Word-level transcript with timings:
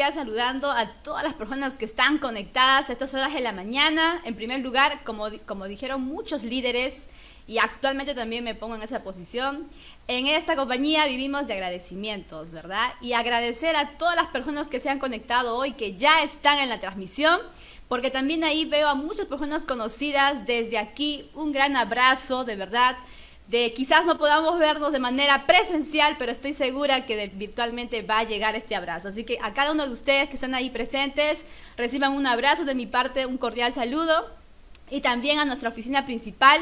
iniciar 0.00 0.24
saludando 0.24 0.70
a 0.70 0.88
todas 1.02 1.22
las 1.22 1.34
personas 1.34 1.76
que 1.76 1.84
están 1.84 2.16
conectadas 2.16 2.88
a 2.88 2.92
estas 2.94 3.12
horas 3.12 3.34
de 3.34 3.40
la 3.40 3.52
mañana. 3.52 4.22
En 4.24 4.34
primer 4.34 4.60
lugar, 4.60 5.04
como, 5.04 5.26
como 5.44 5.66
dijeron 5.66 6.00
muchos 6.00 6.42
líderes, 6.42 7.10
y 7.46 7.58
actualmente 7.58 8.14
también 8.14 8.42
me 8.42 8.54
pongo 8.54 8.76
en 8.76 8.82
esa 8.82 9.02
posición, 9.02 9.68
en 10.08 10.26
esta 10.26 10.56
compañía 10.56 11.04
vivimos 11.06 11.46
de 11.46 11.52
agradecimientos, 11.52 12.50
¿verdad? 12.50 12.94
Y 13.02 13.12
agradecer 13.12 13.76
a 13.76 13.98
todas 13.98 14.16
las 14.16 14.28
personas 14.28 14.70
que 14.70 14.80
se 14.80 14.88
han 14.88 15.00
conectado 15.00 15.54
hoy, 15.54 15.72
que 15.72 15.98
ya 15.98 16.22
están 16.22 16.58
en 16.60 16.70
la 16.70 16.80
transmisión, 16.80 17.38
porque 17.86 18.10
también 18.10 18.42
ahí 18.42 18.64
veo 18.64 18.88
a 18.88 18.94
muchas 18.94 19.26
personas 19.26 19.66
conocidas 19.66 20.46
desde 20.46 20.78
aquí. 20.78 21.30
Un 21.34 21.52
gran 21.52 21.76
abrazo, 21.76 22.44
de 22.44 22.56
verdad 22.56 22.96
de 23.50 23.72
quizás 23.72 24.06
no 24.06 24.16
podamos 24.16 24.60
vernos 24.60 24.92
de 24.92 25.00
manera 25.00 25.44
presencial, 25.44 26.14
pero 26.20 26.30
estoy 26.30 26.54
segura 26.54 27.04
que 27.04 27.26
virtualmente 27.34 28.00
va 28.02 28.20
a 28.20 28.22
llegar 28.22 28.54
este 28.54 28.76
abrazo. 28.76 29.08
Así 29.08 29.24
que 29.24 29.38
a 29.42 29.52
cada 29.52 29.72
uno 29.72 29.86
de 29.88 29.92
ustedes 29.92 30.28
que 30.28 30.36
están 30.36 30.54
ahí 30.54 30.70
presentes, 30.70 31.46
reciban 31.76 32.12
un 32.12 32.28
abrazo 32.28 32.64
de 32.64 32.76
mi 32.76 32.86
parte, 32.86 33.26
un 33.26 33.38
cordial 33.38 33.72
saludo. 33.72 34.30
Y 34.88 35.00
también 35.00 35.40
a 35.40 35.44
nuestra 35.44 35.68
oficina 35.68 36.06
principal, 36.06 36.60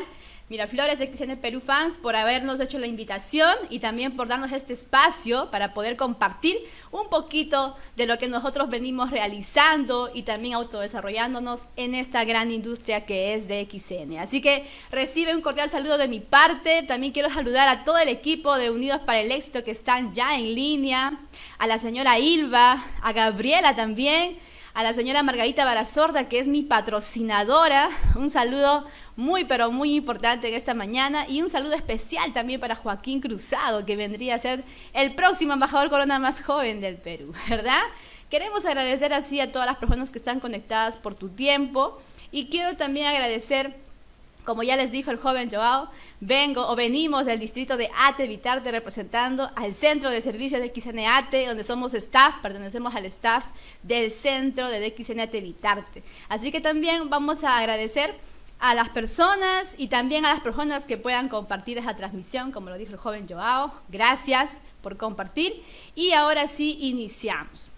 Miraflores 0.48 0.98
XN 0.98 1.36
Perú 1.36 1.60
Fans 1.60 1.98
por 1.98 2.16
habernos 2.16 2.58
hecho 2.58 2.78
la 2.78 2.86
invitación 2.86 3.54
y 3.68 3.80
también 3.80 4.16
por 4.16 4.28
darnos 4.28 4.50
este 4.52 4.72
espacio 4.72 5.50
para 5.50 5.74
poder 5.74 5.96
compartir 5.98 6.56
un 6.90 7.10
poquito 7.10 7.76
de 7.96 8.06
lo 8.06 8.16
que 8.16 8.28
nosotros 8.28 8.70
venimos 8.70 9.10
realizando 9.10 10.10
y 10.14 10.22
también 10.22 10.54
autodesarrollándonos 10.54 11.66
en 11.76 11.94
esta 11.94 12.24
gran 12.24 12.50
industria 12.50 13.04
que 13.04 13.34
es 13.34 13.46
de 13.46 13.68
XN. 13.70 14.16
Así 14.18 14.40
que 14.40 14.66
recibe 14.90 15.34
un 15.34 15.42
cordial 15.42 15.68
saludo 15.68 15.98
de 15.98 16.08
mi 16.08 16.20
parte. 16.20 16.82
También 16.82 17.12
quiero 17.12 17.28
saludar 17.28 17.68
a 17.68 17.84
todo 17.84 17.98
el 17.98 18.08
equipo 18.08 18.56
de 18.56 18.70
Unidos 18.70 19.02
para 19.04 19.20
el 19.20 19.30
Éxito 19.30 19.64
que 19.64 19.70
están 19.70 20.14
ya 20.14 20.38
en 20.38 20.54
línea, 20.54 21.20
a 21.58 21.66
la 21.66 21.76
señora 21.76 22.18
Ilva, 22.18 22.86
a 23.02 23.12
Gabriela 23.12 23.76
también 23.76 24.38
a 24.78 24.84
la 24.84 24.94
señora 24.94 25.24
Margarita 25.24 25.64
Barazorda, 25.64 26.28
que 26.28 26.38
es 26.38 26.46
mi 26.46 26.62
patrocinadora. 26.62 27.90
Un 28.14 28.30
saludo 28.30 28.86
muy, 29.18 29.44
pero 29.44 29.72
muy 29.72 29.96
importante 29.96 30.46
en 30.46 30.54
esta 30.54 30.74
mañana. 30.74 31.26
Y 31.28 31.42
un 31.42 31.50
saludo 31.50 31.74
especial 31.74 32.32
también 32.32 32.60
para 32.60 32.76
Joaquín 32.76 33.20
Cruzado, 33.20 33.84
que 33.84 33.96
vendría 33.96 34.36
a 34.36 34.38
ser 34.38 34.62
el 34.92 35.16
próximo 35.16 35.54
embajador 35.54 35.90
corona 35.90 36.20
más 36.20 36.40
joven 36.40 36.80
del 36.80 36.94
Perú, 36.98 37.32
¿verdad? 37.48 37.82
Queremos 38.30 38.64
agradecer 38.64 39.12
así 39.12 39.40
a 39.40 39.50
todas 39.50 39.66
las 39.66 39.76
personas 39.78 40.12
que 40.12 40.18
están 40.18 40.38
conectadas 40.38 40.96
por 40.96 41.16
tu 41.16 41.30
tiempo. 41.30 42.00
Y 42.30 42.46
quiero 42.46 42.76
también 42.76 43.08
agradecer 43.08 43.74
como 44.44 44.62
ya 44.62 44.76
les 44.76 44.92
dijo 44.92 45.10
el 45.10 45.18
joven 45.18 45.50
Joao, 45.50 45.90
vengo 46.20 46.66
o 46.68 46.76
venimos 46.76 47.26
del 47.26 47.38
distrito 47.38 47.76
de 47.76 47.90
Ate 47.98 48.26
Vitarte 48.26 48.70
representando 48.70 49.50
al 49.56 49.74
centro 49.74 50.10
de 50.10 50.22
servicios 50.22 50.62
de 50.62 50.72
XN 50.74 51.00
Ate, 51.00 51.46
donde 51.46 51.64
somos 51.64 51.92
staff, 51.92 52.36
pertenecemos 52.40 52.94
al 52.94 53.04
staff 53.06 53.44
del 53.82 54.10
centro 54.10 54.68
de 54.68 54.94
XN 54.96 55.20
Ate 55.20 55.40
Vitarte. 55.42 56.02
Así 56.30 56.50
que 56.50 56.62
también 56.62 57.10
vamos 57.10 57.44
a 57.44 57.58
agradecer 57.58 58.14
a 58.60 58.74
las 58.74 58.88
personas 58.88 59.74
y 59.78 59.88
también 59.88 60.26
a 60.26 60.30
las 60.30 60.40
personas 60.40 60.86
que 60.86 60.96
puedan 60.98 61.28
compartir 61.28 61.78
esa 61.78 61.94
transmisión, 61.96 62.50
como 62.50 62.70
lo 62.70 62.78
dijo 62.78 62.92
el 62.92 62.98
joven 62.98 63.26
Joao. 63.28 63.72
Gracias 63.88 64.60
por 64.82 64.96
compartir. 64.96 65.64
Y 65.94 66.12
ahora 66.12 66.48
sí, 66.48 66.76
iniciamos. 66.80 67.70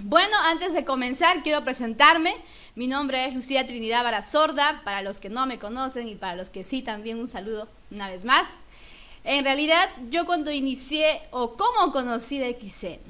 Bueno, 0.00 0.36
antes 0.44 0.72
de 0.72 0.84
comenzar, 0.84 1.42
quiero 1.42 1.64
presentarme. 1.64 2.36
Mi 2.74 2.86
nombre 2.86 3.26
es 3.26 3.34
Lucía 3.34 3.66
Trinidad 3.66 4.04
Barazorda, 4.04 4.82
para 4.84 5.02
los 5.02 5.18
que 5.18 5.28
no 5.28 5.44
me 5.46 5.58
conocen 5.58 6.08
y 6.08 6.14
para 6.14 6.36
los 6.36 6.50
que 6.50 6.62
sí 6.62 6.82
también 6.82 7.18
un 7.18 7.28
saludo 7.28 7.68
una 7.90 8.08
vez 8.08 8.24
más. 8.24 8.60
En 9.24 9.44
realidad, 9.44 9.90
yo 10.10 10.24
cuando 10.24 10.52
inicié 10.52 11.20
o 11.32 11.54
cómo 11.56 11.92
conocí 11.92 12.38
de 12.38 12.56
XN, 12.58 13.00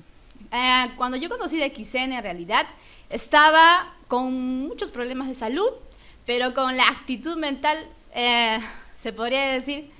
eh, 0.50 0.92
cuando 0.96 1.18
yo 1.18 1.28
conocí 1.28 1.58
de 1.58 1.68
XN 1.68 2.12
en 2.12 2.22
realidad 2.22 2.66
estaba 3.10 3.94
con 4.08 4.32
muchos 4.32 4.90
problemas 4.90 5.28
de 5.28 5.34
salud, 5.34 5.70
pero 6.28 6.52
con 6.52 6.76
la 6.76 6.86
actitud 6.88 7.38
mental, 7.38 7.78
eh, 8.14 8.58
se 8.98 9.14
podría 9.14 9.46
decir, 9.46 9.90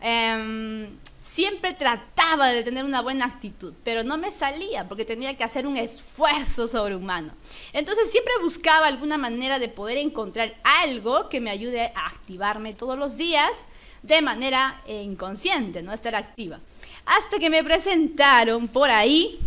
em, 0.00 0.88
siempre 1.20 1.72
trataba 1.72 2.48
de 2.48 2.64
tener 2.64 2.84
una 2.84 3.00
buena 3.00 3.26
actitud, 3.26 3.72
pero 3.84 4.02
no 4.02 4.18
me 4.18 4.32
salía 4.32 4.88
porque 4.88 5.04
tenía 5.04 5.36
que 5.36 5.44
hacer 5.44 5.68
un 5.68 5.76
esfuerzo 5.76 6.66
sobrehumano. 6.66 7.30
Entonces 7.72 8.10
siempre 8.10 8.32
buscaba 8.42 8.88
alguna 8.88 9.18
manera 9.18 9.60
de 9.60 9.68
poder 9.68 9.98
encontrar 9.98 10.52
algo 10.64 11.28
que 11.28 11.40
me 11.40 11.50
ayude 11.50 11.92
a 11.94 12.08
activarme 12.08 12.74
todos 12.74 12.98
los 12.98 13.16
días 13.16 13.68
de 14.02 14.20
manera 14.20 14.82
inconsciente, 14.88 15.80
no 15.80 15.92
estar 15.92 16.16
activa. 16.16 16.58
Hasta 17.06 17.38
que 17.38 17.50
me 17.50 17.62
presentaron 17.62 18.66
por 18.66 18.90
ahí 18.90 19.38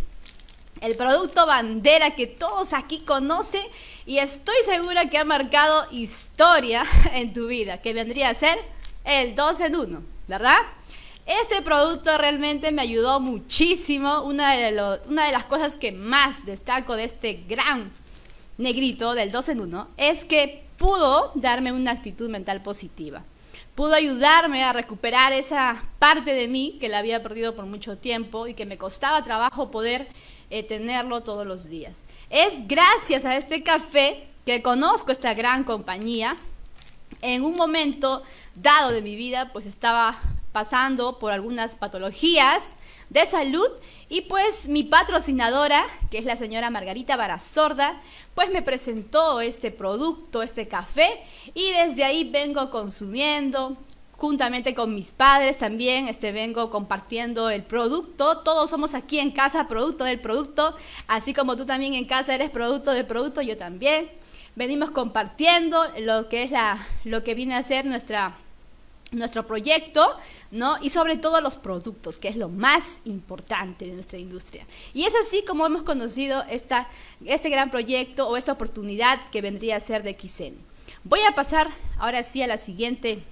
el 0.79 0.95
producto 0.95 1.45
bandera 1.45 2.15
que 2.15 2.25
todos 2.25 2.71
aquí 2.71 3.01
conocen 3.01 3.63
y 4.05 4.17
estoy 4.17 4.55
segura 4.65 5.09
que 5.09 5.17
ha 5.17 5.25
marcado 5.25 5.85
historia 5.91 6.85
en 7.13 7.33
tu 7.33 7.47
vida, 7.47 7.81
que 7.81 7.93
vendría 7.93 8.29
a 8.29 8.35
ser 8.35 8.57
el 9.03 9.35
2 9.35 9.61
en 9.61 9.75
1, 9.75 10.03
¿verdad? 10.27 10.57
Este 11.25 11.61
producto 11.61 12.17
realmente 12.17 12.71
me 12.71 12.81
ayudó 12.81 13.19
muchísimo. 13.19 14.21
Una 14.23 14.53
de, 14.53 14.71
las 14.71 15.43
cosas 15.45 15.77
que 15.77 15.91
más 15.91 16.45
destaco 16.45 16.95
de 16.95 17.05
este 17.05 17.45
gran 17.47 17.91
negrito 18.57 19.13
del 19.13 19.31
2 19.31 19.49
en 19.49 19.61
1 19.61 19.87
es 19.97 20.25
que 20.25 20.63
pudo 20.77 21.31
darme 21.35 21.71
una 21.71 21.91
actitud 21.91 22.29
mental 22.29 22.61
positiva. 22.63 23.23
Pudo 23.75 23.93
ayudarme 23.93 24.63
a 24.63 24.73
recuperar 24.73 25.31
esa 25.31 25.85
parte 25.99 26.33
de 26.33 26.47
mí 26.47 26.77
que 26.81 26.89
la 26.89 26.97
había 26.97 27.23
perdido 27.23 27.55
por 27.55 27.65
mucho 27.65 27.97
tiempo 27.97 28.47
y 28.47 28.53
que 28.53 28.65
me 28.65 28.77
costaba 28.77 29.23
trabajo 29.23 29.71
poder 29.71 30.07
eh, 30.49 30.63
tenerlo 30.63 31.21
todos 31.21 31.47
los 31.47 31.69
días. 31.69 32.01
Es 32.31 32.65
gracias 32.65 33.25
a 33.25 33.35
este 33.35 33.61
café 33.61 34.25
que 34.45 34.61
conozco 34.61 35.11
esta 35.11 35.33
gran 35.33 35.65
compañía. 35.65 36.37
En 37.21 37.43
un 37.43 37.57
momento 37.57 38.23
dado 38.55 38.91
de 38.91 39.01
mi 39.01 39.17
vida, 39.17 39.49
pues 39.51 39.65
estaba 39.65 40.17
pasando 40.53 41.19
por 41.19 41.33
algunas 41.33 41.75
patologías 41.75 42.77
de 43.09 43.25
salud 43.25 43.67
y 44.07 44.21
pues 44.21 44.69
mi 44.69 44.85
patrocinadora, 44.85 45.85
que 46.09 46.19
es 46.19 46.25
la 46.25 46.37
señora 46.37 46.69
Margarita 46.69 47.17
Barazorda, 47.17 48.01
pues 48.33 48.49
me 48.49 48.61
presentó 48.61 49.41
este 49.41 49.69
producto, 49.69 50.41
este 50.41 50.69
café 50.69 51.21
y 51.53 51.71
desde 51.71 52.05
ahí 52.05 52.23
vengo 52.23 52.69
consumiendo 52.69 53.75
juntamente 54.21 54.75
con 54.75 54.93
mis 54.93 55.09
padres 55.09 55.57
también, 55.57 56.07
este 56.07 56.31
vengo 56.31 56.69
compartiendo 56.69 57.49
el 57.49 57.63
producto. 57.63 58.37
Todos 58.37 58.69
somos 58.69 58.93
aquí 58.93 59.17
en 59.17 59.31
casa 59.31 59.67
producto 59.67 60.03
del 60.03 60.21
producto, 60.21 60.75
así 61.07 61.33
como 61.33 61.57
tú 61.57 61.65
también 61.65 61.95
en 61.95 62.05
casa 62.05 62.35
eres 62.35 62.51
producto 62.51 62.91
del 62.91 63.07
producto, 63.07 63.41
yo 63.41 63.57
también. 63.57 64.11
Venimos 64.55 64.91
compartiendo 64.91 65.87
lo 65.97 66.29
que 66.29 66.43
es 66.43 66.51
la 66.51 66.87
lo 67.03 67.23
que 67.23 67.33
viene 67.33 67.55
a 67.55 67.63
ser 67.63 67.87
nuestra 67.87 68.37
nuestro 69.11 69.47
proyecto, 69.47 70.15
¿no? 70.51 70.77
Y 70.83 70.91
sobre 70.91 71.17
todo 71.17 71.41
los 71.41 71.55
productos, 71.55 72.19
que 72.19 72.27
es 72.27 72.35
lo 72.35 72.47
más 72.47 73.01
importante 73.05 73.85
de 73.85 73.93
nuestra 73.93 74.19
industria. 74.19 74.67
Y 74.93 75.05
es 75.05 75.15
así 75.15 75.43
como 75.47 75.65
hemos 75.65 75.81
conocido 75.81 76.43
esta, 76.47 76.87
este 77.25 77.49
gran 77.49 77.71
proyecto 77.71 78.27
o 78.27 78.37
esta 78.37 78.51
oportunidad 78.51 79.31
que 79.31 79.41
vendría 79.41 79.77
a 79.77 79.79
ser 79.79 80.03
de 80.03 80.13
XN. 80.13 80.53
Voy 81.05 81.21
a 81.21 81.33
pasar 81.33 81.71
ahora 81.97 82.21
sí 82.21 82.43
a 82.43 82.47
la 82.47 82.57
siguiente 82.57 83.23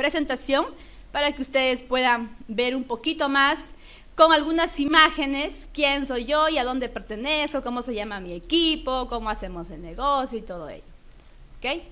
presentación 0.00 0.64
para 1.12 1.32
que 1.32 1.42
ustedes 1.42 1.82
puedan 1.82 2.34
ver 2.48 2.74
un 2.74 2.84
poquito 2.84 3.28
más 3.28 3.74
con 4.14 4.32
algunas 4.32 4.80
imágenes 4.80 5.68
quién 5.74 6.06
soy 6.06 6.24
yo 6.24 6.48
y 6.48 6.56
a 6.56 6.64
dónde 6.64 6.88
pertenezco, 6.88 7.62
cómo 7.62 7.82
se 7.82 7.94
llama 7.94 8.18
mi 8.18 8.32
equipo, 8.32 9.08
cómo 9.10 9.28
hacemos 9.28 9.68
el 9.68 9.82
negocio 9.82 10.38
y 10.38 10.42
todo 10.42 10.70
ello. 10.70 10.84
¿Ok? 11.58 11.82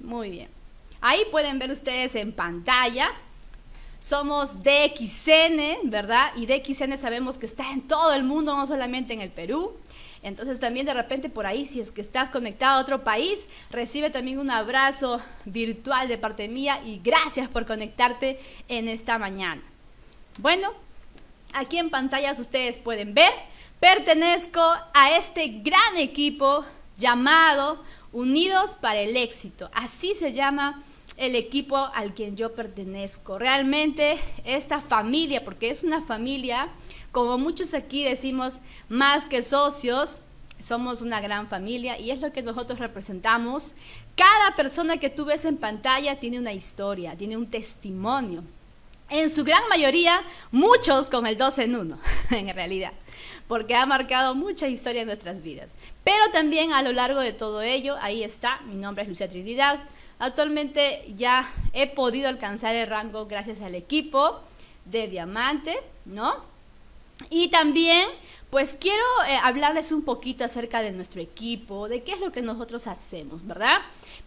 Muy 0.00 0.28
bien. 0.28 0.48
Ahí 1.00 1.22
pueden 1.30 1.58
ver 1.58 1.70
ustedes 1.70 2.14
en 2.16 2.32
pantalla. 2.32 3.10
Somos 3.98 4.62
DXN, 4.62 5.88
¿verdad? 5.88 6.32
Y 6.36 6.44
DXN 6.44 6.98
sabemos 6.98 7.38
que 7.38 7.46
está 7.46 7.70
en 7.70 7.88
todo 7.88 8.12
el 8.12 8.24
mundo, 8.24 8.54
no 8.54 8.66
solamente 8.66 9.14
en 9.14 9.22
el 9.22 9.30
Perú. 9.30 9.72
Entonces 10.24 10.58
también 10.58 10.86
de 10.86 10.94
repente 10.94 11.28
por 11.28 11.46
ahí, 11.46 11.66
si 11.66 11.80
es 11.80 11.92
que 11.92 12.00
estás 12.00 12.30
conectado 12.30 12.78
a 12.78 12.82
otro 12.82 13.04
país, 13.04 13.46
recibe 13.70 14.08
también 14.08 14.38
un 14.38 14.50
abrazo 14.50 15.20
virtual 15.44 16.08
de 16.08 16.16
parte 16.16 16.48
mía 16.48 16.80
y 16.84 16.98
gracias 17.04 17.48
por 17.48 17.66
conectarte 17.66 18.40
en 18.68 18.88
esta 18.88 19.18
mañana. 19.18 19.62
Bueno, 20.38 20.72
aquí 21.52 21.76
en 21.76 21.90
pantallas 21.90 22.38
ustedes 22.38 22.78
pueden 22.78 23.12
ver, 23.12 23.32
pertenezco 23.78 24.62
a 24.94 25.16
este 25.16 25.46
gran 25.62 25.98
equipo 25.98 26.64
llamado 26.96 27.84
Unidos 28.10 28.74
para 28.74 29.00
el 29.00 29.16
Éxito. 29.18 29.70
Así 29.74 30.14
se 30.14 30.32
llama 30.32 30.82
el 31.16 31.36
equipo 31.36 31.76
al 31.76 32.14
quien 32.14 32.36
yo 32.36 32.54
pertenezco. 32.54 33.38
Realmente 33.38 34.18
esta 34.44 34.80
familia, 34.80 35.44
porque 35.44 35.68
es 35.68 35.82
una 35.82 36.00
familia, 36.00 36.68
como 37.14 37.38
muchos 37.38 37.74
aquí 37.74 38.02
decimos, 38.02 38.60
más 38.88 39.28
que 39.28 39.40
socios, 39.40 40.20
somos 40.60 41.00
una 41.00 41.20
gran 41.20 41.48
familia 41.48 41.96
y 41.96 42.10
es 42.10 42.20
lo 42.20 42.32
que 42.32 42.42
nosotros 42.42 42.80
representamos. 42.80 43.74
Cada 44.16 44.56
persona 44.56 44.96
que 44.98 45.10
tú 45.10 45.24
ves 45.24 45.44
en 45.44 45.56
pantalla 45.56 46.18
tiene 46.18 46.40
una 46.40 46.52
historia, 46.52 47.16
tiene 47.16 47.36
un 47.36 47.48
testimonio. 47.48 48.42
En 49.10 49.30
su 49.30 49.44
gran 49.44 49.62
mayoría, 49.68 50.22
muchos 50.50 51.08
con 51.08 51.26
el 51.28 51.38
2 51.38 51.58
en 51.58 51.76
1, 51.76 51.98
en 52.32 52.54
realidad. 52.54 52.92
porque 53.46 53.76
ha 53.76 53.86
marcado 53.86 54.34
mucha 54.34 54.66
historia 54.66 55.02
en 55.02 55.06
nuestras 55.06 55.40
vidas. 55.40 55.70
Pero 56.02 56.30
también 56.32 56.72
a 56.72 56.82
lo 56.82 56.90
largo 56.90 57.20
de 57.20 57.32
todo 57.32 57.62
ello, 57.62 57.96
ahí 58.00 58.24
está, 58.24 58.60
mi 58.62 58.74
nombre 58.74 59.04
es 59.04 59.08
Lucia 59.08 59.28
Trinidad. 59.28 59.78
Actualmente 60.18 61.04
ya 61.16 61.48
he 61.74 61.86
podido 61.86 62.28
alcanzar 62.28 62.74
el 62.74 62.88
rango 62.88 63.26
gracias 63.26 63.60
al 63.60 63.76
equipo 63.76 64.40
de 64.86 65.06
Diamante, 65.06 65.76
¿no? 66.06 66.53
Y 67.30 67.48
también 67.48 68.08
pues 68.54 68.76
quiero 68.78 69.02
eh, 69.28 69.36
hablarles 69.42 69.90
un 69.90 70.02
poquito 70.02 70.44
acerca 70.44 70.80
de 70.80 70.92
nuestro 70.92 71.20
equipo, 71.20 71.88
de 71.88 72.04
qué 72.04 72.12
es 72.12 72.20
lo 72.20 72.30
que 72.30 72.40
nosotros 72.40 72.86
hacemos, 72.86 73.44
¿verdad? 73.44 73.78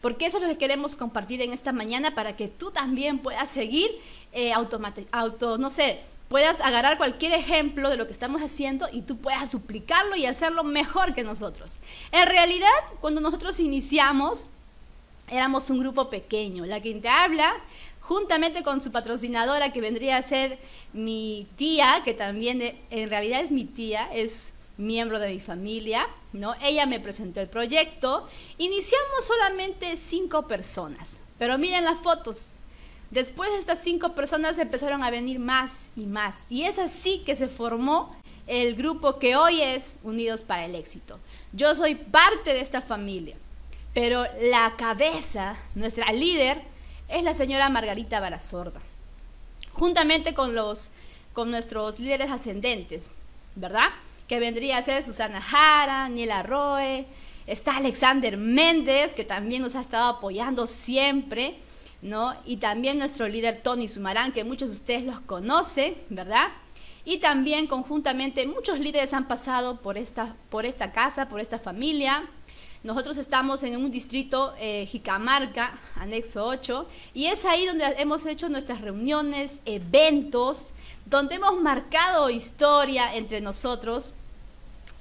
Porque 0.01 0.25
eso 0.25 0.35
es 0.35 0.43
lo 0.43 0.49
que 0.49 0.57
queremos 0.57 0.97
compartir 0.97 1.41
en 1.41 1.53
esta 1.53 1.71
mañana 1.71 2.13
para 2.13 2.35
que 2.35 2.49
tú 2.49 2.69
también 2.71 3.19
puedas 3.19 3.49
seguir 3.49 3.89
eh, 4.33 4.51
auto, 4.51 5.57
no 5.57 5.69
sé, 5.69 6.01
puedas 6.27 6.59
agarrar 6.59 6.97
cualquier 6.97 7.31
ejemplo 7.31 7.89
de 7.89 7.95
lo 7.95 8.05
que 8.05 8.11
estamos 8.11 8.41
haciendo 8.41 8.87
y 8.91 9.03
tú 9.03 9.17
puedas 9.17 9.51
duplicarlo 9.51 10.17
y 10.17 10.25
hacerlo 10.25 10.65
mejor 10.65 11.13
que 11.13 11.23
nosotros. 11.23 11.77
En 12.11 12.27
realidad, 12.27 12.67
cuando 12.99 13.21
nosotros 13.21 13.61
iniciamos, 13.61 14.49
éramos 15.29 15.69
un 15.69 15.79
grupo 15.79 16.09
pequeño. 16.09 16.65
La 16.65 16.81
que 16.81 16.93
te 16.95 17.09
habla 17.09 17.53
juntamente 18.07 18.63
con 18.63 18.79
su 18.79 18.91
patrocinadora 18.91 19.73
que 19.73 19.81
vendría 19.81 20.15
a 20.15 20.23
ser 20.23 20.59
mi 20.93 21.45
tía, 21.57 22.01
que 22.05 22.13
también 22.13 22.61
en 22.89 23.09
realidad 23.09 23.41
es 23.41 23.51
mi 23.51 23.65
tía, 23.65 24.07
es 24.13 24.53
miembro 24.77 25.19
de 25.19 25.27
mi 25.27 25.41
familia, 25.41 26.07
¿no? 26.31 26.55
Ella 26.61 26.85
me 26.85 27.01
presentó 27.01 27.41
el 27.41 27.49
proyecto. 27.49 28.29
Iniciamos 28.57 29.25
solamente 29.25 29.97
cinco 29.97 30.47
personas, 30.47 31.19
pero 31.37 31.57
miren 31.57 31.83
las 31.83 31.99
fotos. 31.99 32.51
Después 33.11 33.51
de 33.51 33.57
estas 33.57 33.83
cinco 33.83 34.13
personas 34.13 34.57
empezaron 34.57 35.03
a 35.03 35.09
venir 35.09 35.39
más 35.39 35.91
y 35.97 36.05
más. 36.05 36.45
Y 36.49 36.63
es 36.63 36.79
así 36.79 37.23
que 37.25 37.35
se 37.35 37.49
formó 37.49 38.15
el 38.47 38.75
grupo 38.75 39.19
que 39.19 39.35
hoy 39.35 39.61
es 39.61 39.97
Unidos 40.03 40.43
para 40.43 40.63
el 40.63 40.75
Éxito. 40.75 41.19
Yo 41.51 41.75
soy 41.75 41.95
parte 41.95 42.53
de 42.53 42.61
esta 42.61 42.79
familia, 42.79 43.35
pero 43.93 44.25
la 44.41 44.75
cabeza, 44.77 45.57
nuestra 45.75 46.13
líder, 46.13 46.61
es 47.09 47.23
la 47.23 47.33
señora 47.33 47.69
Margarita 47.69 48.19
Barazorda, 48.19 48.81
juntamente 49.73 50.33
con, 50.33 50.55
los, 50.55 50.89
con 51.33 51.51
nuestros 51.51 51.99
líderes 51.99 52.31
ascendentes, 52.31 53.09
¿verdad? 53.55 53.89
Que 54.27 54.39
vendría 54.39 54.77
a 54.77 54.81
ser 54.81 55.03
Susana 55.03 55.41
Jara, 55.41 56.09
Niela 56.09 56.43
Roe, 56.43 57.05
está 57.45 57.77
Alexander 57.77 58.37
Méndez, 58.37 59.13
que 59.13 59.23
también 59.23 59.61
nos 59.61 59.75
ha 59.75 59.81
estado 59.81 60.17
apoyando 60.17 60.67
siempre, 60.67 61.55
¿no? 62.01 62.35
Y 62.45 62.57
también 62.57 62.99
nuestro 62.99 63.27
líder 63.27 63.61
Tony 63.63 63.87
Sumarán, 63.87 64.33
que 64.33 64.43
muchos 64.43 64.69
de 64.69 64.75
ustedes 64.75 65.03
los 65.03 65.19
conocen, 65.21 65.95
¿verdad? 66.09 66.49
Y 67.05 67.19
también 67.19 67.67
conjuntamente 67.67 68.45
muchos 68.45 68.79
líderes 68.79 69.13
han 69.13 69.29
pasado 69.29 69.81
por 69.81 69.97
esta, 69.97 70.35
por 70.49 70.65
esta 70.65 70.91
casa, 70.91 71.29
por 71.29 71.39
esta 71.39 71.57
familia, 71.57 72.29
nosotros 72.87 73.17
estamos 73.17 73.63
en 73.63 73.75
un 73.75 73.91
distrito 73.91 74.53
eh, 74.57 74.85
Jicamarca, 74.85 75.77
anexo 75.95 76.45
8, 76.45 76.87
y 77.13 77.25
es 77.25 77.43
ahí 77.43 77.65
donde 77.65 77.83
hemos 77.97 78.25
hecho 78.25 78.47
nuestras 78.47 78.79
reuniones, 78.79 79.59
eventos, 79.65 80.71
donde 81.05 81.35
hemos 81.35 81.61
marcado 81.61 82.29
historia 82.29 83.13
entre 83.13 83.41
nosotros, 83.41 84.13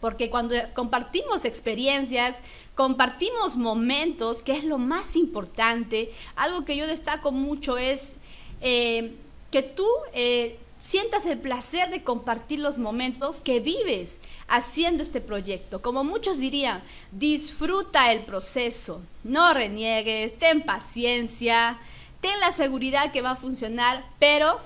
porque 0.01 0.31
cuando 0.31 0.57
compartimos 0.75 1.45
experiencias, 1.45 2.41
compartimos 2.75 3.57
momentos, 3.57 4.43
que 4.43 4.57
es 4.57 4.65
lo 4.65 4.79
más 4.79 5.15
importante, 5.15 6.13
algo 6.35 6.65
que 6.65 6.77
yo 6.77 6.89
destaco 6.89 7.31
mucho 7.31 7.79
es 7.79 8.17
eh, 8.63 9.15
que 9.53 9.63
tú 9.63 9.87
eh, 10.13 10.59
sientas 10.81 11.27
el 11.27 11.39
placer 11.39 11.91
de 11.91 12.03
compartir 12.03 12.61
los 12.61 12.79
momentos 12.79 13.41
que 13.41 13.61
vives 13.61 14.21
haciendo 14.49 15.03
este 15.03 15.21
proyecto. 15.21 15.83
Como 15.83 16.05
muchos 16.05 16.39
dirían, 16.39 16.83
disfruta 17.13 18.13
el 18.13 18.25
proceso, 18.25 19.03
no 19.25 19.53
reniegues, 19.55 20.39
ten 20.39 20.63
paciencia, 20.63 21.79
ten 22.21 22.39
la 22.41 22.53
seguridad 22.53 23.13
que 23.13 23.23
va 23.23 23.33
a 23.33 23.37
funcionar, 23.37 24.05
pero 24.19 24.61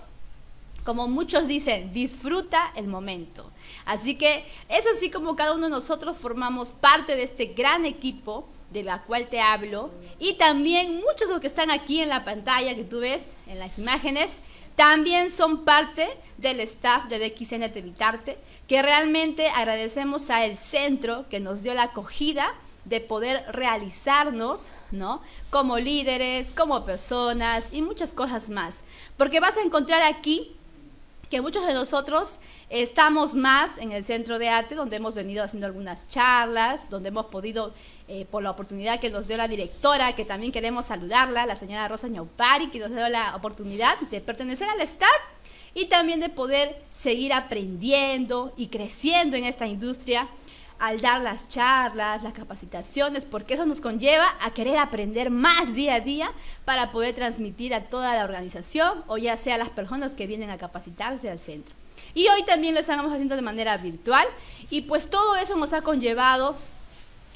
como 0.85 1.09
muchos 1.09 1.47
dicen, 1.47 1.93
disfruta 1.93 2.73
el 2.75 2.87
momento. 2.87 3.51
Así 3.85 4.15
que 4.17 4.45
es 4.69 4.87
así 4.87 5.11
como 5.11 5.37
cada 5.37 5.53
uno 5.53 5.65
de 5.65 5.71
nosotros 5.71 6.17
formamos 6.17 6.73
parte 6.73 7.17
de 7.17 7.23
este 7.23 7.47
gran 7.47 7.87
equipo 7.87 8.47
de 8.71 8.85
la 8.85 9.03
cual 9.03 9.29
te 9.29 9.41
hablo 9.41 9.91
y 10.19 10.35
también 10.35 10.95
muchos 10.95 11.29
de 11.29 11.35
los 11.35 11.41
que 11.41 11.49
están 11.49 11.71
aquí 11.71 12.01
en 12.01 12.09
la 12.09 12.25
pantalla 12.25 12.75
que 12.75 12.85
tú 12.85 13.01
ves 13.01 13.35
en 13.47 13.59
las 13.59 13.79
imágenes 13.79 14.41
también 14.81 15.29
son 15.29 15.67
parte 15.67 16.09
del 16.39 16.59
staff 16.61 17.05
de 17.11 17.19
DXN 17.19 17.65
Evitarte, 17.65 18.39
que 18.67 18.81
realmente 18.81 19.49
agradecemos 19.49 20.31
a 20.31 20.47
el 20.47 20.57
centro 20.57 21.27
que 21.29 21.39
nos 21.39 21.63
dio 21.63 21.75
la 21.75 21.83
acogida 21.83 22.55
de 22.87 23.01
poder 23.03 23.45
realizarnos, 23.53 24.71
¿no? 24.91 25.21
Como 25.51 25.77
líderes, 25.77 26.51
como 26.51 26.87
personas 26.87 27.75
y 27.75 27.83
muchas 27.83 28.15
cosas 28.15 28.49
más. 28.49 28.83
Porque 29.19 29.39
vas 29.39 29.59
a 29.59 29.63
encontrar 29.63 30.01
aquí 30.01 30.57
que 31.29 31.43
muchos 31.43 31.67
de 31.67 31.75
nosotros 31.75 32.39
estamos 32.71 33.35
más 33.35 33.77
en 33.77 33.93
el 33.93 34.03
centro 34.03 34.39
de 34.39 34.49
arte, 34.49 34.77
donde 34.77 34.97
hemos 34.97 35.13
venido 35.13 35.45
haciendo 35.45 35.67
algunas 35.67 36.09
charlas, 36.09 36.89
donde 36.89 37.11
hemos 37.11 37.27
podido 37.27 37.75
eh, 38.11 38.27
por 38.29 38.43
la 38.43 38.51
oportunidad 38.51 38.99
que 38.99 39.09
nos 39.09 39.29
dio 39.29 39.37
la 39.37 39.47
directora, 39.47 40.17
que 40.17 40.25
también 40.25 40.51
queremos 40.51 40.87
saludarla, 40.87 41.47
la 41.47 41.55
señora 41.55 41.87
Rosa 41.87 42.09
Ñaupari, 42.09 42.69
que 42.69 42.81
nos 42.81 42.91
dio 42.91 43.09
la 43.09 43.37
oportunidad 43.37 43.97
de 44.01 44.21
pertenecer 44.21 44.69
al 44.69 44.81
staff 44.81 45.09
y 45.75 45.87
también 45.87 46.19
de 46.19 46.29
poder 46.29 46.83
seguir 46.91 47.33
aprendiendo 47.33 48.53
y 48.57 48.67
creciendo 48.67 49.37
en 49.37 49.45
esta 49.45 49.69
industria 49.69 50.27
al 50.81 51.01
dar 51.01 51.21
las 51.21 51.49
charlas, 51.49 52.25
las 52.25 52.33
capacitaciones, 52.33 53.27
porque 53.27 53.55
eso 53.55 53.65
nos 53.65 53.81
conlleva 53.81 54.27
a 54.41 54.51
querer 54.51 54.79
aprender 54.79 55.31
más 55.31 55.75
día 55.75 55.95
a 55.95 56.01
día 56.01 56.33
para 56.65 56.91
poder 56.91 57.15
transmitir 57.15 57.75
a 57.75 57.85
toda 57.85 58.17
la 58.17 58.25
organización 58.25 59.05
o 59.07 59.19
ya 59.19 59.37
sea 59.37 59.55
a 59.55 59.59
las 59.59 59.71
personas 59.71 60.17
que 60.17 60.27
vienen 60.27 60.51
a 60.51 60.59
capacitarse 60.59 61.31
al 61.31 61.39
centro. 61.39 61.77
Y 62.15 62.27
hoy 62.27 62.43
también 62.43 62.75
lo 62.75 62.81
estamos 62.81 63.13
haciendo 63.13 63.37
de 63.37 63.43
manera 63.43 63.77
virtual 63.77 64.27
y 64.69 64.81
pues 64.81 65.09
todo 65.09 65.37
eso 65.37 65.55
nos 65.57 65.73
ha 65.73 65.83
conllevado 65.83 66.57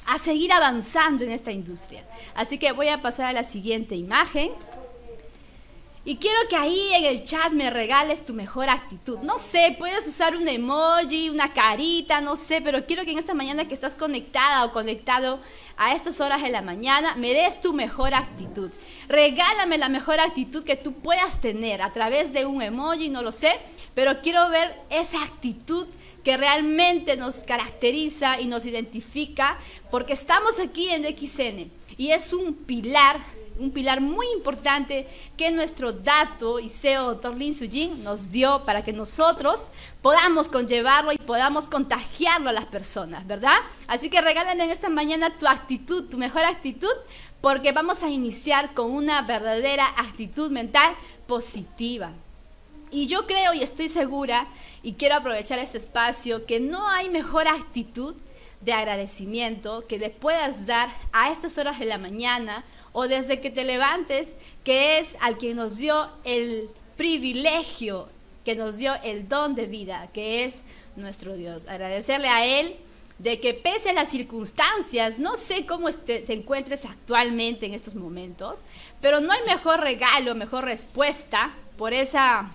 a 0.07 0.19
seguir 0.19 0.51
avanzando 0.51 1.23
en 1.23 1.31
esta 1.31 1.51
industria. 1.51 2.03
Así 2.33 2.57
que 2.57 2.71
voy 2.71 2.89
a 2.89 3.01
pasar 3.01 3.27
a 3.27 3.33
la 3.33 3.43
siguiente 3.43 3.95
imagen. 3.95 4.51
Y 6.07 6.17
quiero 6.17 6.37
que 6.47 6.55
ahí 6.55 6.93
en 6.93 7.05
el 7.05 7.25
chat 7.25 7.51
me 7.51 7.71
regales 7.71 8.23
tu 8.23 8.35
mejor 8.35 8.69
actitud. 8.69 9.17
No 9.21 9.39
sé, 9.39 9.75
puedes 9.79 10.07
usar 10.07 10.35
un 10.35 10.47
emoji, 10.47 11.31
una 11.31 11.51
carita, 11.51 12.21
no 12.21 12.37
sé, 12.37 12.61
pero 12.61 12.85
quiero 12.85 13.03
que 13.05 13.11
en 13.11 13.17
esta 13.17 13.33
mañana 13.33 13.67
que 13.67 13.73
estás 13.73 13.95
conectada 13.95 14.65
o 14.65 14.71
conectado 14.71 15.39
a 15.77 15.95
estas 15.95 16.21
horas 16.21 16.43
de 16.43 16.49
la 16.49 16.61
mañana, 16.61 17.15
me 17.15 17.33
des 17.33 17.59
tu 17.59 17.73
mejor 17.73 18.13
actitud. 18.13 18.69
Regálame 19.07 19.79
la 19.79 19.89
mejor 19.89 20.19
actitud 20.19 20.63
que 20.63 20.75
tú 20.75 20.93
puedas 20.93 21.41
tener 21.41 21.81
a 21.81 21.91
través 21.91 22.31
de 22.33 22.45
un 22.45 22.61
emoji, 22.61 23.09
no 23.09 23.23
lo 23.23 23.31
sé, 23.31 23.55
pero 23.95 24.21
quiero 24.21 24.47
ver 24.49 24.79
esa 24.91 25.23
actitud 25.23 25.87
que 26.25 26.35
realmente 26.37 27.15
nos 27.15 27.43
caracteriza 27.43 28.41
y 28.41 28.47
nos 28.47 28.65
identifica, 28.65 29.57
porque 29.91 30.13
estamos 30.13 30.59
aquí 30.59 30.89
en 30.89 31.03
DXN 31.03 31.71
y 31.97 32.09
es 32.09 32.33
un 32.33 32.55
pilar, 32.55 33.21
un 33.59 33.69
pilar 33.69 34.01
muy 34.01 34.25
importante 34.33 35.07
que 35.37 35.51
nuestro 35.51 35.93
dato 35.93 36.59
y 36.59 36.67
CEO, 36.67 37.11
doctor 37.11 37.37
Lin 37.37 37.53
Sujin, 37.53 38.03
nos 38.03 38.31
dio 38.31 38.63
para 38.63 38.83
que 38.83 38.91
nosotros 38.91 39.69
podamos 40.01 40.47
conllevarlo 40.47 41.13
y 41.13 41.17
podamos 41.19 41.69
contagiarlo 41.69 42.49
a 42.49 42.53
las 42.53 42.65
personas, 42.65 43.27
¿verdad? 43.27 43.57
Así 43.85 44.09
que 44.09 44.19
regálame 44.19 44.63
en 44.63 44.71
esta 44.71 44.89
mañana 44.89 45.37
tu 45.37 45.47
actitud, 45.47 46.09
tu 46.09 46.17
mejor 46.17 46.43
actitud, 46.43 46.95
porque 47.39 47.71
vamos 47.71 48.01
a 48.01 48.09
iniciar 48.09 48.73
con 48.73 48.89
una 48.89 49.21
verdadera 49.21 49.87
actitud 49.95 50.49
mental 50.49 50.95
positiva. 51.27 52.11
Y 52.91 53.07
yo 53.07 53.27
creo 53.27 53.53
y 53.53 53.61
estoy 53.61 53.89
segura, 53.89 54.47
y 54.85 54.93
quiero 54.93 55.15
aprovechar 55.15 55.57
este 55.57 55.79
espacio, 55.79 56.45
que 56.45 56.59
no 56.59 56.87
hay 56.87 57.09
mejor 57.09 57.47
actitud 57.47 58.13
de 58.61 58.71
agradecimiento 58.71 59.87
que 59.87 59.97
le 59.97 60.11
puedas 60.11 60.67
dar 60.67 60.89
a 61.11 61.31
estas 61.31 61.57
horas 61.57 61.79
de 61.79 61.85
la 61.85 61.97
mañana 61.97 62.63
o 62.93 63.07
desde 63.07 63.41
que 63.41 63.49
te 63.49 63.63
levantes, 63.63 64.35
que 64.63 64.99
es 64.99 65.17
al 65.21 65.39
que 65.39 65.55
nos 65.55 65.77
dio 65.77 66.07
el 66.23 66.69
privilegio, 66.97 68.09
que 68.45 68.55
nos 68.55 68.77
dio 68.77 68.93
el 69.03 69.27
don 69.27 69.55
de 69.55 69.65
vida, 69.65 70.09
que 70.13 70.43
es 70.43 70.63
nuestro 70.95 71.35
Dios. 71.35 71.65
Agradecerle 71.65 72.27
a 72.27 72.45
Él 72.45 72.75
de 73.17 73.39
que 73.39 73.55
pese 73.55 73.89
a 73.89 73.93
las 73.93 74.09
circunstancias, 74.09 75.17
no 75.17 75.35
sé 75.35 75.65
cómo 75.65 75.89
te 75.89 76.31
encuentres 76.31 76.85
actualmente 76.85 77.65
en 77.65 77.73
estos 77.73 77.95
momentos, 77.95 78.61
pero 79.01 79.19
no 79.19 79.33
hay 79.33 79.41
mejor 79.47 79.79
regalo, 79.79 80.35
mejor 80.35 80.65
respuesta 80.65 81.55
por 81.75 81.91
esa 81.91 82.51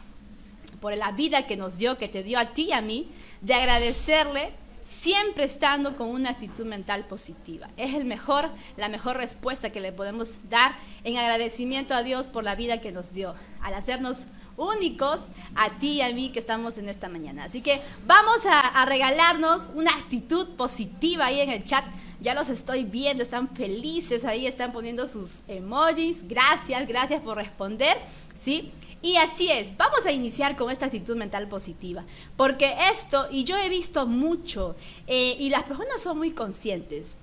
por 0.80 0.96
la 0.96 1.12
vida 1.12 1.46
que 1.46 1.56
nos 1.56 1.78
dio, 1.78 1.98
que 1.98 2.08
te 2.08 2.22
dio 2.22 2.38
a 2.38 2.50
ti 2.50 2.68
y 2.68 2.72
a 2.72 2.80
mí, 2.80 3.10
de 3.40 3.54
agradecerle 3.54 4.52
siempre 4.82 5.44
estando 5.44 5.96
con 5.96 6.08
una 6.08 6.30
actitud 6.30 6.64
mental 6.64 7.06
positiva. 7.06 7.68
Es 7.76 7.94
el 7.94 8.04
mejor, 8.04 8.50
la 8.76 8.88
mejor 8.88 9.16
respuesta 9.16 9.70
que 9.70 9.80
le 9.80 9.92
podemos 9.92 10.38
dar 10.48 10.72
en 11.04 11.18
agradecimiento 11.18 11.94
a 11.94 12.02
Dios 12.02 12.28
por 12.28 12.44
la 12.44 12.54
vida 12.54 12.80
que 12.80 12.92
nos 12.92 13.12
dio, 13.12 13.34
al 13.62 13.74
hacernos 13.74 14.26
únicos 14.56 15.26
a 15.54 15.78
ti 15.78 15.94
y 15.94 16.02
a 16.02 16.12
mí 16.12 16.30
que 16.30 16.38
estamos 16.38 16.78
en 16.78 16.88
esta 16.88 17.08
mañana. 17.08 17.44
Así 17.44 17.60
que 17.62 17.80
vamos 18.06 18.44
a, 18.46 18.60
a 18.60 18.84
regalarnos 18.84 19.70
una 19.74 19.90
actitud 19.92 20.48
positiva 20.56 21.26
ahí 21.26 21.40
en 21.40 21.50
el 21.50 21.64
chat. 21.64 21.84
Ya 22.20 22.34
los 22.34 22.50
estoy 22.50 22.84
viendo, 22.84 23.22
están 23.22 23.48
felices 23.48 24.26
ahí, 24.26 24.46
están 24.46 24.72
poniendo 24.72 25.06
sus 25.06 25.40
emojis. 25.48 26.28
Gracias, 26.28 26.86
gracias 26.86 27.22
por 27.22 27.36
responder. 27.36 27.96
¿Sí? 28.34 28.72
Y 29.02 29.16
así 29.16 29.50
es, 29.50 29.76
vamos 29.78 30.04
a 30.04 30.12
iniciar 30.12 30.56
con 30.56 30.70
esta 30.70 30.86
actitud 30.86 31.16
mental 31.16 31.48
positiva, 31.48 32.04
porque 32.36 32.74
esto, 32.92 33.28
y 33.30 33.44
yo 33.44 33.56
he 33.56 33.70
visto 33.70 34.06
mucho, 34.06 34.76
eh, 35.06 35.36
y 35.38 35.48
las 35.48 35.64
personas 35.64 36.02
son 36.02 36.18
muy 36.18 36.32
conscientes. 36.32 37.16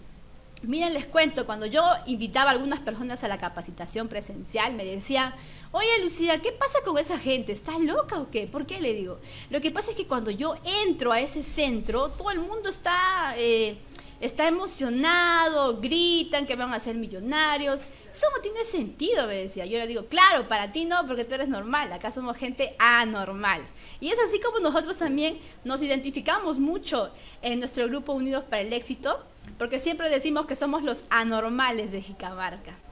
Miren, 0.64 0.96
les 0.96 1.06
cuento, 1.06 1.46
cuando 1.46 1.68
yo 1.68 1.84
invitaba 2.08 2.50
a 2.50 2.54
algunas 2.54 2.80
personas 2.80 3.24
a 3.24 3.28
la 3.28 3.38
capacitación 3.38 4.08
presencial, 4.08 4.74
me 4.74 4.86
decían, 4.86 5.36
oye 5.72 6.02
Lucía, 6.02 6.42
¿qué 6.42 6.52
pasa 6.52 6.80
con 6.84 6.98
esa 6.98 7.20
gente? 7.20 7.52
¿Está 7.52 7.78
loca 7.78 8.20
o 8.20 8.32
qué? 8.32 8.48
¿Por 8.48 8.66
qué 8.66 8.82
le 8.82 8.96
digo? 8.96 9.20
Lo 9.52 9.62
que 9.62 9.70
pasa 9.70 9.92
es 9.92 9.96
que 9.96 10.08
cuando 10.08 10.32
yo 10.32 10.56
entro 10.88 11.12
a 11.12 11.20
ese 11.20 11.44
centro, 11.44 12.10
todo 12.10 12.32
el 12.32 12.40
mundo 12.40 12.70
está... 12.70 13.36
Eh, 13.38 13.78
está 14.20 14.48
emocionado, 14.48 15.80
gritan 15.80 16.46
que 16.46 16.56
van 16.56 16.74
a 16.74 16.80
ser 16.80 16.96
millonarios. 16.96 17.86
Eso 18.12 18.26
no 18.36 18.42
tiene 18.42 18.66
sentido, 18.66 19.28
me 19.28 19.36
decía. 19.36 19.66
Yo 19.66 19.78
le 19.78 19.88
digo, 19.88 20.06
claro, 20.08 20.48
para 20.48 20.72
ti 20.72 20.86
no, 20.86 21.06
porque 21.06 21.26
tú 21.26 21.36
eres 21.36 21.50
normal. 21.50 21.92
Acá 21.94 22.12
somos 22.12 22.36
gente 22.38 22.76
anormal. 22.80 23.62
Y 24.00 24.10
es 24.10 24.20
así 24.20 24.40
como 24.40 24.60
nosotros 24.60 24.98
también 24.98 25.40
nos 25.64 25.82
identificamos 25.82 26.60
mucho 26.60 27.12
en 27.42 27.60
nuestro 27.60 27.88
grupo 27.88 28.14
Unidos 28.14 28.44
para 28.44 28.62
el 28.62 28.74
Éxito, 28.74 29.24
porque 29.58 29.80
siempre 29.80 30.10
decimos 30.10 30.46
que 30.46 30.56
somos 30.56 30.84
los 30.84 31.04
anormales 31.10 31.92
de 31.92 32.02
Jicamarca. 32.02 32.87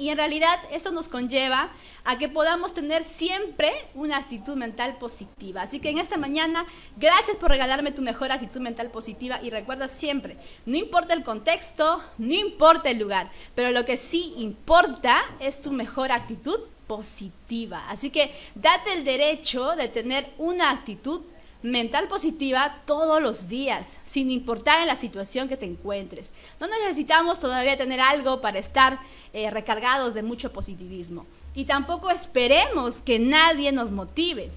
Y 0.00 0.08
en 0.08 0.16
realidad 0.16 0.58
eso 0.72 0.90
nos 0.92 1.08
conlleva 1.10 1.68
a 2.04 2.16
que 2.16 2.30
podamos 2.30 2.72
tener 2.72 3.04
siempre 3.04 3.70
una 3.94 4.16
actitud 4.16 4.56
mental 4.56 4.96
positiva. 4.96 5.60
Así 5.60 5.78
que 5.78 5.90
en 5.90 5.98
esta 5.98 6.16
mañana, 6.16 6.64
gracias 6.96 7.36
por 7.36 7.50
regalarme 7.50 7.92
tu 7.92 8.00
mejor 8.00 8.32
actitud 8.32 8.62
mental 8.62 8.88
positiva 8.88 9.40
y 9.42 9.50
recuerda 9.50 9.88
siempre, 9.88 10.38
no 10.64 10.78
importa 10.78 11.12
el 11.12 11.22
contexto, 11.22 12.02
no 12.16 12.32
importa 12.32 12.88
el 12.88 12.98
lugar, 12.98 13.30
pero 13.54 13.72
lo 13.72 13.84
que 13.84 13.98
sí 13.98 14.32
importa 14.38 15.22
es 15.38 15.60
tu 15.60 15.70
mejor 15.70 16.12
actitud 16.12 16.60
positiva. 16.86 17.86
Así 17.90 18.08
que 18.08 18.34
date 18.54 18.94
el 18.94 19.04
derecho 19.04 19.76
de 19.76 19.88
tener 19.88 20.32
una 20.38 20.70
actitud 20.70 21.20
mental 21.62 22.08
positiva 22.08 22.78
todos 22.86 23.22
los 23.22 23.48
días, 23.48 23.96
sin 24.04 24.30
importar 24.30 24.80
en 24.80 24.86
la 24.86 24.96
situación 24.96 25.48
que 25.48 25.56
te 25.56 25.66
encuentres. 25.66 26.30
No 26.58 26.66
necesitamos 26.66 27.40
todavía 27.40 27.76
tener 27.76 28.00
algo 28.00 28.40
para 28.40 28.58
estar 28.58 28.98
eh, 29.32 29.50
recargados 29.50 30.14
de 30.14 30.22
mucho 30.22 30.52
positivismo. 30.52 31.26
Y 31.54 31.64
tampoco 31.64 32.10
esperemos 32.10 33.00
que 33.00 33.18
nadie 33.18 33.72
nos 33.72 33.90
motive. 33.90 34.50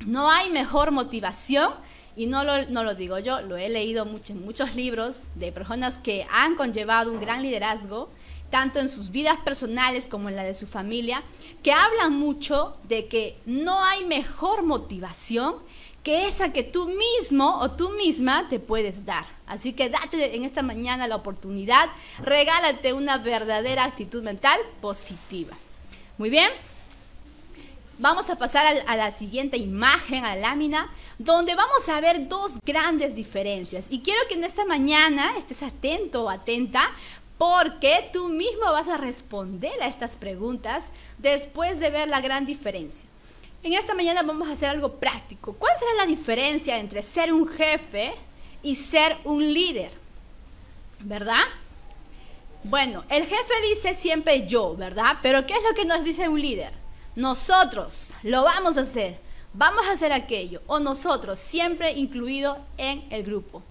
No 0.00 0.30
hay 0.30 0.50
mejor 0.50 0.90
motivación, 0.90 1.72
y 2.16 2.26
no 2.26 2.44
lo, 2.44 2.66
no 2.66 2.84
lo 2.84 2.94
digo 2.94 3.18
yo, 3.18 3.40
lo 3.40 3.56
he 3.56 3.68
leído 3.68 4.04
mucho, 4.04 4.32
en 4.32 4.44
muchos 4.44 4.74
libros 4.74 5.28
de 5.36 5.52
personas 5.52 5.98
que 5.98 6.26
han 6.30 6.56
conllevado 6.56 7.12
un 7.12 7.20
gran 7.20 7.42
liderazgo, 7.42 8.10
tanto 8.50 8.80
en 8.80 8.90
sus 8.90 9.10
vidas 9.10 9.38
personales 9.40 10.06
como 10.06 10.28
en 10.28 10.36
la 10.36 10.42
de 10.42 10.54
su 10.54 10.66
familia, 10.66 11.22
que 11.62 11.72
hablan 11.72 12.12
mucho 12.12 12.76
de 12.84 13.06
que 13.06 13.38
no 13.46 13.82
hay 13.82 14.04
mejor 14.04 14.62
motivación 14.62 15.54
que 16.02 16.26
esa 16.26 16.52
que 16.52 16.62
tú 16.62 16.88
mismo 16.88 17.58
o 17.60 17.70
tú 17.70 17.90
misma 17.90 18.48
te 18.48 18.58
puedes 18.58 19.04
dar. 19.04 19.24
Así 19.46 19.72
que 19.72 19.88
date 19.88 20.34
en 20.34 20.44
esta 20.44 20.62
mañana 20.62 21.06
la 21.06 21.16
oportunidad, 21.16 21.88
regálate 22.22 22.92
una 22.92 23.18
verdadera 23.18 23.84
actitud 23.84 24.22
mental 24.22 24.58
positiva. 24.80 25.56
Muy 26.18 26.30
bien. 26.30 26.50
Vamos 27.98 28.30
a 28.30 28.36
pasar 28.36 28.82
a 28.86 28.96
la 28.96 29.12
siguiente 29.12 29.58
imagen, 29.58 30.24
a 30.24 30.34
la 30.34 30.48
lámina, 30.48 30.90
donde 31.18 31.54
vamos 31.54 31.88
a 31.88 32.00
ver 32.00 32.26
dos 32.26 32.58
grandes 32.64 33.14
diferencias. 33.14 33.86
Y 33.90 34.00
quiero 34.00 34.20
que 34.28 34.34
en 34.34 34.44
esta 34.44 34.64
mañana 34.64 35.36
estés 35.36 35.62
atento 35.62 36.24
o 36.24 36.30
atenta 36.30 36.90
porque 37.38 38.08
tú 38.12 38.28
mismo 38.28 38.66
vas 38.72 38.88
a 38.88 38.96
responder 38.96 39.80
a 39.82 39.86
estas 39.86 40.16
preguntas 40.16 40.90
después 41.18 41.78
de 41.78 41.90
ver 41.90 42.08
la 42.08 42.20
gran 42.20 42.46
diferencia. 42.46 43.08
En 43.64 43.74
esta 43.74 43.94
mañana 43.94 44.22
vamos 44.22 44.48
a 44.48 44.52
hacer 44.52 44.68
algo 44.68 44.94
práctico. 44.94 45.52
¿Cuál 45.52 45.78
será 45.78 45.92
la 45.98 46.06
diferencia 46.06 46.78
entre 46.78 47.00
ser 47.00 47.32
un 47.32 47.46
jefe 47.46 48.12
y 48.60 48.74
ser 48.74 49.16
un 49.22 49.52
líder? 49.52 49.92
¿Verdad? 50.98 51.44
Bueno, 52.64 53.04
el 53.08 53.24
jefe 53.24 53.54
dice 53.68 53.94
siempre 53.94 54.48
yo, 54.48 54.74
¿verdad? 54.74 55.18
Pero 55.22 55.46
¿qué 55.46 55.54
es 55.54 55.62
lo 55.62 55.74
que 55.74 55.84
nos 55.84 56.02
dice 56.02 56.28
un 56.28 56.42
líder? 56.42 56.72
Nosotros 57.14 58.14
lo 58.24 58.42
vamos 58.42 58.76
a 58.78 58.80
hacer, 58.80 59.18
vamos 59.52 59.86
a 59.86 59.92
hacer 59.92 60.12
aquello, 60.12 60.60
o 60.66 60.80
nosotros, 60.80 61.38
siempre 61.38 61.92
incluido 61.92 62.58
en 62.78 63.04
el 63.10 63.22
grupo. 63.22 63.62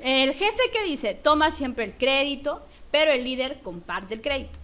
El 0.00 0.34
jefe 0.34 0.70
que 0.72 0.82
dice 0.82 1.14
toma 1.14 1.52
siempre 1.52 1.84
el 1.84 1.94
crédito, 1.94 2.60
pero 2.90 3.12
el 3.12 3.22
líder 3.22 3.60
comparte 3.60 4.14
el 4.14 4.20
crédito. 4.20 4.58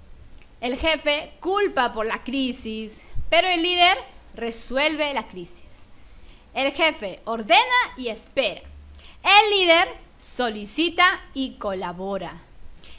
El 0.60 0.76
jefe 0.76 1.32
culpa 1.38 1.92
por 1.92 2.06
la 2.06 2.24
crisis, 2.24 3.02
pero 3.28 3.46
el 3.46 3.62
líder 3.62 3.98
resuelve 4.34 5.12
la 5.14 5.26
crisis. 5.26 5.88
El 6.54 6.72
jefe 6.72 7.20
ordena 7.24 7.58
y 7.96 8.08
espera. 8.08 8.62
El 9.22 9.58
líder 9.58 9.88
solicita 10.18 11.20
y 11.34 11.54
colabora. 11.54 12.40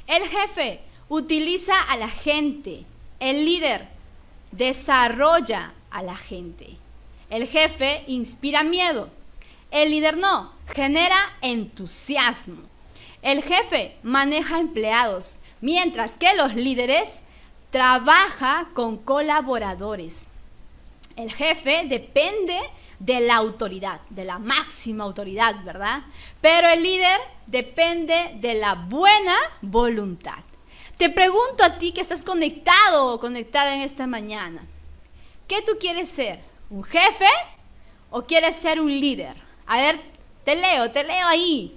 El 0.07 0.27
jefe 0.27 0.81
utiliza 1.09 1.79
a 1.81 1.97
la 1.97 2.09
gente. 2.09 2.85
El 3.19 3.45
líder 3.45 3.87
desarrolla 4.51 5.73
a 5.89 6.03
la 6.03 6.15
gente. 6.15 6.77
El 7.29 7.47
jefe 7.47 8.03
inspira 8.07 8.63
miedo. 8.63 9.09
El 9.71 9.89
líder 9.89 10.17
no, 10.17 10.53
genera 10.73 11.17
entusiasmo. 11.41 12.61
El 13.21 13.41
jefe 13.41 13.97
maneja 14.03 14.59
empleados, 14.59 15.39
mientras 15.59 16.15
que 16.15 16.35
los 16.35 16.53
líderes 16.55 17.23
trabaja 17.71 18.69
con 18.73 18.97
colaboradores. 18.97 20.27
El 21.15 21.31
jefe 21.31 21.83
depende 21.87 22.57
de 22.99 23.21
la 23.21 23.35
autoridad, 23.35 24.01
de 24.09 24.25
la 24.25 24.39
máxima 24.39 25.03
autoridad, 25.03 25.63
¿verdad? 25.63 26.03
Pero 26.41 26.67
el 26.67 26.83
líder 26.83 27.19
depende 27.47 28.35
de 28.35 28.55
la 28.55 28.75
buena 28.75 29.35
voluntad. 29.61 30.43
Te 30.97 31.09
pregunto 31.09 31.63
a 31.63 31.77
ti 31.77 31.91
que 31.91 32.01
estás 32.01 32.23
conectado 32.23 33.07
o 33.07 33.19
conectada 33.19 33.75
en 33.75 33.81
esta 33.81 34.07
mañana, 34.07 34.65
¿qué 35.47 35.61
tú 35.61 35.73
quieres 35.79 36.09
ser? 36.09 36.39
¿Un 36.69 36.83
jefe 36.83 37.27
o 38.09 38.23
quieres 38.23 38.55
ser 38.55 38.79
un 38.79 38.89
líder? 38.89 39.35
A 39.67 39.77
ver, 39.77 39.99
te 40.43 40.55
leo, 40.55 40.91
te 40.91 41.03
leo 41.03 41.27
ahí. 41.27 41.75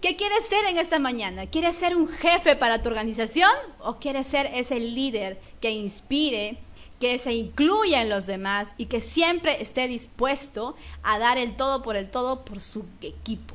¿Qué 0.00 0.16
quieres 0.16 0.46
ser 0.46 0.64
en 0.66 0.78
esta 0.78 0.98
mañana? 0.98 1.46
¿Quieres 1.46 1.76
ser 1.76 1.96
un 1.96 2.08
jefe 2.08 2.56
para 2.56 2.80
tu 2.80 2.88
organización 2.88 3.50
o 3.80 3.96
quieres 3.96 4.26
ser 4.28 4.50
ese 4.54 4.80
líder 4.80 5.38
que 5.60 5.70
inspire, 5.70 6.56
que 7.00 7.18
se 7.18 7.32
incluya 7.32 8.02
en 8.02 8.10
los 8.10 8.26
demás 8.26 8.74
y 8.76 8.86
que 8.86 9.00
siempre 9.00 9.62
esté 9.62 9.88
dispuesto 9.88 10.76
a 11.02 11.18
dar 11.18 11.38
el 11.38 11.56
todo 11.56 11.82
por 11.82 11.96
el 11.96 12.10
todo 12.10 12.44
por 12.44 12.60
su 12.60 12.84
equipo, 13.00 13.54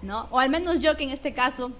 ¿no? 0.00 0.28
O 0.30 0.38
al 0.38 0.48
menos 0.48 0.80
yo 0.80 0.96
que 0.96 1.02
en 1.04 1.10
este 1.10 1.34
caso 1.34 1.72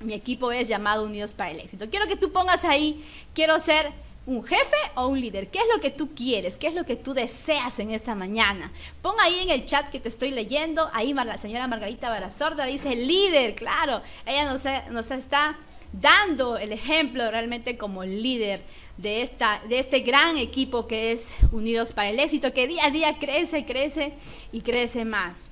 mi 0.00 0.14
equipo 0.14 0.50
es 0.50 0.66
llamado 0.66 1.04
Unidos 1.04 1.34
para 1.34 1.50
el 1.50 1.60
Éxito. 1.60 1.90
Quiero 1.90 2.08
que 2.08 2.16
tú 2.16 2.32
pongas 2.32 2.64
ahí, 2.64 3.04
quiero 3.34 3.60
ser 3.60 3.92
un 4.26 4.42
jefe 4.42 4.76
o 4.94 5.06
un 5.08 5.20
líder. 5.20 5.48
¿Qué 5.48 5.58
es 5.58 5.66
lo 5.74 5.80
que 5.80 5.90
tú 5.90 6.14
quieres? 6.14 6.56
¿Qué 6.56 6.68
es 6.68 6.74
lo 6.74 6.84
que 6.84 6.96
tú 6.96 7.12
deseas 7.14 7.78
en 7.78 7.90
esta 7.90 8.14
mañana? 8.14 8.72
Pon 9.02 9.14
ahí 9.20 9.40
en 9.40 9.50
el 9.50 9.66
chat 9.66 9.90
que 9.90 10.00
te 10.00 10.08
estoy 10.08 10.30
leyendo. 10.30 10.90
Ahí 10.92 11.12
la 11.12 11.38
señora 11.38 11.66
Margarita 11.66 12.08
Barazorda 12.08 12.64
dice 12.64 12.94
líder, 12.94 13.54
claro. 13.54 14.02
Ella 14.24 14.50
nos, 14.50 14.64
nos 14.90 15.10
está 15.10 15.58
dando 15.92 16.58
el 16.58 16.72
ejemplo 16.72 17.30
realmente 17.30 17.78
como 17.78 18.04
líder 18.04 18.62
de, 18.98 19.22
esta, 19.22 19.62
de 19.68 19.78
este 19.78 20.00
gran 20.00 20.36
equipo 20.36 20.86
que 20.86 21.12
es 21.12 21.32
Unidos 21.50 21.92
para 21.92 22.10
el 22.10 22.20
Éxito, 22.20 22.52
que 22.52 22.66
día 22.66 22.84
a 22.84 22.90
día 22.90 23.18
crece, 23.18 23.64
crece 23.64 24.12
y 24.52 24.60
crece 24.60 25.04
más. 25.04 25.48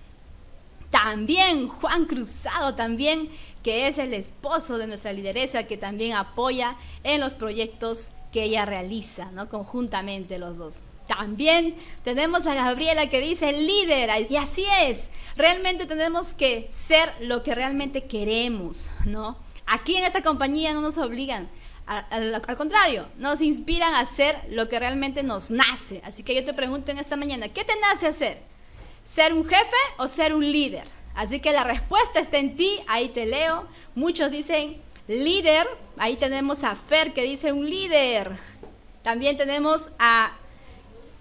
También 0.90 1.68
Juan 1.68 2.06
Cruzado, 2.06 2.74
también 2.74 3.28
que 3.62 3.88
es 3.88 3.98
el 3.98 4.14
esposo 4.14 4.78
de 4.78 4.86
nuestra 4.86 5.12
lideresa, 5.12 5.64
que 5.64 5.76
también 5.76 6.12
apoya 6.12 6.76
en 7.02 7.20
los 7.20 7.34
proyectos 7.34 8.10
que 8.32 8.44
ella 8.44 8.64
realiza, 8.64 9.30
¿no? 9.32 9.48
Conjuntamente 9.48 10.38
los 10.38 10.56
dos. 10.56 10.82
También 11.06 11.76
tenemos 12.04 12.46
a 12.46 12.54
Gabriela 12.54 13.08
que 13.08 13.20
dice 13.20 13.52
líder, 13.52 14.10
y 14.28 14.36
así 14.36 14.64
es, 14.82 15.10
realmente 15.36 15.86
tenemos 15.86 16.32
que 16.32 16.68
ser 16.70 17.12
lo 17.20 17.42
que 17.42 17.54
realmente 17.54 18.04
queremos, 18.04 18.90
¿no? 19.04 19.36
Aquí 19.66 19.96
en 19.96 20.04
esta 20.04 20.22
compañía 20.22 20.72
no 20.72 20.80
nos 20.80 20.98
obligan, 20.98 21.48
al, 21.86 22.56
contrario, 22.56 23.06
nos 23.16 23.40
inspiran 23.40 23.94
a 23.94 24.00
hacer 24.00 24.36
lo 24.50 24.68
que 24.68 24.78
realmente 24.78 25.22
nos 25.22 25.50
nace. 25.50 26.00
Así 26.04 26.22
que 26.22 26.34
yo 26.34 26.44
te 26.44 26.52
pregunto 26.52 26.90
en 26.90 26.98
esta 26.98 27.16
mañana, 27.16 27.48
¿qué 27.48 27.64
te 27.64 27.78
nace 27.80 28.06
hacer? 28.06 28.38
¿Ser 29.04 29.32
un 29.32 29.46
jefe 29.46 29.76
o 29.98 30.08
ser 30.08 30.34
un 30.34 30.42
líder? 30.42 30.84
Así 31.14 31.40
que 31.40 31.52
la 31.52 31.64
respuesta 31.64 32.20
está 32.20 32.38
en 32.38 32.56
ti, 32.56 32.80
ahí 32.88 33.08
te 33.08 33.24
leo. 33.24 33.66
Muchos 33.94 34.30
dicen 34.30 34.76
líder, 35.06 35.66
ahí 35.96 36.16
tenemos 36.16 36.64
a 36.64 36.74
Fer 36.74 37.14
que 37.14 37.22
dice 37.22 37.52
un 37.52 37.70
líder. 37.70 38.36
También 39.02 39.36
tenemos 39.36 39.90
a 39.98 40.32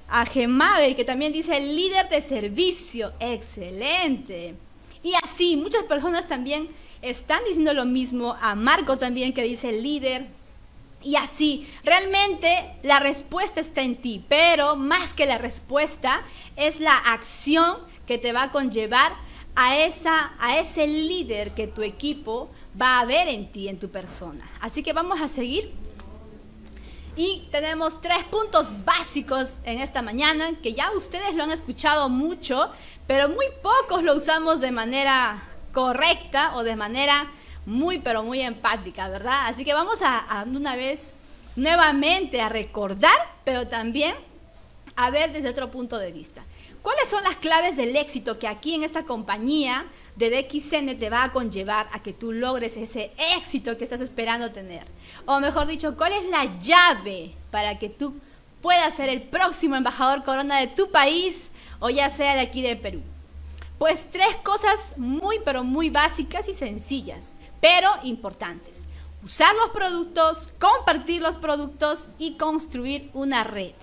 a 0.08 0.26
Gemabel, 0.26 0.96
que 0.96 1.04
también 1.04 1.34
dice 1.34 1.60
líder 1.60 2.10
de 2.10 2.22
servicio. 2.22 3.14
Excelente. 3.20 4.56
Y 5.04 5.14
así, 5.24 5.58
muchas 5.58 5.84
personas 5.84 6.28
también 6.28 6.70
están 7.02 7.44
diciendo 7.46 7.74
lo 7.74 7.86
mismo. 7.86 8.36
A 8.42 8.56
Marco 8.56 8.98
también, 8.98 9.34
que 9.34 9.44
dice 9.44 9.72
líder. 9.72 10.28
Y 11.06 11.18
así, 11.18 11.72
realmente 11.84 12.78
la 12.82 12.98
respuesta 12.98 13.62
está 13.62 13.82
en 13.82 13.96
ti, 13.96 14.26
pero 14.28 14.76
más 14.76 15.14
que 15.14 15.28
la 15.28 15.38
respuesta 15.38 16.24
es 16.56 16.80
la 16.80 16.98
acción 16.98 17.78
que 18.08 18.18
te 18.18 18.34
va 18.34 18.46
a 18.46 18.52
conllevar 18.52 19.14
a, 19.54 19.78
esa, 19.78 20.34
a 20.40 20.58
ese 20.58 20.88
líder 20.88 21.52
que 21.52 21.68
tu 21.68 21.84
equipo 21.84 22.50
va 22.82 23.00
a 23.00 23.06
ver 23.06 23.28
en 23.28 23.52
ti, 23.52 23.68
en 23.68 23.78
tu 23.78 23.90
persona. 23.90 24.50
Así 24.60 24.82
que 24.82 24.94
vamos 24.94 25.22
a 25.22 25.30
seguir. 25.30 25.72
Y 27.16 27.48
tenemos 27.52 28.02
tres 28.02 28.24
puntos 28.32 28.74
básicos 28.84 29.60
en 29.64 29.82
esta 29.82 30.02
mañana 30.02 30.54
que 30.64 30.74
ya 30.74 30.90
ustedes 30.92 31.36
lo 31.36 31.44
han 31.44 31.52
escuchado 31.52 32.10
mucho, 32.10 32.72
pero 33.06 33.30
muy 33.30 33.46
pocos 33.62 34.02
lo 34.02 34.16
usamos 34.16 34.60
de 34.60 34.72
manera 34.72 35.40
correcta 35.72 36.56
o 36.56 36.64
de 36.64 36.76
manera 36.76 37.28
muy, 37.66 38.00
pero 38.00 38.24
muy 38.24 38.42
empática, 38.42 39.10
¿verdad? 39.10 39.48
Así 39.48 39.66
que 39.66 39.74
vamos 39.74 40.00
a, 40.02 40.46
una 40.48 40.76
vez 40.76 41.14
nuevamente 41.56 42.42
a 42.42 42.50
recordar, 42.50 43.18
pero 43.44 43.68
también 43.68 44.16
a 44.96 45.10
ver 45.10 45.34
desde 45.34 45.50
otro 45.50 45.72
punto 45.72 45.98
de 45.98 46.12
vista. 46.12 46.44
¿Cuáles 46.82 47.10
son 47.10 47.24
las 47.24 47.38
claves 47.38 47.78
del 47.78 47.96
éxito 47.96 48.38
que 48.38 48.48
aquí 48.48 48.76
en 48.76 48.84
esta 48.84 49.04
compañía 49.06 49.86
de 50.16 50.30
DXN 50.30 51.00
te 51.00 51.10
va 51.10 51.24
a 51.24 51.32
conllevar 51.32 51.90
a 51.92 52.04
que 52.04 52.14
tú 52.14 52.32
logres 52.32 52.78
ese 52.78 53.12
éxito 53.36 53.76
que 53.76 53.84
estás 53.84 54.02
esperando 54.02 54.52
tener? 54.52 54.86
O 55.26 55.40
mejor 55.40 55.66
dicho, 55.66 55.98
¿cuál 55.98 56.14
es 56.14 56.26
la 56.30 56.60
llave 56.60 57.34
para 57.50 57.80
que 57.80 57.90
tú 57.90 58.16
puedas 58.62 58.96
ser 58.96 59.10
el 59.10 59.24
próximo 59.24 59.76
embajador 59.76 60.24
corona 60.24 60.60
de 60.60 60.68
tu 60.68 60.92
país 60.92 61.50
o 61.80 61.90
ya 61.90 62.12
sea 62.12 62.36
de 62.36 62.42
aquí 62.42 62.62
de 62.62 62.76
Perú? 62.76 63.02
Pues 63.80 64.08
tres 64.12 64.36
cosas 64.44 64.94
muy 64.98 65.40
pero 65.44 65.64
muy 65.64 65.90
básicas 65.90 66.48
y 66.48 66.54
sencillas, 66.54 67.34
pero 67.62 67.90
importantes. 68.04 68.88
Usar 69.24 69.56
los 69.56 69.70
productos, 69.72 70.50
compartir 70.60 71.22
los 71.22 71.38
productos 71.38 72.10
y 72.20 72.38
construir 72.38 73.10
una 73.14 73.44
red. 73.44 73.74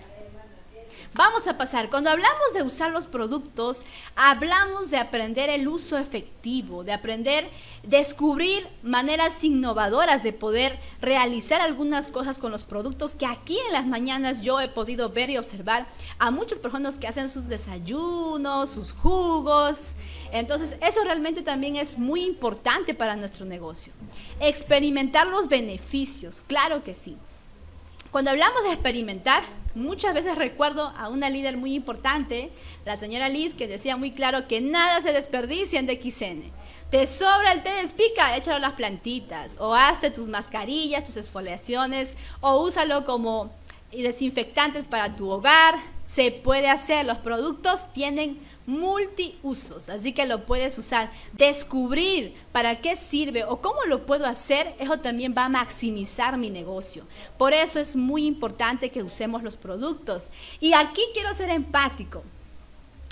Vamos 1.14 1.46
a 1.46 1.58
pasar. 1.58 1.90
Cuando 1.90 2.08
hablamos 2.08 2.54
de 2.54 2.62
usar 2.62 2.90
los 2.90 3.06
productos, 3.06 3.84
hablamos 4.16 4.90
de 4.90 4.96
aprender 4.96 5.50
el 5.50 5.68
uso 5.68 5.98
efectivo, 5.98 6.84
de 6.84 6.92
aprender, 6.94 7.50
descubrir 7.82 8.66
maneras 8.82 9.44
innovadoras 9.44 10.22
de 10.22 10.32
poder 10.32 10.78
realizar 11.02 11.60
algunas 11.60 12.08
cosas 12.08 12.38
con 12.38 12.50
los 12.50 12.64
productos 12.64 13.14
que 13.14 13.26
aquí 13.26 13.58
en 13.66 13.74
las 13.74 13.86
mañanas 13.86 14.40
yo 14.40 14.58
he 14.58 14.68
podido 14.68 15.10
ver 15.10 15.28
y 15.28 15.36
observar 15.36 15.86
a 16.18 16.30
muchas 16.30 16.58
personas 16.58 16.96
que 16.96 17.08
hacen 17.08 17.28
sus 17.28 17.46
desayunos, 17.46 18.70
sus 18.70 18.92
jugos. 18.92 19.94
Entonces, 20.32 20.76
eso 20.80 21.04
realmente 21.04 21.42
también 21.42 21.76
es 21.76 21.98
muy 21.98 22.24
importante 22.24 22.94
para 22.94 23.16
nuestro 23.16 23.44
negocio. 23.44 23.92
Experimentar 24.40 25.26
los 25.26 25.48
beneficios, 25.48 26.40
claro 26.40 26.82
que 26.82 26.94
sí. 26.94 27.18
Cuando 28.10 28.30
hablamos 28.30 28.62
de 28.64 28.72
experimentar, 28.72 29.42
muchas 29.74 30.14
veces 30.14 30.36
recuerdo 30.36 30.92
a 30.96 31.08
una 31.08 31.30
líder 31.30 31.56
muy 31.56 31.74
importante, 31.74 32.50
la 32.84 32.96
señora 32.96 33.28
Liz, 33.28 33.54
que 33.54 33.68
decía 33.68 33.96
muy 33.96 34.10
claro 34.10 34.48
que 34.48 34.60
nada 34.60 35.00
se 35.00 35.12
desperdicia 35.12 35.80
en 35.80 35.86
DXN. 35.86 36.52
Te 36.90 37.06
sobra 37.06 37.52
el 37.52 37.62
té 37.62 37.70
de 37.70 37.80
espica, 37.80 38.36
échalo 38.36 38.58
las 38.58 38.74
plantitas, 38.74 39.56
o 39.58 39.74
hazte 39.74 40.10
tus 40.10 40.28
mascarillas, 40.28 41.04
tus 41.04 41.16
exfoliaciones, 41.16 42.16
o 42.40 42.60
úsalo 42.62 43.04
como 43.04 43.50
desinfectantes 43.90 44.86
para 44.86 45.16
tu 45.16 45.30
hogar. 45.30 45.76
Se 46.04 46.30
puede 46.30 46.68
hacer, 46.68 47.06
los 47.06 47.18
productos 47.18 47.92
tienen 47.92 48.40
multiusos, 48.66 49.88
así 49.88 50.12
que 50.12 50.26
lo 50.26 50.44
puedes 50.44 50.76
usar. 50.78 51.10
Descubrir 51.32 52.34
para 52.52 52.80
qué 52.80 52.96
sirve 52.96 53.44
o 53.44 53.60
cómo 53.60 53.84
lo 53.86 54.06
puedo 54.06 54.26
hacer, 54.26 54.74
eso 54.78 54.98
también 54.98 55.34
va 55.36 55.46
a 55.46 55.48
maximizar 55.48 56.36
mi 56.38 56.50
negocio. 56.50 57.06
Por 57.38 57.52
eso 57.52 57.80
es 57.80 57.96
muy 57.96 58.26
importante 58.26 58.90
que 58.90 59.02
usemos 59.02 59.42
los 59.42 59.56
productos. 59.56 60.30
Y 60.60 60.72
aquí 60.72 61.02
quiero 61.12 61.34
ser 61.34 61.50
empático 61.50 62.22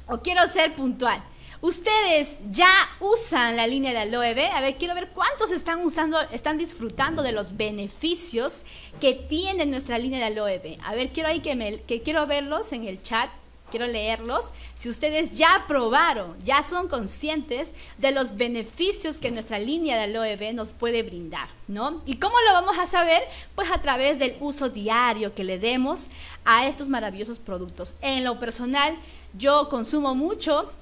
o 0.06 0.18
quiero 0.18 0.46
ser 0.48 0.74
puntual. 0.74 1.22
Ustedes 1.62 2.38
ya 2.50 2.72
usan 3.00 3.54
la 3.54 3.66
línea 3.66 3.92
de 3.92 3.98
aloe 3.98 4.32
vera. 4.32 4.56
A 4.56 4.62
ver, 4.62 4.76
quiero 4.76 4.94
ver 4.94 5.10
cuántos 5.10 5.50
están 5.50 5.84
usando, 5.84 6.18
están 6.30 6.56
disfrutando 6.56 7.22
de 7.22 7.32
los 7.32 7.58
beneficios 7.58 8.64
que 8.98 9.12
tiene 9.12 9.66
nuestra 9.66 9.98
línea 9.98 10.20
de 10.20 10.24
aloe 10.26 10.58
vera. 10.58 10.82
A 10.84 10.94
ver, 10.94 11.10
quiero 11.10 11.28
ahí 11.28 11.40
que, 11.40 11.54
me, 11.56 11.82
que 11.82 12.00
quiero 12.00 12.26
verlos 12.26 12.72
en 12.72 12.88
el 12.88 13.02
chat 13.02 13.28
quiero 13.70 13.86
leerlos. 13.86 14.50
Si 14.74 14.88
ustedes 14.88 15.32
ya 15.32 15.64
probaron, 15.66 16.36
ya 16.44 16.62
son 16.62 16.88
conscientes 16.88 17.72
de 17.98 18.12
los 18.12 18.36
beneficios 18.36 19.18
que 19.18 19.30
nuestra 19.30 19.58
línea 19.58 19.96
de 19.96 20.04
aloe 20.04 20.36
vera 20.36 20.52
nos 20.52 20.72
puede 20.72 21.02
brindar, 21.02 21.48
¿no? 21.68 22.02
¿Y 22.06 22.16
cómo 22.16 22.34
lo 22.46 22.52
vamos 22.52 22.78
a 22.78 22.86
saber? 22.86 23.22
Pues 23.54 23.70
a 23.70 23.80
través 23.80 24.18
del 24.18 24.36
uso 24.40 24.68
diario 24.68 25.34
que 25.34 25.44
le 25.44 25.58
demos 25.58 26.08
a 26.44 26.66
estos 26.66 26.88
maravillosos 26.88 27.38
productos. 27.38 27.94
En 28.00 28.24
lo 28.24 28.38
personal, 28.38 28.96
yo 29.34 29.68
consumo 29.68 30.14
mucho 30.14 30.72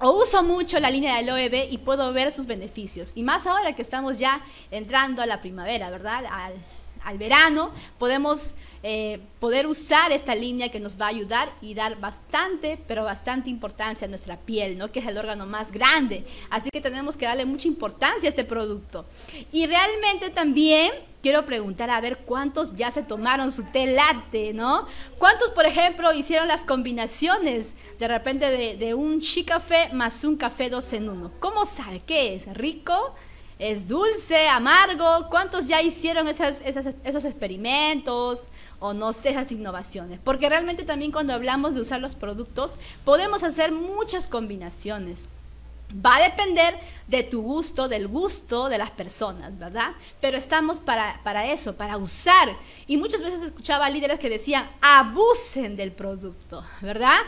o 0.00 0.10
uso 0.10 0.42
mucho 0.42 0.78
la 0.78 0.90
línea 0.90 1.14
de 1.14 1.18
aloe 1.20 1.48
vera 1.48 1.68
y 1.70 1.78
puedo 1.78 2.12
ver 2.12 2.32
sus 2.32 2.46
beneficios. 2.46 3.12
Y 3.14 3.22
más 3.22 3.46
ahora 3.46 3.74
que 3.74 3.82
estamos 3.82 4.18
ya 4.18 4.40
entrando 4.70 5.22
a 5.22 5.26
la 5.26 5.40
primavera, 5.40 5.90
¿verdad? 5.90 6.24
Al, 6.30 6.54
al 7.04 7.18
verano, 7.18 7.70
podemos 7.98 8.54
eh, 8.82 9.20
poder 9.40 9.66
usar 9.66 10.12
esta 10.12 10.34
línea 10.34 10.70
que 10.70 10.80
nos 10.80 11.00
va 11.00 11.06
a 11.06 11.08
ayudar 11.08 11.48
y 11.60 11.74
dar 11.74 11.98
bastante, 11.98 12.78
pero 12.86 13.04
bastante 13.04 13.50
importancia 13.50 14.06
a 14.06 14.08
nuestra 14.08 14.36
piel, 14.36 14.78
¿no? 14.78 14.92
que 14.92 15.00
es 15.00 15.06
el 15.06 15.18
órgano 15.18 15.46
más 15.46 15.72
grande. 15.72 16.24
Así 16.50 16.70
que 16.70 16.80
tenemos 16.80 17.16
que 17.16 17.26
darle 17.26 17.44
mucha 17.44 17.68
importancia 17.68 18.28
a 18.28 18.30
este 18.30 18.44
producto. 18.44 19.04
Y 19.52 19.66
realmente 19.66 20.30
también 20.30 20.92
quiero 21.22 21.44
preguntar 21.44 21.90
a 21.90 22.00
ver 22.00 22.18
cuántos 22.18 22.76
ya 22.76 22.90
se 22.90 23.02
tomaron 23.02 23.50
su 23.50 23.64
té 23.64 23.86
latte, 23.86 24.52
¿no? 24.54 24.86
¿Cuántos, 25.18 25.50
por 25.50 25.66
ejemplo, 25.66 26.12
hicieron 26.12 26.48
las 26.48 26.64
combinaciones 26.64 27.74
de 27.98 28.08
repente 28.08 28.76
de, 28.76 28.94
un 28.94 29.20
chi 29.20 29.44
café 29.44 29.90
más 29.92 30.24
un 30.24 30.36
café 30.36 30.70
dos 30.70 30.92
en 30.92 31.08
uno? 31.08 31.32
¿Cómo 31.40 31.66
sabe 31.66 32.02
qué 32.06 32.34
es? 32.34 32.46
¿Rico? 32.54 33.14
¿Es 33.58 33.88
dulce, 33.88 34.48
amargo? 34.48 35.28
¿Cuántos 35.30 35.66
ya 35.66 35.82
hicieron 35.82 36.28
esas, 36.28 36.62
esos 36.64 37.24
experimentos? 37.24 38.46
o 38.80 38.92
no 38.92 39.12
sé, 39.12 39.30
esas 39.30 39.52
innovaciones. 39.52 40.20
Porque 40.22 40.48
realmente 40.48 40.84
también 40.84 41.12
cuando 41.12 41.32
hablamos 41.32 41.74
de 41.74 41.80
usar 41.80 42.00
los 42.00 42.14
productos, 42.14 42.76
podemos 43.04 43.42
hacer 43.42 43.72
muchas 43.72 44.28
combinaciones. 44.28 45.28
Va 46.04 46.16
a 46.16 46.22
depender 46.22 46.78
de 47.06 47.22
tu 47.22 47.42
gusto, 47.42 47.88
del 47.88 48.08
gusto 48.08 48.68
de 48.68 48.76
las 48.76 48.90
personas, 48.90 49.58
¿verdad? 49.58 49.92
Pero 50.20 50.36
estamos 50.36 50.80
para, 50.80 51.20
para 51.24 51.50
eso, 51.50 51.74
para 51.74 51.96
usar. 51.96 52.50
Y 52.86 52.98
muchas 52.98 53.22
veces 53.22 53.42
escuchaba 53.42 53.88
líderes 53.88 54.20
que 54.20 54.28
decían, 54.28 54.68
abusen 54.82 55.76
del 55.76 55.92
producto, 55.92 56.62
¿verdad? 56.82 57.18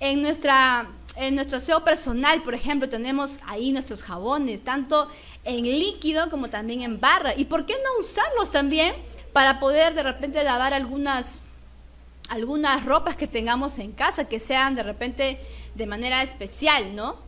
En 0.00 0.22
nuestra 0.22 0.88
en 1.16 1.36
nuestro 1.36 1.58
aseo 1.58 1.84
personal, 1.84 2.42
por 2.42 2.54
ejemplo, 2.54 2.88
tenemos 2.88 3.38
ahí 3.46 3.70
nuestros 3.70 4.02
jabones, 4.02 4.62
tanto 4.62 5.08
en 5.44 5.62
líquido 5.64 6.30
como 6.30 6.48
también 6.50 6.82
en 6.82 7.00
barra. 7.00 7.34
¿Y 7.36 7.44
por 7.44 7.66
qué 7.66 7.74
no 7.84 8.00
usarlos 8.00 8.50
también 8.50 8.94
para 9.32 9.58
poder 9.60 9.94
de 9.94 10.02
repente 10.02 10.42
lavar 10.44 10.72
algunas, 10.74 11.42
algunas 12.28 12.84
ropas 12.84 13.16
que 13.16 13.26
tengamos 13.26 13.78
en 13.78 13.92
casa, 13.92 14.28
que 14.28 14.40
sean 14.40 14.74
de 14.74 14.82
repente 14.82 15.40
de 15.74 15.86
manera 15.86 16.22
especial, 16.22 16.94
¿no? 16.94 17.24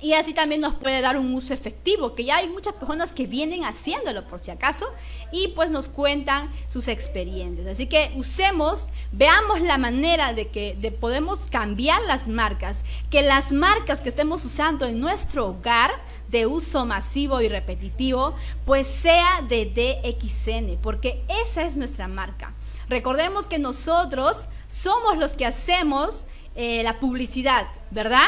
Y 0.00 0.14
así 0.14 0.34
también 0.34 0.60
nos 0.60 0.74
puede 0.74 1.00
dar 1.00 1.16
un 1.16 1.32
uso 1.32 1.54
efectivo, 1.54 2.16
que 2.16 2.24
ya 2.24 2.38
hay 2.38 2.48
muchas 2.48 2.74
personas 2.74 3.12
que 3.12 3.28
vienen 3.28 3.62
haciéndolo 3.62 4.26
por 4.26 4.40
si 4.40 4.50
acaso 4.50 4.86
y 5.30 5.48
pues 5.48 5.70
nos 5.70 5.86
cuentan 5.86 6.50
sus 6.66 6.88
experiencias. 6.88 7.68
Así 7.68 7.86
que 7.86 8.10
usemos, 8.16 8.88
veamos 9.12 9.60
la 9.60 9.78
manera 9.78 10.32
de 10.32 10.48
que 10.48 10.76
de 10.80 10.90
podemos 10.90 11.46
cambiar 11.46 12.02
las 12.02 12.26
marcas, 12.26 12.84
que 13.10 13.22
las 13.22 13.52
marcas 13.52 14.00
que 14.00 14.08
estemos 14.08 14.44
usando 14.44 14.86
en 14.86 14.98
nuestro 14.98 15.50
hogar 15.50 15.92
de 16.32 16.46
uso 16.46 16.84
masivo 16.86 17.40
y 17.42 17.48
repetitivo, 17.48 18.34
pues 18.64 18.88
sea 18.88 19.42
de 19.46 19.66
DXN, 19.66 20.78
porque 20.82 21.22
esa 21.44 21.62
es 21.62 21.76
nuestra 21.76 22.08
marca. 22.08 22.54
Recordemos 22.88 23.46
que 23.46 23.58
nosotros 23.58 24.48
somos 24.68 25.18
los 25.18 25.34
que 25.34 25.46
hacemos 25.46 26.26
eh, 26.56 26.82
la 26.82 26.98
publicidad, 26.98 27.66
¿verdad? 27.90 28.26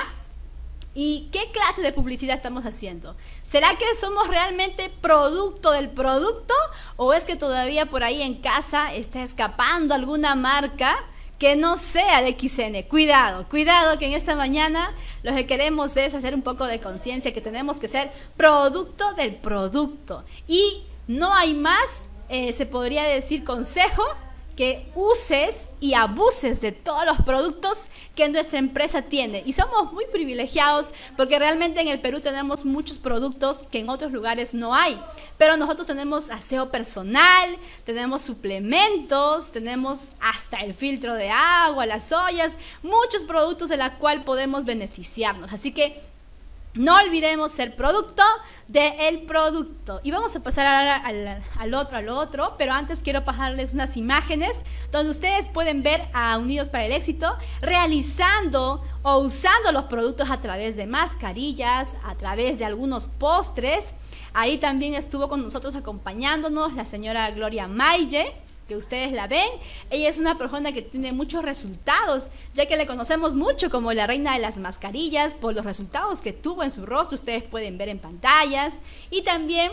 ¿Y 0.95 1.29
qué 1.33 1.51
clase 1.51 1.83
de 1.83 1.93
publicidad 1.93 2.37
estamos 2.37 2.67
haciendo? 2.67 3.17
¿Será 3.43 3.77
que 3.77 3.87
somos 3.99 4.29
realmente 4.29 4.93
producto 5.01 5.73
del 5.73 5.91
producto 5.91 6.55
o 6.97 7.15
es 7.15 7.27
que 7.27 7.35
todavía 7.35 7.87
por 7.87 8.05
ahí 8.05 8.23
en 8.23 8.35
casa 8.35 8.95
está 8.95 9.23
escapando 9.23 9.95
alguna 9.95 10.37
marca 10.37 10.97
que 11.39 11.57
no 11.57 11.77
sea 11.77 12.23
de 12.23 12.37
XN. 12.39 12.89
Cuidado, 12.89 13.47
cuidado 13.49 13.99
que 13.99 14.07
en 14.07 14.13
esta 14.13 14.37
mañana 14.37 14.93
lo 15.23 15.35
que 15.35 15.47
queremos 15.47 15.97
es 15.97 16.15
hacer 16.15 16.35
un 16.35 16.43
poco 16.43 16.67
de 16.67 16.81
conciencia 16.81 17.33
que 17.33 17.41
tenemos 17.41 17.79
que 17.79 17.89
ser 17.89 18.11
producto 18.37 19.15
del 19.15 19.35
producto. 19.35 20.25
Y 20.47 20.85
no 21.07 21.35
hay 21.35 21.55
más, 21.55 22.09
eh, 22.29 22.53
se 22.53 22.67
podría 22.67 23.05
decir, 23.05 23.45
consejo 23.45 24.03
que 24.57 24.91
uses 24.95 25.69
y 25.81 25.95
abuses 25.95 26.61
de 26.61 26.73
todos 26.73 27.05
los 27.05 27.19
productos 27.23 27.89
que 28.15 28.29
nuestra 28.29 28.59
empresa 28.59 29.03
tiene. 29.03 29.43
Y 29.45 29.53
somos 29.53 29.93
muy 29.93 30.07
privilegiados 30.07 30.93
porque 31.17 31.39
realmente 31.39 31.81
en 31.81 31.89
el 31.89 32.01
Perú 32.01 32.21
tenemos 32.21 32.65
muchos 32.65 32.99
productos 32.99 33.65
que 33.71 33.81
en 33.81 33.89
otros 33.89 34.13
lugares 34.13 34.55
no 34.55 34.75
hay. 34.75 35.01
Pero 35.39 35.57
nosotros 35.57 35.87
tenemos 35.87 36.31
aseo 36.31 36.71
personal, 36.71 37.57
tenemos 37.85 38.23
suplementos, 38.23 39.51
tenemos 39.51 40.15
hasta 40.21 40.59
el 40.59 40.75
filtro 40.75 41.15
de 41.15 41.31
agua, 41.31 41.87
las 41.87 42.13
ollas, 42.13 42.57
muchos 42.83 43.23
productos 43.25 43.69
de 43.69 43.77
los 43.77 43.91
cuales 43.95 44.25
podemos 44.25 44.65
beneficiarnos. 44.65 45.53
Así 45.53 45.73
que 45.73 46.01
no 46.75 46.97
olvidemos 46.97 47.53
ser 47.53 47.77
producto 47.77 48.23
del 48.69 49.23
producto. 49.23 50.01
Y 50.03 50.11
vamos 50.11 50.35
a 50.35 50.41
pasar 50.41 50.67
ahora 50.67 51.43
al, 51.59 51.75
otro, 51.75 51.99
al 51.99 52.09
otro, 52.09 52.55
pero 52.59 52.73
antes 52.73 53.03
quiero 53.03 53.25
pasarles 53.25 53.75
unas 53.75 53.97
imágenes 53.97 54.65
donde 54.91 55.11
ustedes 55.11 55.49
pueden 55.49 55.83
ver 55.83 56.09
a 56.13 56.37
Unidos 56.39 56.71
para 56.71 56.85
el 56.85 56.93
Éxito 56.93 57.37
realizando 57.61 58.83
o 59.03 59.19
usando 59.19 59.71
los 59.71 59.85
productos 59.85 60.31
a 60.31 60.41
través 60.41 60.77
de 60.77 60.87
mascarillas, 60.87 61.97
a 62.05 62.15
través 62.17 62.59
de 62.59 62.65
algunos 62.65 63.07
postres. 63.07 63.95
Ahí 64.33 64.59
también 64.59 64.95
estuvo 64.95 65.29
con 65.29 65.43
nosotros 65.43 65.75
acompañándonos 65.77 66.75
la 66.75 66.85
señora 66.85 67.31
Gloria 67.31 67.69
Maye 67.69 68.35
que 68.69 68.77
ustedes 68.77 69.13
la 69.13 69.27
ven, 69.27 69.49
ella 69.91 70.09
es 70.09 70.19
una 70.19 70.39
persona 70.39 70.73
que 70.73 70.83
tiene 70.83 71.13
muchos 71.13 71.45
resultados, 71.45 72.31
ya 72.55 72.67
que 72.67 72.77
le 72.77 72.87
conocemos 72.87 73.35
mucho 73.35 73.71
como 73.71 73.93
la 73.93 74.07
reina 74.07 74.35
de 74.35 74.41
las 74.41 74.59
mascarillas, 74.59 75.35
por 75.35 75.55
los 75.55 75.65
resultados 75.65 76.21
que 76.21 76.33
tuvo 76.33 76.63
en 76.63 76.71
su 76.71 76.87
rostro, 76.87 77.17
ustedes 77.17 77.43
pueden 77.43 77.79
ver 77.79 77.89
en 77.89 77.99
pantallas, 77.99 78.81
y 79.11 79.23
también 79.23 79.73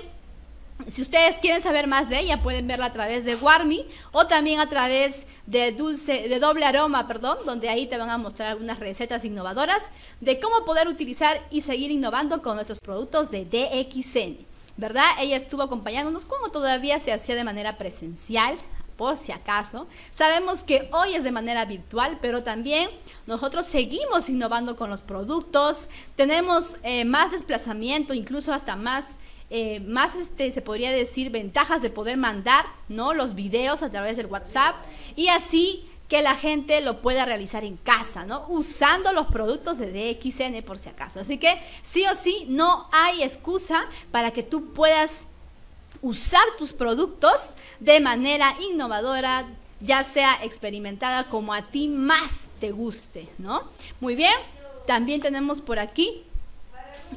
si 0.87 1.01
ustedes 1.01 1.37
quieren 1.37 1.61
saber 1.61 1.87
más 1.87 2.09
de 2.09 2.19
ella, 2.19 2.41
pueden 2.41 2.67
verla 2.67 2.87
a 2.87 2.93
través 2.93 3.25
de 3.25 3.35
Warmi 3.35 3.85
o 4.11 4.27
también 4.27 4.59
a 4.59 4.69
través 4.69 5.25
de 5.45 5.71
Dulce, 5.71 6.27
de 6.27 6.39
Doble 6.39 6.65
Aroma, 6.65 7.07
perdón, 7.07 7.39
donde 7.45 7.69
ahí 7.69 7.87
te 7.87 7.97
van 7.97 8.09
a 8.09 8.17
mostrar 8.17 8.49
algunas 8.49 8.79
recetas 8.79 9.23
innovadoras 9.25 9.91
de 10.21 10.39
cómo 10.39 10.65
poder 10.65 10.87
utilizar 10.87 11.41
y 11.51 11.61
seguir 11.61 11.91
innovando 11.91 12.41
con 12.41 12.55
nuestros 12.55 12.79
productos 12.79 13.31
de 13.31 13.45
DXN. 13.45 14.45
¿Verdad? 14.77 15.05
Ella 15.19 15.35
estuvo 15.35 15.61
acompañándonos 15.61 16.25
como 16.25 16.49
todavía 16.49 16.99
se 16.99 17.13
hacía 17.13 17.35
de 17.35 17.43
manera 17.43 17.77
presencial 17.77 18.57
por 19.01 19.17
si 19.17 19.31
acaso. 19.31 19.87
Sabemos 20.11 20.63
que 20.63 20.87
hoy 20.93 21.15
es 21.15 21.23
de 21.23 21.31
manera 21.31 21.65
virtual, 21.65 22.19
pero 22.21 22.43
también 22.43 22.87
nosotros 23.25 23.65
seguimos 23.65 24.29
innovando 24.29 24.75
con 24.75 24.91
los 24.91 25.01
productos, 25.01 25.89
tenemos 26.15 26.77
eh, 26.83 27.03
más 27.03 27.31
desplazamiento, 27.31 28.13
incluso 28.13 28.53
hasta 28.53 28.75
más... 28.75 29.17
Eh, 29.53 29.81
más 29.81 30.15
este 30.15 30.49
se 30.53 30.61
podría 30.61 30.93
decir 30.93 31.29
ventajas 31.29 31.81
de 31.81 31.89
poder 31.89 32.15
mandar 32.15 32.63
no 32.87 33.13
los 33.13 33.35
videos 33.35 33.83
a 33.83 33.89
través 33.89 34.15
del 34.15 34.27
WhatsApp 34.27 34.75
y 35.17 35.27
así 35.27 35.89
que 36.07 36.21
la 36.21 36.35
gente 36.35 36.79
lo 36.79 37.01
pueda 37.01 37.25
realizar 37.25 37.65
en 37.65 37.75
casa, 37.75 38.23
¿no? 38.23 38.45
Usando 38.47 39.11
los 39.11 39.27
productos 39.27 39.77
de 39.77 39.91
DXN 39.91 40.63
por 40.63 40.79
si 40.79 40.87
acaso. 40.87 41.19
Así 41.19 41.37
que 41.37 41.61
sí 41.83 42.05
o 42.09 42.15
sí 42.15 42.45
no 42.47 42.87
hay 42.93 43.23
excusa 43.23 43.83
para 44.09 44.31
que 44.31 44.41
tú 44.41 44.71
puedas 44.71 45.27
usar 46.01 46.43
tus 46.57 46.73
productos 46.73 47.55
de 47.79 47.99
manera 47.99 48.55
innovadora, 48.69 49.47
ya 49.79 50.03
sea 50.03 50.43
experimentada 50.43 51.25
como 51.25 51.53
a 51.53 51.63
ti 51.63 51.89
más 51.89 52.49
te 52.59 52.71
guste, 52.71 53.29
¿no? 53.37 53.63
Muy 53.99 54.15
bien, 54.15 54.33
también 54.85 55.21
tenemos 55.21 55.61
por 55.61 55.79
aquí 55.79 56.23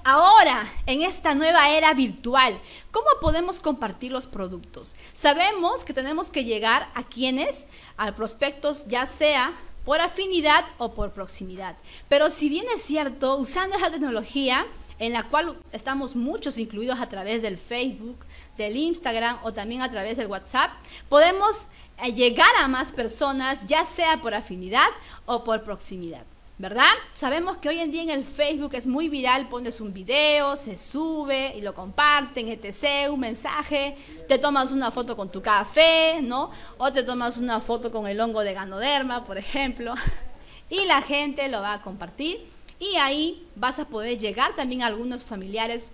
Ahora, 0.02 0.72
en 0.86 1.02
esta 1.02 1.34
nueva 1.34 1.70
era 1.70 1.94
virtual, 1.94 2.58
¿cómo 2.90 3.06
podemos 3.20 3.60
compartir 3.60 4.10
los 4.10 4.26
productos? 4.26 4.96
Sabemos 5.12 5.84
que 5.84 5.94
tenemos 5.94 6.30
que 6.32 6.44
llegar 6.44 6.88
a 6.94 7.04
quienes, 7.04 7.68
a 7.96 8.10
prospectos, 8.12 8.86
ya 8.88 9.06
sea 9.06 9.54
por 9.84 10.00
afinidad 10.00 10.64
o 10.78 10.94
por 10.94 11.12
proximidad. 11.12 11.76
Pero 12.08 12.28
si 12.30 12.48
bien 12.48 12.66
es 12.74 12.82
cierto, 12.82 13.36
usando 13.36 13.76
esa 13.76 13.90
tecnología, 13.90 14.66
en 14.98 15.12
la 15.12 15.24
cual 15.24 15.58
estamos 15.70 16.16
muchos 16.16 16.58
incluidos 16.58 17.00
a 17.00 17.08
través 17.08 17.42
del 17.42 17.56
Facebook, 17.56 18.16
del 18.56 18.76
Instagram 18.76 19.38
o 19.42 19.52
también 19.52 19.82
a 19.82 19.90
través 19.90 20.16
del 20.16 20.26
WhatsApp, 20.26 20.70
podemos 21.08 21.68
eh, 22.02 22.12
llegar 22.12 22.50
a 22.60 22.68
más 22.68 22.90
personas, 22.90 23.66
ya 23.66 23.84
sea 23.84 24.20
por 24.20 24.34
afinidad 24.34 24.88
o 25.26 25.44
por 25.44 25.62
proximidad. 25.62 26.24
¿Verdad? 26.56 26.92
Sabemos 27.14 27.56
que 27.56 27.68
hoy 27.68 27.80
en 27.80 27.90
día 27.90 28.02
en 28.02 28.10
el 28.10 28.24
Facebook 28.24 28.74
es 28.74 28.86
muy 28.86 29.08
viral, 29.08 29.48
pones 29.48 29.80
un 29.80 29.92
video, 29.92 30.56
se 30.56 30.76
sube 30.76 31.52
y 31.56 31.60
lo 31.60 31.74
comparten, 31.74 32.46
etc., 32.48 33.10
un 33.10 33.18
mensaje, 33.18 33.96
te 34.28 34.38
tomas 34.38 34.70
una 34.70 34.92
foto 34.92 35.16
con 35.16 35.32
tu 35.32 35.42
café, 35.42 36.20
¿no? 36.22 36.52
O 36.78 36.92
te 36.92 37.02
tomas 37.02 37.38
una 37.38 37.58
foto 37.60 37.90
con 37.90 38.06
el 38.06 38.20
hongo 38.20 38.42
de 38.42 38.54
ganoderma, 38.54 39.24
por 39.24 39.36
ejemplo, 39.36 39.94
y 40.70 40.84
la 40.84 41.02
gente 41.02 41.48
lo 41.48 41.60
va 41.60 41.72
a 41.72 41.82
compartir 41.82 42.46
y 42.78 42.96
ahí 42.96 43.48
vas 43.56 43.80
a 43.80 43.88
poder 43.88 44.18
llegar 44.18 44.54
también 44.54 44.82
a 44.82 44.86
algunos 44.86 45.24
familiares 45.24 45.90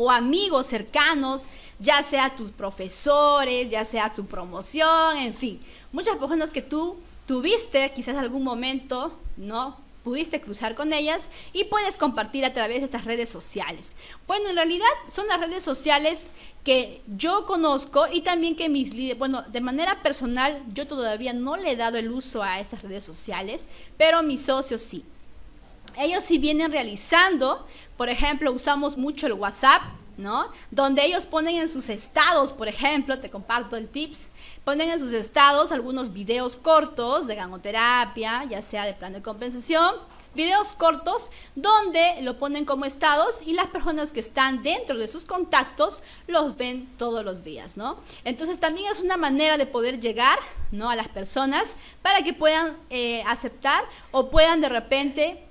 o 0.00 0.12
amigos 0.12 0.68
cercanos, 0.68 1.46
ya 1.80 2.04
sea 2.04 2.36
tus 2.36 2.52
profesores, 2.52 3.68
ya 3.68 3.84
sea 3.84 4.14
tu 4.14 4.24
promoción, 4.26 5.16
en 5.16 5.34
fin, 5.34 5.58
muchas 5.90 6.16
personas 6.16 6.52
que 6.52 6.62
tú 6.62 6.96
tuviste 7.26 7.92
quizás 7.92 8.16
algún 8.16 8.44
momento, 8.44 9.18
¿no? 9.36 9.76
Pudiste 10.04 10.40
cruzar 10.40 10.76
con 10.76 10.92
ellas 10.92 11.30
y 11.52 11.64
puedes 11.64 11.98
compartir 11.98 12.44
a 12.44 12.52
través 12.52 12.78
de 12.78 12.84
estas 12.84 13.06
redes 13.06 13.28
sociales. 13.28 13.96
Bueno, 14.28 14.48
en 14.48 14.54
realidad 14.54 14.86
son 15.08 15.26
las 15.26 15.40
redes 15.40 15.64
sociales 15.64 16.30
que 16.62 17.02
yo 17.08 17.44
conozco 17.44 18.06
y 18.10 18.20
también 18.20 18.54
que 18.54 18.68
mis 18.68 18.94
líderes, 18.94 19.18
bueno, 19.18 19.42
de 19.42 19.60
manera 19.60 20.00
personal 20.00 20.62
yo 20.72 20.86
todavía 20.86 21.32
no 21.32 21.56
le 21.56 21.72
he 21.72 21.76
dado 21.76 21.98
el 21.98 22.12
uso 22.12 22.44
a 22.44 22.60
estas 22.60 22.82
redes 22.82 23.02
sociales, 23.02 23.66
pero 23.96 24.22
mis 24.22 24.42
socios 24.42 24.80
sí. 24.80 25.04
Ellos 25.96 26.22
sí 26.22 26.38
vienen 26.38 26.70
realizando 26.70 27.66
por 27.98 28.08
ejemplo, 28.08 28.52
usamos 28.52 28.96
mucho 28.96 29.26
el 29.26 29.34
WhatsApp, 29.34 29.82
¿no? 30.16 30.52
Donde 30.70 31.04
ellos 31.04 31.26
ponen 31.26 31.56
en 31.56 31.68
sus 31.68 31.88
estados, 31.88 32.52
por 32.52 32.68
ejemplo, 32.68 33.18
te 33.18 33.28
comparto 33.28 33.76
el 33.76 33.88
tips, 33.88 34.30
ponen 34.64 34.90
en 34.90 35.00
sus 35.00 35.12
estados 35.12 35.72
algunos 35.72 36.12
videos 36.12 36.56
cortos 36.56 37.26
de 37.26 37.34
ganoterapia, 37.34 38.44
ya 38.44 38.62
sea 38.62 38.84
de 38.84 38.94
plan 38.94 39.12
de 39.12 39.20
compensación, 39.20 39.96
videos 40.32 40.72
cortos 40.72 41.30
donde 41.56 42.22
lo 42.22 42.38
ponen 42.38 42.64
como 42.64 42.84
estados 42.84 43.42
y 43.44 43.54
las 43.54 43.66
personas 43.66 44.12
que 44.12 44.20
están 44.20 44.62
dentro 44.62 44.96
de 44.96 45.08
sus 45.08 45.24
contactos 45.24 46.00
los 46.28 46.56
ven 46.56 46.88
todos 46.98 47.24
los 47.24 47.42
días, 47.42 47.76
¿no? 47.76 47.98
Entonces 48.24 48.60
también 48.60 48.92
es 48.92 49.00
una 49.00 49.16
manera 49.16 49.58
de 49.58 49.66
poder 49.66 49.98
llegar, 49.98 50.38
¿no? 50.70 50.88
A 50.88 50.94
las 50.94 51.08
personas 51.08 51.74
para 52.02 52.22
que 52.22 52.32
puedan 52.32 52.76
eh, 52.90 53.24
aceptar 53.26 53.82
o 54.12 54.30
puedan 54.30 54.60
de 54.60 54.68
repente 54.68 55.47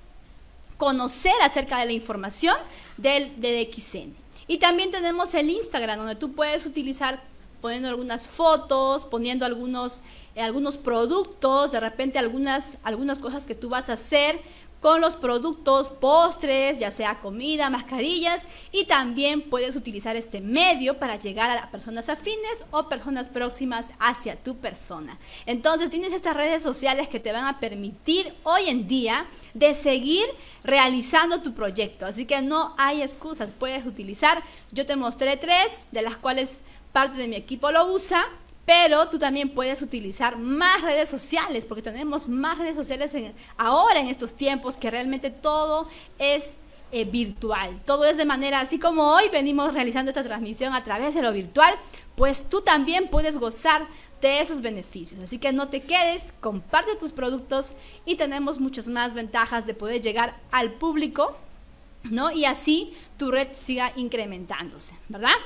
conocer 0.78 1.34
acerca 1.42 1.78
de 1.78 1.86
la 1.86 1.92
información 1.92 2.56
del 2.96 3.36
DXN. 3.36 4.14
Y 4.46 4.56
también 4.56 4.90
tenemos 4.90 5.34
el 5.34 5.50
Instagram, 5.50 5.98
donde 5.98 6.14
tú 6.14 6.32
puedes 6.32 6.64
utilizar 6.64 7.20
poniendo 7.60 7.88
algunas 7.88 8.26
fotos, 8.26 9.04
poniendo 9.04 9.44
algunos, 9.44 10.00
eh, 10.34 10.40
algunos 10.40 10.78
productos, 10.78 11.70
de 11.72 11.80
repente 11.80 12.18
algunas, 12.18 12.78
algunas 12.82 13.18
cosas 13.18 13.44
que 13.44 13.54
tú 13.54 13.68
vas 13.68 13.90
a 13.90 13.94
hacer 13.94 14.40
con 14.80 15.00
los 15.00 15.16
productos, 15.16 15.88
postres, 15.88 16.78
ya 16.78 16.90
sea 16.90 17.20
comida, 17.20 17.70
mascarillas, 17.70 18.46
y 18.70 18.84
también 18.84 19.42
puedes 19.42 19.74
utilizar 19.76 20.16
este 20.16 20.40
medio 20.40 20.98
para 20.98 21.16
llegar 21.16 21.50
a 21.50 21.70
personas 21.70 22.08
afines 22.08 22.64
o 22.70 22.88
personas 22.88 23.28
próximas 23.28 23.92
hacia 23.98 24.36
tu 24.36 24.56
persona. 24.56 25.18
Entonces 25.46 25.90
tienes 25.90 26.12
estas 26.12 26.36
redes 26.36 26.62
sociales 26.62 27.08
que 27.08 27.20
te 27.20 27.32
van 27.32 27.46
a 27.46 27.58
permitir 27.58 28.32
hoy 28.44 28.68
en 28.68 28.86
día 28.86 29.26
de 29.54 29.74
seguir 29.74 30.24
realizando 30.62 31.42
tu 31.42 31.54
proyecto. 31.54 32.06
Así 32.06 32.24
que 32.24 32.40
no 32.42 32.74
hay 32.78 33.02
excusas, 33.02 33.52
puedes 33.52 33.84
utilizar. 33.86 34.42
Yo 34.70 34.86
te 34.86 34.96
mostré 34.96 35.36
tres, 35.36 35.88
de 35.90 36.02
las 36.02 36.16
cuales 36.16 36.60
parte 36.92 37.18
de 37.18 37.28
mi 37.28 37.36
equipo 37.36 37.70
lo 37.70 37.92
usa 37.92 38.26
pero 38.68 39.08
tú 39.08 39.18
también 39.18 39.48
puedes 39.48 39.80
utilizar 39.80 40.36
más 40.36 40.82
redes 40.82 41.08
sociales, 41.08 41.64
porque 41.64 41.80
tenemos 41.80 42.28
más 42.28 42.58
redes 42.58 42.76
sociales 42.76 43.16
ahora 43.56 43.98
en 43.98 44.08
estos 44.08 44.34
tiempos 44.34 44.76
que 44.76 44.90
realmente 44.90 45.30
todo 45.30 45.88
es 46.18 46.58
eh, 46.92 47.06
virtual, 47.06 47.80
todo 47.86 48.04
es 48.04 48.18
de 48.18 48.26
manera, 48.26 48.60
así 48.60 48.78
como 48.78 49.14
hoy 49.14 49.30
venimos 49.30 49.72
realizando 49.72 50.10
esta 50.10 50.22
transmisión 50.22 50.74
a 50.74 50.84
través 50.84 51.14
de 51.14 51.22
lo 51.22 51.32
virtual, 51.32 51.74
pues 52.14 52.46
tú 52.46 52.60
también 52.60 53.08
puedes 53.08 53.38
gozar 53.38 53.86
de 54.20 54.42
esos 54.42 54.60
beneficios. 54.60 55.20
Así 55.20 55.38
que 55.38 55.50
no 55.50 55.68
te 55.68 55.80
quedes, 55.80 56.34
comparte 56.40 56.94
tus 56.96 57.12
productos 57.12 57.74
y 58.04 58.16
tenemos 58.16 58.60
muchas 58.60 58.86
más 58.86 59.14
ventajas 59.14 59.64
de 59.64 59.72
poder 59.72 60.02
llegar 60.02 60.36
al 60.50 60.72
público, 60.72 61.38
¿no? 62.02 62.30
Y 62.32 62.44
así 62.44 62.92
tu 63.16 63.30
red 63.30 63.48
siga 63.52 63.94
incrementándose, 63.96 64.94
¿verdad? 65.08 65.36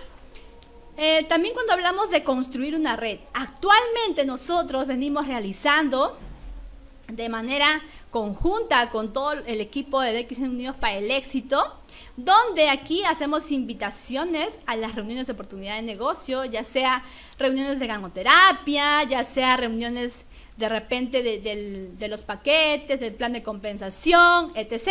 Eh, 0.97 1.25
también 1.29 1.55
cuando 1.55 1.73
hablamos 1.73 2.11
de 2.11 2.23
construir 2.23 2.75
una 2.75 2.97
red, 2.97 3.19
actualmente 3.33 4.25
nosotros 4.27 4.87
venimos 4.87 5.27
realizando 5.27 6.19
de 7.09 7.29
manera 7.29 7.83
conjunta 8.11 8.91
con 8.91 9.13
todo 9.13 9.33
el 9.33 9.61
equipo 9.61 10.01
de 10.01 10.23
DX 10.23 10.39
Unidos 10.39 10.77
para 10.77 10.99
el 10.99 11.11
éxito, 11.11 11.79
donde 12.17 12.69
aquí 12.69 13.05
hacemos 13.05 13.51
invitaciones 13.51 14.61
a 14.67 14.77
las 14.77 14.95
reuniones 14.95 15.27
de 15.27 15.33
oportunidad 15.33 15.77
de 15.77 15.83
negocio, 15.83 16.45
ya 16.45 16.63
sea 16.63 17.03
reuniones 17.39 17.81
de 17.81 17.87
ganoterapia, 17.87 19.03
ya 19.05 19.25
sea 19.25 19.57
reuniones 19.57 20.27
de 20.57 20.69
repente 20.69 21.23
de, 21.23 22.09
los 22.09 22.23
paquetes, 22.23 23.01
del 23.01 23.15
plan 23.15 23.33
de 23.33 23.43
compensación, 23.43 24.53
etc. 24.55 24.91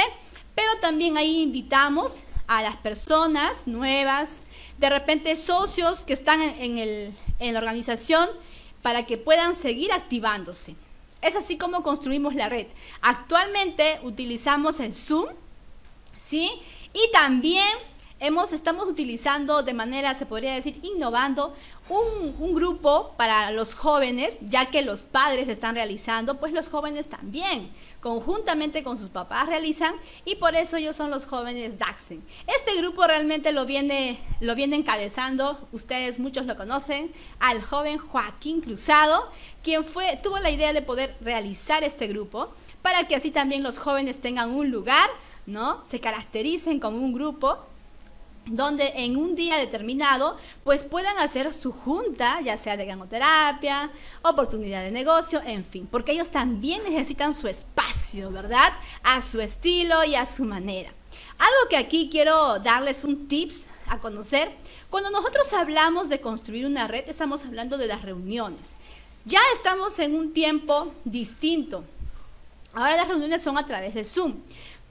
Pero 0.55 0.71
también 0.81 1.17
ahí 1.17 1.43
invitamos 1.43 2.19
a 2.47 2.61
las 2.61 2.75
personas 2.77 3.67
nuevas, 3.67 4.43
de 4.81 4.89
repente 4.89 5.35
socios 5.37 6.03
que 6.03 6.11
están 6.11 6.41
en, 6.41 7.15
en 7.39 7.53
la 7.53 7.59
organización, 7.59 8.27
para 8.81 9.05
que 9.05 9.17
puedan 9.17 9.55
seguir 9.55 9.93
activándose. 9.93 10.75
Es 11.21 11.35
así 11.35 11.55
como 11.55 11.83
construimos 11.83 12.33
la 12.33 12.49
red. 12.49 12.65
Actualmente 13.01 13.99
utilizamos 14.01 14.79
el 14.79 14.95
Zoom, 14.95 15.27
¿sí? 16.17 16.51
Y 16.93 17.11
también 17.13 17.67
hemos, 18.19 18.53
estamos 18.53 18.87
utilizando 18.87 19.63
de 19.63 19.73
manera, 19.73 20.15
se 20.15 20.25
podría 20.25 20.53
decir, 20.53 20.79
innovando 20.83 21.53
un, 21.89 22.53
grupo 22.55 23.13
para 23.17 23.51
los 23.51 23.75
jóvenes, 23.75 24.37
ya 24.41 24.67
que 24.67 24.81
los 24.81 25.03
padres 25.03 25.47
están 25.47 25.75
realizando, 25.75 26.39
pues 26.39 26.53
los 26.53 26.69
jóvenes 26.69 27.09
también, 27.09 27.71
conjuntamente 28.01 28.83
con 28.83 28.97
sus 28.97 29.09
papás 29.09 29.47
realizan, 29.47 29.93
y 30.25 30.35
por 30.35 30.55
eso 30.55 30.77
ellos 30.77 30.95
son 30.95 31.11
los 31.11 31.25
jóvenes 31.25 31.79
Daxen. 31.79 32.23
Este 32.47 32.75
grupo 32.75 33.05
realmente 33.07 33.51
lo 33.51 33.65
viene, 33.65 34.19
lo 34.39 34.55
viene 34.55 34.75
encabezando, 34.75 35.67
ustedes 35.71 36.19
muchos 36.19 36.45
lo 36.45 36.57
conocen, 36.57 37.13
al 37.39 37.61
joven 37.61 37.99
Joaquín 37.99 38.61
Cruzado, 38.61 39.29
quien 39.63 39.85
fue, 39.85 40.19
tuvo 40.21 40.39
la 40.39 40.49
idea 40.49 40.73
de 40.73 40.81
poder 40.81 41.15
realizar 41.21 41.83
este 41.83 42.07
grupo, 42.07 42.49
para 42.81 43.07
que 43.07 43.15
así 43.15 43.29
también 43.29 43.61
los 43.61 43.77
jóvenes 43.77 44.19
tengan 44.19 44.49
un 44.49 44.71
lugar, 44.71 45.09
¿no? 45.45 45.85
Se 45.85 45.99
caractericen 45.99 46.79
como 46.79 46.97
un 46.97 47.13
grupo 47.13 47.59
donde 48.45 48.91
en 48.95 49.17
un 49.17 49.35
día 49.35 49.57
determinado 49.57 50.37
pues 50.63 50.83
puedan 50.83 51.17
hacer 51.19 51.53
su 51.53 51.71
junta, 51.71 52.41
ya 52.41 52.57
sea 52.57 52.77
de 52.77 52.85
ganoterapia, 52.85 53.91
oportunidad 54.21 54.83
de 54.83 54.91
negocio, 54.91 55.41
en 55.45 55.63
fin, 55.63 55.87
porque 55.89 56.11
ellos 56.13 56.31
también 56.31 56.83
necesitan 56.83 57.33
su 57.33 57.47
espacio, 57.47 58.31
¿verdad? 58.31 58.73
A 59.03 59.21
su 59.21 59.41
estilo 59.41 60.03
y 60.03 60.15
a 60.15 60.25
su 60.25 60.43
manera. 60.43 60.91
Algo 61.37 61.69
que 61.69 61.77
aquí 61.77 62.09
quiero 62.11 62.59
darles 62.59 63.03
un 63.03 63.27
tips 63.27 63.67
a 63.87 63.99
conocer, 63.99 64.51
cuando 64.89 65.09
nosotros 65.09 65.51
hablamos 65.53 66.09
de 66.09 66.19
construir 66.19 66.65
una 66.65 66.87
red, 66.87 67.07
estamos 67.07 67.45
hablando 67.45 67.77
de 67.77 67.87
las 67.87 68.01
reuniones. 68.01 68.75
Ya 69.25 69.39
estamos 69.53 69.97
en 69.99 70.15
un 70.15 70.33
tiempo 70.33 70.91
distinto. 71.05 71.83
Ahora 72.73 72.95
las 72.95 73.07
reuniones 73.07 73.41
son 73.41 73.57
a 73.57 73.65
través 73.65 73.93
de 73.93 74.03
Zoom. 74.03 74.35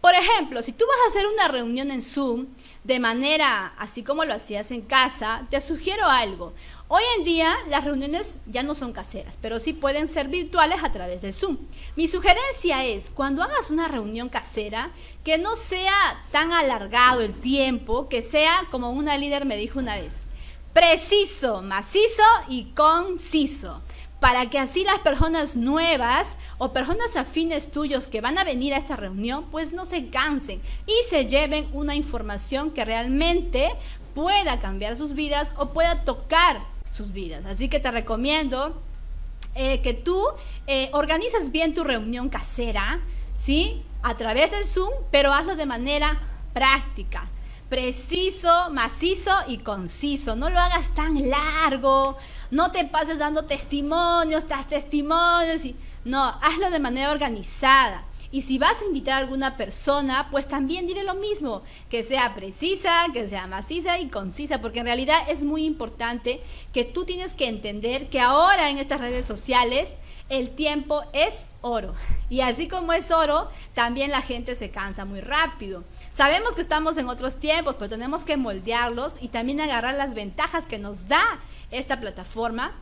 Por 0.00 0.14
ejemplo, 0.14 0.62
si 0.62 0.72
tú 0.72 0.86
vas 0.86 0.96
a 1.04 1.08
hacer 1.08 1.26
una 1.26 1.48
reunión 1.48 1.90
en 1.90 2.00
Zoom 2.00 2.46
de 2.84 2.98
manera 2.98 3.74
así 3.76 4.02
como 4.02 4.24
lo 4.24 4.32
hacías 4.32 4.70
en 4.70 4.80
casa, 4.80 5.46
te 5.50 5.60
sugiero 5.60 6.06
algo. 6.06 6.54
Hoy 6.88 7.02
en 7.18 7.24
día 7.24 7.54
las 7.68 7.84
reuniones 7.84 8.40
ya 8.46 8.62
no 8.62 8.74
son 8.74 8.94
caseras, 8.94 9.38
pero 9.40 9.60
sí 9.60 9.74
pueden 9.74 10.08
ser 10.08 10.28
virtuales 10.28 10.82
a 10.82 10.90
través 10.90 11.20
de 11.20 11.34
Zoom. 11.34 11.58
Mi 11.96 12.08
sugerencia 12.08 12.84
es, 12.86 13.10
cuando 13.10 13.42
hagas 13.42 13.70
una 13.70 13.88
reunión 13.88 14.30
casera, 14.30 14.90
que 15.22 15.36
no 15.36 15.54
sea 15.54 16.24
tan 16.32 16.52
alargado 16.52 17.20
el 17.20 17.34
tiempo, 17.34 18.08
que 18.08 18.22
sea 18.22 18.64
como 18.70 18.90
una 18.92 19.18
líder 19.18 19.44
me 19.44 19.58
dijo 19.58 19.78
una 19.78 19.96
vez, 19.96 20.26
preciso, 20.72 21.60
macizo 21.60 22.22
y 22.48 22.72
conciso 22.72 23.82
para 24.20 24.50
que 24.50 24.58
así 24.58 24.84
las 24.84 24.98
personas 24.98 25.56
nuevas 25.56 26.36
o 26.58 26.72
personas 26.72 27.16
afines 27.16 27.72
tuyos 27.72 28.06
que 28.06 28.20
van 28.20 28.38
a 28.38 28.44
venir 28.44 28.74
a 28.74 28.76
esta 28.76 28.94
reunión, 28.94 29.46
pues 29.50 29.72
no 29.72 29.86
se 29.86 30.08
cansen 30.08 30.60
y 30.86 31.08
se 31.08 31.26
lleven 31.26 31.68
una 31.72 31.94
información 31.94 32.70
que 32.70 32.84
realmente 32.84 33.70
pueda 34.14 34.60
cambiar 34.60 34.96
sus 34.96 35.14
vidas 35.14 35.52
o 35.56 35.70
pueda 35.70 36.04
tocar 36.04 36.60
sus 36.90 37.12
vidas. 37.12 37.46
Así 37.46 37.68
que 37.68 37.80
te 37.80 37.90
recomiendo 37.90 38.80
eh, 39.54 39.80
que 39.80 39.94
tú 39.94 40.22
eh, 40.66 40.90
bien 41.50 41.72
tu 41.72 41.82
reunión 41.82 42.28
casera, 42.28 43.00
¿sí? 43.34 43.82
A 44.02 44.16
través 44.16 44.50
del 44.50 44.66
Zoom, 44.66 44.90
pero 45.10 45.32
hazlo 45.32 45.56
de 45.56 45.66
manera 45.66 46.20
práctica 46.52 47.26
preciso, 47.70 48.68
macizo 48.70 49.30
y 49.46 49.58
conciso. 49.58 50.36
No 50.36 50.50
lo 50.50 50.58
hagas 50.58 50.92
tan 50.92 51.30
largo, 51.30 52.18
no 52.50 52.72
te 52.72 52.84
pases 52.84 53.18
dando 53.18 53.46
testimonios, 53.46 54.46
tras 54.46 54.66
testimonios. 54.66 55.62
No, 56.04 56.22
hazlo 56.42 56.70
de 56.70 56.80
manera 56.80 57.12
organizada. 57.12 58.02
Y 58.32 58.42
si 58.42 58.58
vas 58.58 58.80
a 58.80 58.84
invitar 58.84 59.14
a 59.14 59.18
alguna 59.18 59.56
persona, 59.56 60.28
pues 60.30 60.46
también 60.46 60.86
dile 60.86 61.02
lo 61.02 61.14
mismo, 61.16 61.62
que 61.88 62.04
sea 62.04 62.34
precisa, 62.34 63.06
que 63.12 63.26
sea 63.26 63.46
maciza 63.46 63.98
y 63.98 64.08
concisa, 64.08 64.60
porque 64.60 64.80
en 64.80 64.86
realidad 64.86 65.18
es 65.28 65.42
muy 65.42 65.64
importante 65.64 66.40
que 66.72 66.84
tú 66.84 67.04
tienes 67.04 67.34
que 67.34 67.48
entender 67.48 68.08
que 68.08 68.20
ahora 68.20 68.70
en 68.70 68.78
estas 68.78 69.00
redes 69.00 69.26
sociales 69.26 69.96
el 70.28 70.50
tiempo 70.50 71.02
es 71.12 71.48
oro. 71.60 71.94
Y 72.28 72.40
así 72.40 72.68
como 72.68 72.92
es 72.92 73.10
oro, 73.10 73.50
también 73.74 74.12
la 74.12 74.22
gente 74.22 74.54
se 74.54 74.70
cansa 74.70 75.04
muy 75.04 75.20
rápido. 75.20 75.82
Sabemos 76.12 76.54
que 76.54 76.62
estamos 76.62 76.96
en 76.98 77.08
otros 77.08 77.36
tiempos, 77.36 77.74
pero 77.78 77.88
tenemos 77.88 78.24
que 78.24 78.36
moldearlos 78.36 79.18
y 79.20 79.28
también 79.28 79.60
agarrar 79.60 79.96
las 79.96 80.14
ventajas 80.14 80.68
que 80.68 80.78
nos 80.78 81.08
da 81.08 81.40
esta 81.72 81.98
plataforma. 81.98 82.72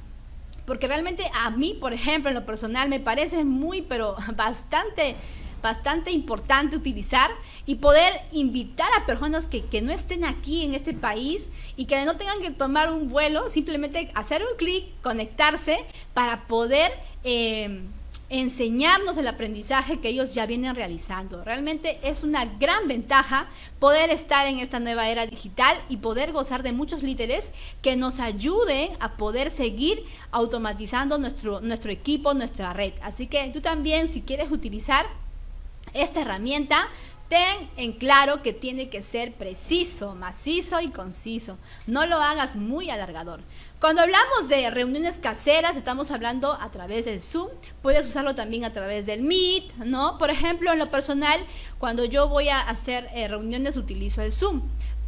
Porque 0.68 0.87
realmente 0.87 1.24
a 1.35 1.50
mí, 1.50 1.74
por 1.81 1.94
ejemplo, 1.94 2.28
en 2.28 2.35
lo 2.35 2.44
personal, 2.44 2.90
me 2.90 3.00
parece 3.00 3.42
muy, 3.42 3.81
pero 3.83 4.16
bastante 4.37 5.16
bastante 5.61 6.12
importante 6.12 6.76
utilizar 6.76 7.28
y 7.66 7.74
poder 7.76 8.12
invitar 8.31 8.88
a 8.96 9.07
personas 9.07 9.48
que, 9.48 9.64
que, 9.64 9.83
no 9.83 9.92
estén 9.92 10.24
aquí 10.24 10.64
en 10.64 10.72
este 10.72 10.94
país 10.94 11.50
y 11.76 11.87
que 11.87 12.04
no 12.04 12.16
tengan 12.16 12.40
que 12.40 12.52
tomar 12.52 12.92
un 12.92 13.09
vuelo, 13.09 13.50
simplemente 13.50 14.12
hacer 14.14 14.42
un 14.42 14.57
clic, 14.57 14.85
conectarse 15.02 15.85
para 16.14 16.46
poder 16.46 16.92
eh, 17.24 17.83
enseñarnos 18.31 19.17
el 19.17 19.27
aprendizaje 19.27 20.01
que 20.01 20.09
ellos 20.09 20.35
ya 20.35 20.47
vienen 20.47 20.75
realizando. 20.75 21.43
Realmente 21.45 21.99
es 22.03 22.23
una 22.23 22.45
gran 22.45 22.87
ventaja 22.87 23.47
poder 23.79 24.11
estar 24.11 24.47
en 24.47 24.59
esta 24.59 24.81
nueva 24.81 25.09
era 25.09 25.27
digital 25.27 25.77
y 25.88 25.99
poder 25.99 26.33
gozar 26.33 26.62
de 26.62 26.73
muchos 26.73 27.03
líderes 27.03 27.53
que 27.81 27.97
nos 27.97 28.21
ayuden 28.21 28.91
a 29.01 29.17
poder 29.17 29.51
seguir 29.51 30.05
automatizando 30.31 31.19
nuestro, 31.19 31.61
nuestro 31.61 31.91
equipo, 31.91 32.35
nuestra 32.35 32.73
red. 32.73 32.93
Así 33.03 33.27
que 33.27 33.51
tú 33.53 33.61
también, 33.61 34.09
si 34.09 34.23
quieres 34.23 34.51
utilizar 34.51 35.07
esta 35.95 36.21
herramienta, 36.21 36.87
ten 37.29 37.71
en 37.77 37.93
claro 37.93 38.43
que 38.43 38.53
tiene 38.53 38.88
que 38.88 39.03
ser 39.03 39.33
preciso, 39.33 40.14
macizo 40.14 40.81
y 40.81 40.88
conciso. 40.88 41.59
No 41.87 42.07
lo 42.07 42.17
hagas 42.17 42.57
muy 42.57 42.91
alargador. 42.91 43.41
Cuando 43.81 44.03
hablamos 44.03 44.49
de 44.49 44.69
reuniones 44.71 45.21
caseras, 45.21 45.77
estamos 45.77 46.11
hablando 46.11 46.53
a 46.55 46.69
través 46.69 47.05
del 47.05 47.21
Zoom, 47.21 47.49
puedes 47.81 48.05
usarlo 48.09 48.35
también 48.35 48.64
a 48.64 48.73
través 48.73 49.07
del 49.07 49.23
Meet, 49.23 49.73
¿no? 49.77 50.19
Por 50.19 50.31
ejemplo, 50.31 50.73
en 50.73 50.81
lo 50.81 50.91
personal, 50.91 51.38
cuando 51.79 52.05
yo 52.05 52.27
voy 52.27 52.49
a 52.49 52.59
hacer 52.59 53.09
eh, 53.14 53.29
reuniones 53.29 53.77
utilizo 53.77 54.21
el 54.21 54.33
Zoom, 54.33 54.62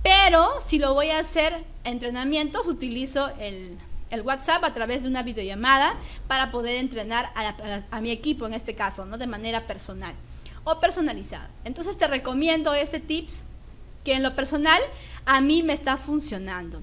pero 0.05 0.61
si 0.61 0.79
lo 0.79 0.95
voy 0.95 1.11
a 1.11 1.19
hacer 1.19 1.65
entrenamientos, 1.83 2.69
utilizo 2.69 3.33
el, 3.41 3.77
WhatsApp 4.23 4.63
a 4.63 4.73
través 4.73 5.03
de 5.03 5.09
una 5.09 5.25
videollamada 5.25 5.97
para 6.29 6.53
poder 6.53 6.77
entrenar 6.77 7.31
a, 7.35 7.83
a 7.91 8.01
mi 8.01 8.13
equipo 8.13 8.47
en 8.47 8.55
este 8.55 8.77
caso, 8.77 9.05
¿no? 9.05 9.19
De 9.19 9.27
manera 9.27 9.67
personal 9.67 10.15
o 10.63 10.79
personalizada. 10.79 11.51
Entonces 11.65 11.97
te 11.97 12.07
recomiendo 12.07 12.73
este 12.75 13.01
tips 13.01 13.43
que 14.05 14.15
en 14.15 14.23
lo 14.23 14.37
personal 14.37 14.81
a 15.27 15.41
mí 15.41 15.65
me 15.65 15.73
está 15.73 15.97
funcionando. 15.97 16.81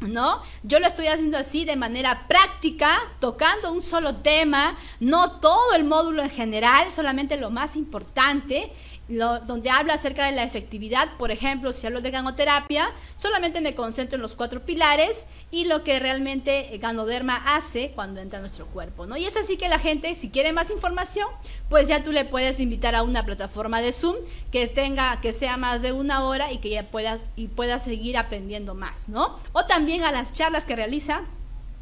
¿No? 0.00 0.42
Yo 0.62 0.78
lo 0.78 0.86
estoy 0.86 1.06
haciendo 1.06 1.38
así 1.38 1.64
de 1.64 1.76
manera 1.76 2.26
práctica, 2.28 2.98
tocando 3.20 3.72
un 3.72 3.82
solo 3.82 4.16
tema, 4.16 4.76
no 5.00 5.40
todo 5.40 5.74
el 5.74 5.84
módulo 5.84 6.22
en 6.22 6.30
general, 6.30 6.92
solamente 6.92 7.36
lo 7.36 7.50
más 7.50 7.76
importante 7.76 8.72
donde 9.08 9.70
habla 9.70 9.94
acerca 9.94 10.26
de 10.26 10.32
la 10.32 10.42
efectividad, 10.42 11.16
por 11.16 11.30
ejemplo, 11.30 11.72
si 11.72 11.86
hablo 11.86 12.00
de 12.00 12.10
ganoterapia, 12.10 12.90
solamente 13.16 13.60
me 13.60 13.74
concentro 13.74 14.16
en 14.16 14.22
los 14.22 14.34
cuatro 14.34 14.66
pilares 14.66 15.28
y 15.52 15.66
lo 15.66 15.84
que 15.84 16.00
realmente 16.00 16.76
Ganoderma 16.78 17.36
hace 17.54 17.92
cuando 17.94 18.20
entra 18.20 18.40
a 18.40 18.42
nuestro 18.42 18.66
cuerpo, 18.66 19.06
¿no? 19.06 19.16
Y 19.16 19.24
es 19.24 19.36
así 19.36 19.56
que 19.56 19.68
la 19.68 19.78
gente, 19.78 20.14
si 20.16 20.30
quiere 20.30 20.52
más 20.52 20.70
información, 20.70 21.28
pues 21.68 21.86
ya 21.86 22.02
tú 22.02 22.10
le 22.10 22.24
puedes 22.24 22.58
invitar 22.58 22.96
a 22.96 23.04
una 23.04 23.24
plataforma 23.24 23.80
de 23.80 23.92
Zoom 23.92 24.16
que 24.50 24.66
tenga, 24.66 25.20
que 25.20 25.32
sea 25.32 25.56
más 25.56 25.82
de 25.82 25.92
una 25.92 26.24
hora 26.24 26.52
y 26.52 26.58
que 26.58 26.70
ya 26.70 26.90
puedas, 26.90 27.28
y 27.36 27.46
puedas 27.46 27.84
seguir 27.84 28.18
aprendiendo 28.18 28.74
más, 28.74 29.08
¿no? 29.08 29.38
O 29.52 29.66
también 29.66 30.02
a 30.02 30.10
las 30.10 30.32
charlas 30.32 30.66
que 30.66 30.74
realiza 30.74 31.22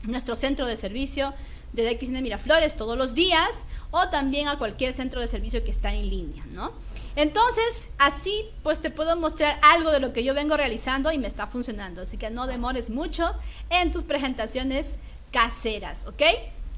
nuestro 0.03 0.37
centro 0.37 0.67
de 0.67 0.77
servicio 0.77 1.33
de 1.73 1.95
DXN 1.95 2.23
Miraflores 2.23 2.77
todos 2.77 2.97
los 2.97 3.15
días 3.15 3.65
o 3.91 4.09
también 4.09 4.49
a 4.49 4.59
cualquier 4.59 4.93
centro 4.93 5.21
de 5.21 5.29
servicio 5.29 5.65
que 5.65 5.71
está 5.71 5.93
en 5.93 6.09
línea, 6.09 6.45
¿no? 6.53 6.73
Entonces, 7.17 7.89
así 7.99 8.51
pues 8.63 8.81
te 8.81 8.91
puedo 8.91 9.17
mostrar 9.17 9.59
algo 9.63 9.91
de 9.91 10.01
lo 10.01 10.13
que 10.13 10.25
yo 10.25 10.35
vengo 10.35 10.57
realizando 10.57 11.13
y 11.13 11.19
me 11.19 11.29
está 11.29 11.47
funcionando. 11.47 12.03
Así 12.03 12.17
que 12.17 12.31
no 12.31 12.47
demores 12.47 12.91
mucho 12.91 13.35
en 13.71 13.93
tus 13.93 14.03
presentaciones 14.05 14.97
caseras, 15.31 16.07
¿ok? 16.07 16.23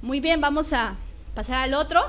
Muy 0.02 0.20
bien, 0.20 0.40
vamos 0.40 0.72
a 0.72 0.96
pasar 1.34 1.58
al 1.58 1.74
otro. 1.74 2.00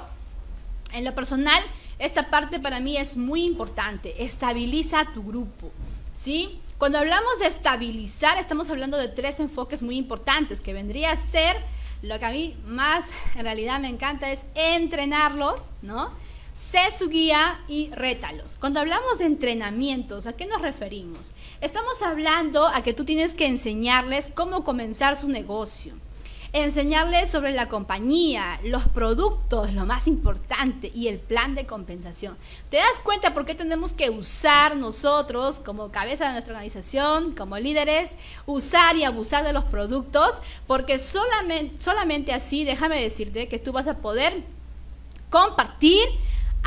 En 0.94 1.06
lo 1.06 1.14
personal, 1.16 1.62
esta 2.00 2.30
parte 2.30 2.60
para 2.60 2.80
mí 2.80 2.98
es 2.98 3.18
muy 3.18 3.44
importante. 3.44 4.24
Estabiliza 4.24 5.06
tu 5.14 5.24
grupo. 5.24 5.72
¿Sí? 6.14 6.60
Cuando 6.78 6.98
hablamos 6.98 7.40
de 7.40 7.48
estabilizar, 7.48 8.38
estamos 8.38 8.70
hablando 8.70 8.98
de 8.98 9.08
tres 9.08 9.40
enfoques 9.40 9.82
muy 9.82 9.98
importantes, 9.98 10.62
que 10.62 10.74
vendría 10.74 11.12
a 11.12 11.18
ser 11.18 11.58
lo 12.02 12.20
que 12.20 12.26
a 12.26 12.32
mí 12.32 12.56
más 12.66 13.06
en 13.36 13.44
realidad 13.44 13.80
me 13.80 13.88
encanta 13.88 14.32
es 14.32 14.46
entrenarlos, 14.56 15.72
¿no? 15.82 16.12
Sé 16.58 16.90
su 16.92 17.08
guía 17.08 17.60
y 17.68 17.92
rétalos. 17.92 18.58
Cuando 18.60 18.80
hablamos 18.80 19.20
de 19.20 19.26
entrenamientos, 19.26 20.26
¿a 20.26 20.34
qué 20.34 20.48
nos 20.48 20.60
referimos? 20.60 21.34
Estamos 21.62 22.02
hablando 22.02 22.66
a 22.66 22.82
que 22.82 22.94
tú 22.96 23.06
tienes 23.06 23.36
que 23.36 23.46
enseñarles 23.46 24.32
cómo 24.34 24.64
comenzar 24.64 25.18
su 25.18 25.30
negocio 25.30 25.94
enseñarles 26.54 27.30
sobre 27.30 27.52
la 27.52 27.68
compañía, 27.68 28.60
los 28.64 28.88
productos, 28.88 29.74
lo 29.74 29.86
más 29.86 30.08
importante, 30.08 30.90
y 30.96 31.10
el 31.10 31.20
plan 31.20 31.54
de 31.54 31.68
compensación. 31.68 32.38
¿Te 32.72 32.78
das 32.78 33.00
cuenta 33.04 33.34
por 33.34 33.46
qué 33.46 33.54
tenemos 33.54 33.94
que 33.94 34.10
usar 34.10 34.78
nosotros, 34.78 35.60
como 35.60 35.92
cabeza 35.92 36.26
de 36.26 36.32
nuestra 36.32 36.54
organización, 36.54 37.36
como 37.36 37.60
líderes, 37.60 38.16
usar 38.46 38.96
y 38.96 39.04
abusar 39.04 39.44
de 39.44 39.54
los 39.54 39.66
productos? 39.66 40.42
Porque 40.66 41.00
solamente, 41.00 41.84
solamente 41.84 42.34
así, 42.34 42.64
déjame 42.64 43.02
decirte 43.02 43.50
que 43.50 43.60
tú 43.60 43.74
vas 43.74 43.88
a 43.88 43.98
poder 43.98 44.42
compartir 45.30 46.08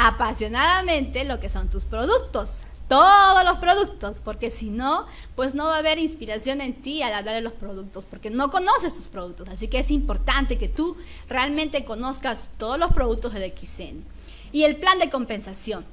apasionadamente 0.07 1.25
lo 1.25 1.41
que 1.41 1.51
son 1.51 1.69
tus 1.69 1.85
productos 1.85 2.65
todos 2.91 3.45
los 3.45 3.59
productos, 3.59 4.19
porque 4.19 4.51
si 4.51 4.69
no, 4.69 5.07
pues 5.37 5.55
no 5.55 5.67
va 5.67 5.77
a 5.77 5.79
haber 5.79 6.01
inspiración 6.01 6.61
en 6.61 6.75
ti 6.75 7.03
al 7.03 7.15
hablar 7.15 7.37
de 7.37 7.41
los 7.41 7.53
productos, 7.53 8.05
porque 8.05 8.31
no 8.31 8.51
conoces 8.51 8.97
tus 8.97 9.07
productos. 9.07 9.49
Así 9.49 9.69
que 9.69 9.79
es 9.79 9.93
importante 9.93 10.59
que 10.59 10.67
tú 10.67 10.97
realmente 11.29 11.85
conozcas 11.85 12.51
todos 12.59 12.81
los 12.81 12.93
productos 12.93 13.33
del 13.33 13.53
XN. 13.57 14.03
Y 14.51 14.65
el 14.65 14.75
plan 14.75 14.99
de 14.99 15.09
compensación. 15.09 15.85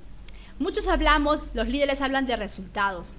Muchos 0.57 0.87
hablamos, 0.87 1.43
los 1.53 1.67
líderes 1.67 2.01
hablan 2.01 2.25
de 2.25 2.35
resultados. 2.35 3.13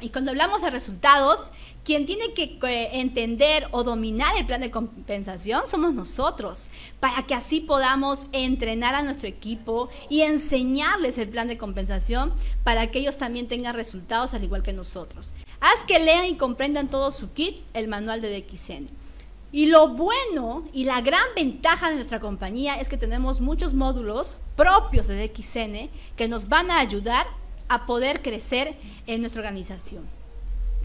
Y 0.00 0.08
cuando 0.08 0.32
hablamos 0.32 0.62
de 0.62 0.70
resultados, 0.70 1.52
quien 1.86 2.04
tiene 2.04 2.34
que 2.34 2.58
entender 2.94 3.68
o 3.70 3.84
dominar 3.84 4.36
el 4.36 4.44
plan 4.44 4.60
de 4.60 4.72
compensación 4.72 5.68
somos 5.68 5.94
nosotros, 5.94 6.68
para 6.98 7.22
que 7.22 7.34
así 7.34 7.60
podamos 7.60 8.26
entrenar 8.32 8.96
a 8.96 9.02
nuestro 9.02 9.28
equipo 9.28 9.88
y 10.10 10.22
enseñarles 10.22 11.16
el 11.16 11.28
plan 11.28 11.46
de 11.46 11.56
compensación 11.56 12.34
para 12.64 12.90
que 12.90 12.98
ellos 12.98 13.18
también 13.18 13.46
tengan 13.46 13.76
resultados 13.76 14.34
al 14.34 14.42
igual 14.42 14.64
que 14.64 14.72
nosotros. 14.72 15.32
Haz 15.60 15.84
que 15.84 16.00
lean 16.00 16.24
y 16.24 16.34
comprendan 16.34 16.90
todo 16.90 17.12
su 17.12 17.32
kit, 17.32 17.58
el 17.72 17.86
manual 17.86 18.20
de 18.20 18.36
DXN. 18.36 18.88
Y 19.52 19.66
lo 19.66 19.86
bueno 19.86 20.64
y 20.72 20.86
la 20.86 21.00
gran 21.02 21.26
ventaja 21.36 21.90
de 21.90 21.94
nuestra 21.94 22.18
compañía 22.18 22.80
es 22.80 22.88
que 22.88 22.98
tenemos 22.98 23.40
muchos 23.40 23.74
módulos 23.74 24.38
propios 24.56 25.06
de 25.06 25.28
DXN 25.28 25.88
que 26.16 26.26
nos 26.26 26.48
van 26.48 26.72
a 26.72 26.80
ayudar 26.80 27.28
a 27.68 27.86
poder 27.86 28.22
crecer 28.22 28.74
en 29.06 29.20
nuestra 29.20 29.42
organización. 29.42 30.15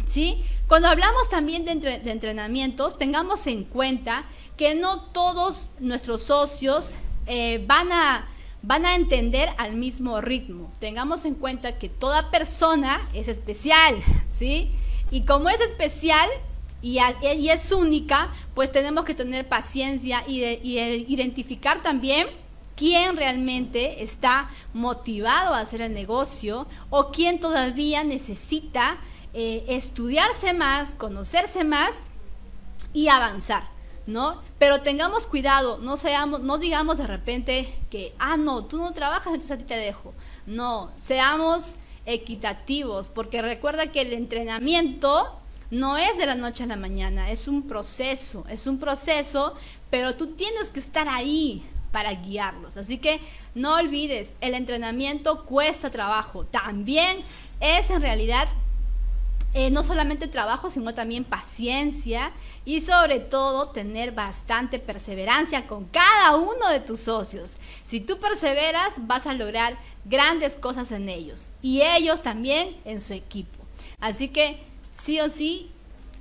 ¿Sí? 0.05 0.43
Cuando 0.67 0.87
hablamos 0.87 1.29
también 1.29 1.65
de, 1.65 1.71
entrenamientos, 2.11 2.97
tengamos 2.97 3.47
en 3.47 3.63
cuenta 3.63 4.23
que 4.57 4.75
no 4.75 5.01
todos 5.01 5.69
nuestros 5.79 6.23
socios 6.23 6.93
eh, 7.27 7.63
van, 7.67 7.91
a, 7.91 8.25
van 8.61 8.85
a 8.85 8.95
entender 8.95 9.49
al 9.57 9.75
mismo 9.75 10.21
ritmo. 10.21 10.71
Tengamos 10.79 11.25
en 11.25 11.35
cuenta 11.35 11.77
que 11.77 11.89
toda 11.89 12.31
persona 12.31 13.01
es 13.13 13.27
especial, 13.27 13.95
¿sí? 14.29 14.71
Y 15.11 15.21
como 15.21 15.49
es 15.49 15.59
especial 15.59 16.29
y, 16.81 16.99
es 16.99 17.71
única, 17.71 18.29
pues 18.55 18.71
tenemos 18.71 19.05
que 19.05 19.13
tener 19.13 19.47
paciencia 19.47 20.23
y 20.27 20.43
identificar 20.43 21.83
también 21.83 22.27
quién 22.75 23.15
realmente 23.15 24.03
está 24.03 24.49
motivado 24.73 25.53
a 25.53 25.59
hacer 25.59 25.81
el 25.81 25.93
negocio 25.93 26.65
o 26.89 27.11
quién 27.11 27.39
todavía 27.39 28.03
necesita 28.03 28.97
eh, 29.33 29.63
estudiarse 29.67 30.53
más, 30.53 30.93
conocerse 30.95 31.63
más 31.63 32.09
y 32.93 33.07
avanzar, 33.07 33.63
¿no? 34.05 34.41
Pero 34.57 34.81
tengamos 34.81 35.27
cuidado, 35.27 35.77
no 35.77 35.97
seamos, 35.97 36.41
no 36.41 36.57
digamos 36.57 36.97
de 36.97 37.07
repente 37.07 37.73
que, 37.89 38.13
ah, 38.19 38.37
no, 38.37 38.65
tú 38.65 38.77
no 38.77 38.93
trabajas, 38.93 39.33
entonces 39.33 39.51
a 39.51 39.57
ti 39.57 39.63
te 39.63 39.77
dejo. 39.77 40.13
No, 40.45 40.91
seamos 40.97 41.75
equitativos, 42.05 43.09
porque 43.09 43.41
recuerda 43.41 43.91
que 43.91 44.01
el 44.01 44.13
entrenamiento 44.13 45.39
no 45.69 45.97
es 45.97 46.17
de 46.17 46.25
la 46.25 46.35
noche 46.35 46.63
a 46.63 46.67
la 46.67 46.75
mañana, 46.75 47.31
es 47.31 47.47
un 47.47 47.67
proceso, 47.67 48.45
es 48.49 48.67
un 48.67 48.79
proceso, 48.79 49.53
pero 49.89 50.15
tú 50.15 50.27
tienes 50.33 50.69
que 50.69 50.79
estar 50.79 51.07
ahí, 51.07 51.63
para 51.91 52.13
guiarlos. 52.13 52.77
Así 52.77 52.97
que 52.97 53.19
no 53.53 53.75
olvides, 53.75 54.33
el 54.41 54.55
entrenamiento 54.55 55.45
cuesta 55.45 55.91
trabajo. 55.91 56.45
También 56.45 57.19
es 57.59 57.89
en 57.89 58.01
realidad 58.01 58.47
eh, 59.53 59.69
no 59.69 59.83
solamente 59.83 60.27
trabajo, 60.27 60.69
sino 60.69 60.93
también 60.93 61.25
paciencia 61.25 62.31
y 62.63 62.79
sobre 62.79 63.19
todo 63.19 63.69
tener 63.69 64.13
bastante 64.13 64.79
perseverancia 64.79 65.67
con 65.67 65.85
cada 65.85 66.37
uno 66.37 66.69
de 66.69 66.79
tus 66.79 67.01
socios. 67.01 67.59
Si 67.83 67.99
tú 67.99 68.17
perseveras, 68.17 68.95
vas 69.07 69.27
a 69.27 69.33
lograr 69.33 69.77
grandes 70.05 70.55
cosas 70.55 70.91
en 70.93 71.09
ellos 71.09 71.49
y 71.61 71.81
ellos 71.81 72.21
también 72.21 72.77
en 72.85 73.01
su 73.01 73.13
equipo. 73.13 73.59
Así 73.99 74.29
que 74.29 74.61
sí 74.93 75.19
o 75.19 75.27
sí, 75.27 75.69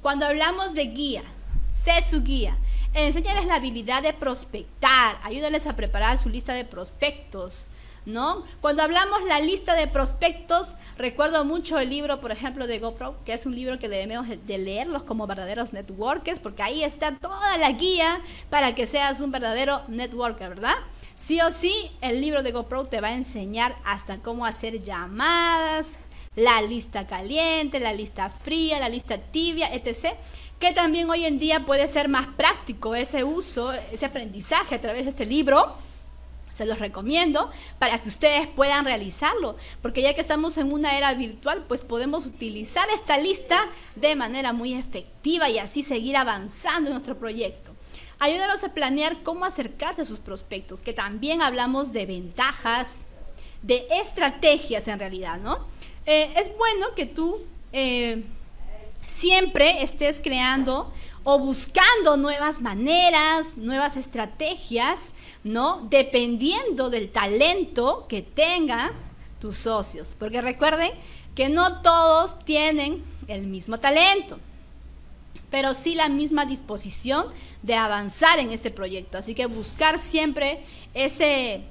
cuando 0.03 0.27
hablamos 0.27 0.75
de 0.75 0.87
guía, 0.87 1.23
sé 1.69 2.03
su 2.03 2.23
guía. 2.23 2.57
Enséñales 2.95 3.47
la 3.47 3.55
habilidad 3.55 4.03
de 4.03 4.13
prospectar, 4.13 5.17
ayúdales 5.23 5.69
a 5.69 5.77
preparar 5.77 6.19
su 6.19 6.29
lista 6.29 6.53
de 6.55 6.65
prospectos, 6.65 7.69
¿no? 8.07 8.45
Cuando 8.61 8.83
hablamos 8.83 9.23
la 9.25 9.41
lista 9.41 9.75
de 9.75 9.87
prospectos, 9.87 10.75
recuerdo 10.97 11.45
mucho 11.45 11.79
el 11.79 11.91
libro, 11.91 12.21
por 12.21 12.33
ejemplo, 12.33 12.67
de 12.67 12.79
GoPro, 12.79 13.17
que 13.25 13.35
es 13.35 13.47
un 13.47 13.55
libro 13.55 13.79
que 13.79 13.89
debemos 13.89 14.27
de 14.29 14.59
leerlos 14.59 15.03
como 15.03 15.27
verdaderos 15.27 15.73
networkers, 15.73 16.41
porque 16.41 16.63
ahí 16.63 16.83
está 16.83 17.17
toda 17.17 17.57
la 17.59 17.73
guía 17.73 18.21
para 18.49 18.75
que 18.75 18.87
seas 18.87 19.21
un 19.21 19.31
verdadero 19.31 19.83
networker, 19.89 20.49
¿verdad? 20.49 20.77
Sí 21.15 21.41
o 21.41 21.51
sí, 21.51 21.91
el 22.01 22.21
libro 22.21 22.43
de 22.43 22.53
GoPro 22.53 22.85
te 22.85 23.01
va 23.01 23.09
a 23.09 23.15
enseñar 23.15 23.77
hasta 23.85 24.19
cómo 24.19 24.47
hacer 24.47 24.83
llamadas, 24.83 25.97
la 26.37 26.63
lista 26.63 27.07
caliente, 27.07 27.81
la 27.81 27.93
lista 27.93 28.31
fría, 28.31 28.79
la 28.79 28.89
lista 28.89 29.19
tibia, 29.19 29.73
etc 29.75 30.17
que 30.61 30.73
también 30.73 31.09
hoy 31.09 31.25
en 31.25 31.39
día 31.39 31.65
puede 31.65 31.89
ser 31.89 32.09
más 32.09 32.27
práctico 32.29 32.95
ese 32.95 33.25
uso, 33.25 33.73
ese 33.73 34.05
aprendizaje 34.05 34.75
a 34.75 34.81
través 34.81 35.05
de 35.05 35.11
este 35.11 35.25
libro. 35.25 35.75
Se 36.51 36.67
los 36.67 36.79
recomiendo 36.79 37.51
para 37.79 38.01
que 38.01 38.09
ustedes 38.09 38.47
puedan 38.49 38.85
realizarlo, 38.85 39.57
porque 39.83 40.03
ya 40.03 40.15
que 40.15 40.21
estamos 40.21 40.59
en 40.59 40.73
una 40.73 40.97
era 40.97 41.15
virtual, 41.15 41.65
pues 41.69 41.83
podemos 41.83 42.27
utilizar 42.27 42.89
esta 42.91 43.19
lista 43.19 43.59
de 43.97 44.17
manera 44.17 44.53
muy 44.53 44.75
efectiva 44.75 45.49
y 45.49 45.59
así 45.59 45.83
seguir 45.83 46.17
avanzando 46.17 46.91
en 46.91 46.95
nuestro 46.95 47.19
proyecto. 47.19 47.73
Ayúdanos 48.19 48.63
a 48.65 48.75
planear 48.75 49.23
cómo 49.23 49.47
acercarse 49.47 50.03
a 50.03 50.05
sus 50.05 50.19
prospectos, 50.19 50.83
que 50.83 50.93
también 50.93 51.41
hablamos 51.41 51.93
de 51.93 52.05
ventajas, 52.05 53.03
de 53.63 53.87
estrategias 53.91 54.89
en 54.89 54.99
realidad, 54.99 55.39
¿no? 55.39 55.67
Eh, 56.05 56.33
es 56.37 56.55
bueno 56.57 56.95
que 56.95 57.07
tú 57.07 57.39
eh, 57.73 58.25
siempre 59.07 59.83
estés 59.83 60.21
creando 60.23 60.93
o 61.33 61.39
buscando 61.39 62.17
nuevas 62.17 62.61
maneras, 62.61 63.57
nuevas 63.57 63.97
estrategias, 63.97 65.15
¿no? 65.45 65.87
Dependiendo 65.89 66.91
del 66.91 67.09
talento 67.09 68.07
que 68.09 68.21
tengan 68.21 68.91
tus 69.39 69.59
socios. 69.59 70.17
Porque 70.19 70.41
recuerden 70.41 70.91
que 71.37 71.49
no 71.49 71.83
todos 71.83 72.37
tienen 72.45 73.05
el 73.29 73.47
mismo 73.47 73.79
talento, 73.79 74.41
pero 75.53 75.75
sí 75.75 75.95
la 75.95 76.09
misma 76.09 76.47
disposición 76.47 77.27
de 77.63 77.77
avanzar 77.77 78.41
en 78.41 78.51
este 78.51 78.73
proyecto. 78.73 79.17
Así 79.17 79.37
que 79.37 79.47
buscar 79.47 80.01
siempre 80.01 80.65
ese, 80.95 81.63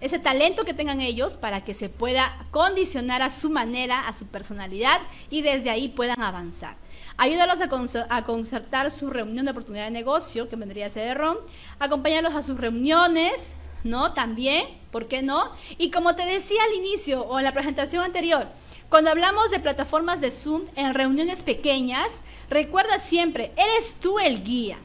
ese 0.00 0.20
talento 0.20 0.64
que 0.64 0.72
tengan 0.72 1.00
ellos 1.00 1.34
para 1.34 1.64
que 1.64 1.74
se 1.74 1.88
pueda 1.88 2.46
condicionar 2.52 3.22
a 3.22 3.30
su 3.30 3.50
manera, 3.50 4.06
a 4.06 4.14
su 4.14 4.26
personalidad 4.26 5.00
y 5.30 5.42
desde 5.42 5.68
ahí 5.68 5.88
puedan 5.88 6.22
avanzar. 6.22 6.76
Ayúdalos 7.22 7.60
a, 7.60 8.24
concertar 8.24 8.90
su 8.90 9.10
reunión 9.10 9.44
de 9.44 9.50
oportunidad 9.50 9.84
de 9.84 9.90
negocio, 9.90 10.48
que 10.48 10.56
vendría 10.56 10.86
a 10.86 10.90
ser 10.90 11.06
de 11.06 11.12
ROM. 11.12 11.36
Acompáñalos 11.78 12.34
a 12.34 12.42
sus 12.42 12.56
reuniones, 12.56 13.56
¿no? 13.84 14.14
También, 14.14 14.66
¿por 14.90 15.06
qué 15.06 15.20
no? 15.20 15.50
Y 15.76 15.90
como 15.90 16.16
te 16.16 16.24
decía 16.24 16.62
al 16.64 16.72
inicio 16.78 17.20
o 17.20 17.38
en 17.38 17.44
la 17.44 17.52
presentación 17.52 18.02
anterior, 18.02 18.46
cuando 18.88 19.10
hablamos 19.10 19.50
de 19.50 19.60
plataformas 19.60 20.22
de 20.22 20.30
Zoom 20.30 20.62
en 20.76 20.94
reuniones 20.94 21.42
pequeñas, 21.42 22.22
recuerda 22.48 22.98
siempre, 22.98 23.52
eres 23.54 23.96
tú 24.00 24.18
el 24.18 24.42
guía, 24.42 24.78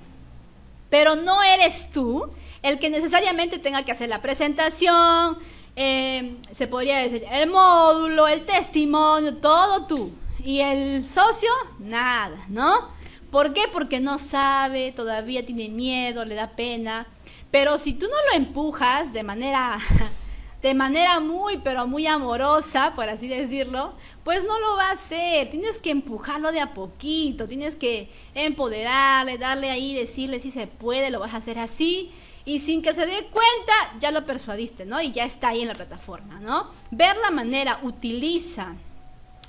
pero 0.90 1.16
no 1.16 1.42
eres 1.42 1.90
tú 1.94 2.30
el 2.64 2.80
que 2.80 2.90
necesariamente 2.90 3.60
tenga 3.60 3.84
que 3.84 3.94
hacer 3.94 4.10
la 4.10 4.22
presentación, 4.22 5.38
eh, 5.78 6.36
se 6.52 6.68
podría 6.68 6.98
decir 6.98 7.24
el 7.32 7.50
módulo, 7.50 8.28
el 8.28 8.44
testimonio, 8.44 9.38
todo 9.38 9.88
tú. 9.88 10.12
Y 10.46 10.62
el 10.62 11.04
socio, 11.04 11.50
nada, 11.80 12.46
¿no? 12.50 12.94
¿Por 13.32 13.54
qué? 13.54 13.64
Porque 13.74 14.00
no 14.00 14.20
sabe, 14.20 14.92
todavía 14.92 15.44
tiene 15.44 15.70
miedo, 15.70 16.24
le 16.24 16.36
da 16.36 16.50
pena. 16.50 17.08
Pero 17.50 17.80
si 17.80 17.94
tú 17.94 18.06
no 18.06 18.16
lo 18.30 18.38
empujas 18.38 19.12
de 19.12 19.24
manera 19.24 19.80
de 20.62 20.76
manera 20.76 21.20
muy, 21.20 21.58
pero 21.58 21.88
muy 21.88 22.06
amorosa, 22.06 22.94
por 22.96 23.10
así 23.10 23.28
decirlo, 23.28 23.96
pues 24.24 24.46
no 24.46 24.60
lo 24.60 24.76
va 24.76 24.90
a 24.90 24.92
hacer. 24.92 25.50
Tienes 25.50 25.80
que 25.80 25.90
empujarlo 25.90 26.52
de 26.52 26.60
a 26.60 26.76
poquito, 26.76 27.48
tienes 27.48 27.76
que 27.76 28.12
empoderarle, 28.36 29.40
darle 29.40 29.72
ahí, 29.72 29.96
decirle 29.96 30.40
si 30.40 30.52
se 30.52 30.68
puede, 30.68 31.10
lo 31.10 31.20
vas 31.20 31.34
a 31.34 31.38
hacer 31.38 31.58
así. 31.58 32.12
Y 32.46 32.60
sin 32.60 32.84
que 32.84 32.94
se 32.94 33.08
dé 33.08 33.30
cuenta, 33.32 33.74
ya 34.00 34.12
lo 34.12 34.28
persuadiste, 34.28 34.86
¿no? 34.86 35.02
Y 35.02 35.12
ya 35.12 35.26
está 35.26 35.50
ahí 35.50 35.62
en 35.64 35.70
la 35.70 35.74
plataforma, 35.74 36.40
¿no? 36.40 36.70
Ver 36.92 37.18
la 37.18 37.32
manera, 37.32 37.80
utiliza 37.82 38.76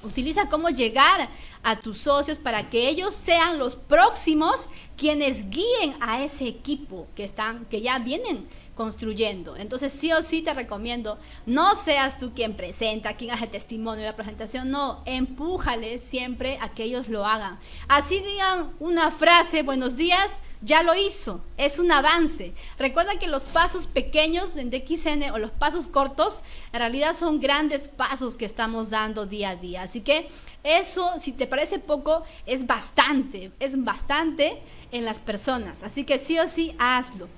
Utiliza 0.02 0.48
cómo 0.48 0.68
llegar 0.68 1.28
a 1.62 1.76
tus 1.76 2.00
socios 2.00 2.38
para 2.38 2.68
que 2.70 2.88
ellos 2.88 3.14
sean 3.14 3.58
los 3.58 3.76
próximos 3.76 4.70
quienes 4.96 5.50
guíen 5.50 5.96
a 6.00 6.22
ese 6.22 6.46
equipo 6.46 7.06
que 7.14 7.24
están 7.24 7.64
que 7.66 7.80
ya 7.80 7.98
vienen 7.98 8.46
construyendo. 8.76 9.56
Entonces, 9.56 9.92
sí 9.92 10.12
o 10.12 10.22
sí 10.22 10.42
te 10.42 10.54
recomiendo, 10.54 11.18
no 11.46 11.74
seas 11.74 12.20
tú 12.20 12.32
quien 12.34 12.54
presenta, 12.54 13.14
quien 13.14 13.32
hace 13.32 13.46
testimonio 13.48 14.02
de 14.02 14.10
la 14.10 14.16
presentación, 14.16 14.70
no, 14.70 15.02
empújale 15.06 15.98
siempre 15.98 16.58
a 16.60 16.68
que 16.68 16.84
ellos 16.84 17.08
lo 17.08 17.26
hagan. 17.26 17.58
Así 17.88 18.20
digan 18.20 18.70
una 18.78 19.10
frase, 19.10 19.62
buenos 19.62 19.96
días, 19.96 20.42
ya 20.60 20.82
lo 20.82 20.94
hizo, 20.94 21.40
es 21.56 21.78
un 21.78 21.90
avance. 21.90 22.52
Recuerda 22.78 23.18
que 23.18 23.28
los 23.28 23.46
pasos 23.46 23.86
pequeños 23.86 24.56
en 24.56 24.70
DXN 24.70 25.30
o 25.32 25.38
los 25.38 25.50
pasos 25.50 25.88
cortos, 25.88 26.42
en 26.72 26.80
realidad 26.80 27.16
son 27.16 27.40
grandes 27.40 27.88
pasos 27.88 28.36
que 28.36 28.44
estamos 28.44 28.90
dando 28.90 29.24
día 29.24 29.50
a 29.50 29.56
día. 29.56 29.82
Así 29.82 30.02
que 30.02 30.28
eso, 30.62 31.18
si 31.18 31.32
te 31.32 31.46
parece 31.46 31.78
poco, 31.78 32.24
es 32.44 32.66
bastante, 32.66 33.52
es 33.58 33.82
bastante 33.82 34.60
en 34.92 35.06
las 35.06 35.18
personas. 35.18 35.82
Así 35.82 36.04
que 36.04 36.18
sí 36.18 36.38
o 36.38 36.46
sí, 36.46 36.74
hazlo. 36.78 37.28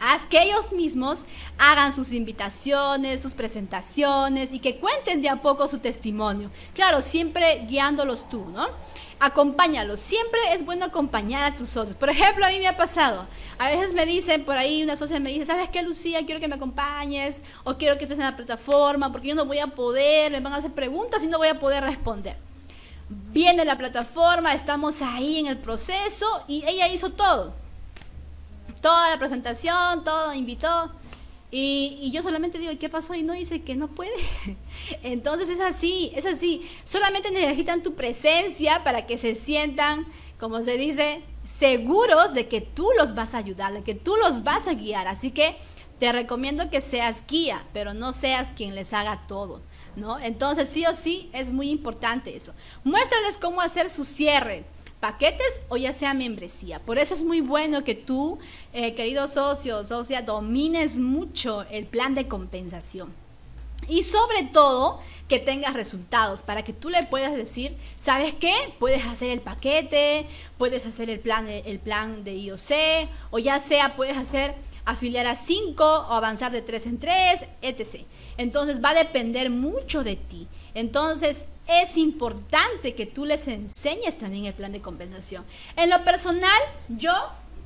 Haz 0.00 0.26
que 0.26 0.42
ellos 0.42 0.72
mismos 0.72 1.26
hagan 1.58 1.92
sus 1.92 2.12
invitaciones, 2.12 3.22
sus 3.22 3.32
presentaciones 3.32 4.52
y 4.52 4.58
que 4.58 4.78
cuenten 4.78 5.22
de 5.22 5.28
a 5.28 5.42
poco 5.42 5.68
su 5.68 5.78
testimonio. 5.78 6.50
Claro, 6.74 7.02
siempre 7.02 7.64
guiándolos 7.68 8.28
tú, 8.28 8.44
¿no? 8.46 8.68
Acompáñalos. 9.20 10.00
Siempre 10.00 10.40
es 10.52 10.64
bueno 10.64 10.86
acompañar 10.86 11.52
a 11.52 11.56
tus 11.56 11.68
socios. 11.68 11.94
Por 11.94 12.10
ejemplo, 12.10 12.44
a 12.44 12.48
mí 12.48 12.58
me 12.58 12.66
ha 12.66 12.76
pasado. 12.76 13.26
A 13.58 13.68
veces 13.68 13.94
me 13.94 14.04
dicen, 14.04 14.44
por 14.44 14.56
ahí 14.56 14.82
una 14.82 14.96
socia 14.96 15.20
me 15.20 15.30
dice, 15.30 15.44
¿sabes 15.44 15.68
qué, 15.68 15.82
Lucía? 15.82 16.26
Quiero 16.26 16.40
que 16.40 16.48
me 16.48 16.56
acompañes 16.56 17.44
o 17.62 17.76
quiero 17.76 17.96
que 17.96 18.04
estés 18.04 18.18
en 18.18 18.24
la 18.24 18.36
plataforma 18.36 19.12
porque 19.12 19.28
yo 19.28 19.36
no 19.36 19.44
voy 19.44 19.60
a 19.60 19.68
poder, 19.68 20.32
me 20.32 20.40
van 20.40 20.54
a 20.54 20.56
hacer 20.56 20.72
preguntas 20.72 21.22
y 21.22 21.28
no 21.28 21.38
voy 21.38 21.48
a 21.48 21.60
poder 21.60 21.84
responder. 21.84 22.36
Viene 23.08 23.64
la 23.64 23.78
plataforma, 23.78 24.54
estamos 24.54 25.00
ahí 25.02 25.38
en 25.38 25.46
el 25.46 25.58
proceso 25.58 26.26
y 26.48 26.64
ella 26.66 26.88
hizo 26.88 27.10
todo 27.10 27.62
toda 28.82 29.08
la 29.08 29.18
presentación, 29.18 30.04
todo, 30.04 30.34
invitó. 30.34 30.90
Y, 31.50 32.10
yo 32.12 32.22
solamente 32.22 32.58
digo, 32.58 32.72
¿y 32.72 32.76
qué 32.76 32.88
pasó? 32.88 33.14
Y 33.14 33.22
no 33.22 33.34
dice 33.34 33.62
que 33.62 33.76
no 33.76 33.88
puede. 33.88 34.12
Entonces 35.02 35.48
es 35.48 35.60
así, 35.60 36.10
es 36.14 36.26
así. 36.26 36.68
Solamente 36.84 37.30
necesitan 37.30 37.82
tu 37.82 37.94
presencia 37.94 38.82
para 38.84 39.06
que 39.06 39.18
se 39.18 39.34
sientan, 39.34 40.06
como 40.40 40.62
se 40.62 40.78
dice, 40.78 41.22
seguros 41.44 42.34
de 42.34 42.48
que 42.48 42.60
tú 42.62 42.88
los 42.98 43.14
vas 43.14 43.34
a 43.34 43.38
ayudar, 43.38 43.72
de 43.72 43.82
que 43.82 43.94
tú 43.94 44.16
los 44.16 44.44
vas 44.44 44.66
a 44.66 44.74
guiar. 44.74 45.08
Así 45.08 45.30
que 45.30 45.56
te 45.98 46.10
recomiendo 46.10 46.70
que 46.70 46.80
seas 46.80 47.22
guía, 47.26 47.64
pero 47.74 47.92
no 47.92 48.14
seas 48.14 48.52
quien 48.52 48.74
les 48.74 48.92
haga 48.92 49.26
todo. 49.28 49.60
¿No? 49.94 50.18
Entonces, 50.18 50.70
sí 50.70 50.86
o 50.86 50.94
sí, 50.94 51.28
es 51.34 51.52
muy 51.52 51.68
importante 51.68 52.34
eso. 52.34 52.54
Muéstrales 52.82 53.36
cómo 53.36 53.60
hacer 53.60 53.90
su 53.90 54.06
cierre 54.06 54.64
paquetes 55.02 55.60
o 55.68 55.76
ya 55.76 55.92
sea 55.92 56.14
membresía. 56.14 56.78
Por 56.78 56.96
eso 56.96 57.12
es 57.12 57.24
muy 57.24 57.40
bueno 57.40 57.82
que 57.82 57.96
tú, 57.96 58.38
eh, 58.72 58.94
querido 58.94 59.26
socio, 59.26 59.82
domines 60.24 60.96
mucho 60.96 61.62
el 61.72 61.86
plan 61.86 62.14
de 62.14 62.28
compensación. 62.28 63.12
Y 63.88 64.04
sobre 64.04 64.44
todo, 64.52 65.00
que 65.28 65.40
tengas 65.40 65.74
resultados 65.74 66.44
para 66.44 66.62
que 66.62 66.72
tú 66.72 66.88
le 66.88 67.02
puedas 67.02 67.34
decir, 67.34 67.76
¿sabes 67.98 68.32
qué? 68.34 68.54
Puedes 68.78 69.04
hacer 69.04 69.30
el 69.30 69.40
paquete, 69.40 70.28
puedes 70.56 70.86
hacer 70.86 71.10
el 71.10 71.18
plan 71.18 71.48
de, 71.48 71.64
el 71.66 71.80
plan 71.80 72.22
de 72.22 72.36
IOC, 72.36 73.08
o 73.32 73.40
ya 73.40 73.58
sea, 73.58 73.96
puedes 73.96 74.16
hacer 74.16 74.54
afiliar 74.84 75.26
a 75.26 75.34
5 75.34 75.84
o 75.84 76.12
avanzar 76.12 76.52
de 76.52 76.62
3 76.62 76.86
en 76.86 77.00
3, 77.00 77.46
etc. 77.62 78.04
Entonces 78.36 78.82
va 78.82 78.90
a 78.90 78.94
depender 78.94 79.50
mucho 79.50 80.04
de 80.04 80.14
ti. 80.14 80.46
Entonces, 80.74 81.46
es 81.66 81.96
importante 81.96 82.94
que 82.94 83.06
tú 83.06 83.24
les 83.24 83.46
enseñes 83.48 84.18
también 84.18 84.46
el 84.46 84.54
plan 84.54 84.72
de 84.72 84.80
compensación. 84.80 85.44
En 85.76 85.90
lo 85.90 86.04
personal, 86.04 86.60
yo 86.88 87.12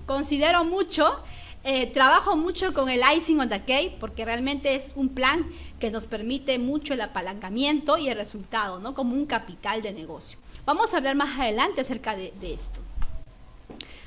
considero 0.07 0.65
mucho, 0.65 1.21
eh, 1.65 1.87
trabajo 1.87 2.37
mucho 2.37 2.73
con 2.73 2.89
el 2.89 3.01
icing 3.17 3.41
on 3.41 3.49
the 3.49 3.63
cake 3.63 3.97
porque 3.99 4.25
realmente 4.25 4.75
es 4.75 4.93
un 4.95 5.09
plan 5.09 5.47
que 5.81 5.91
nos 5.91 6.07
permite 6.07 6.59
mucho 6.59 6.95
el 6.95 7.01
apalancamiento 7.01 7.99
y 7.99 8.09
el 8.09 8.17
resultado, 8.17 8.79
¿no? 8.79 8.95
Como 8.95 9.15
un 9.15 9.27
capital 9.27 9.83
de 9.83 9.93
negocio. 9.93 10.39
Vamos 10.65 10.95
a 10.95 10.99
hablar 10.99 11.17
más 11.17 11.39
adelante 11.39 11.81
acerca 11.81 12.15
de 12.15 12.33
esto. 12.43 12.81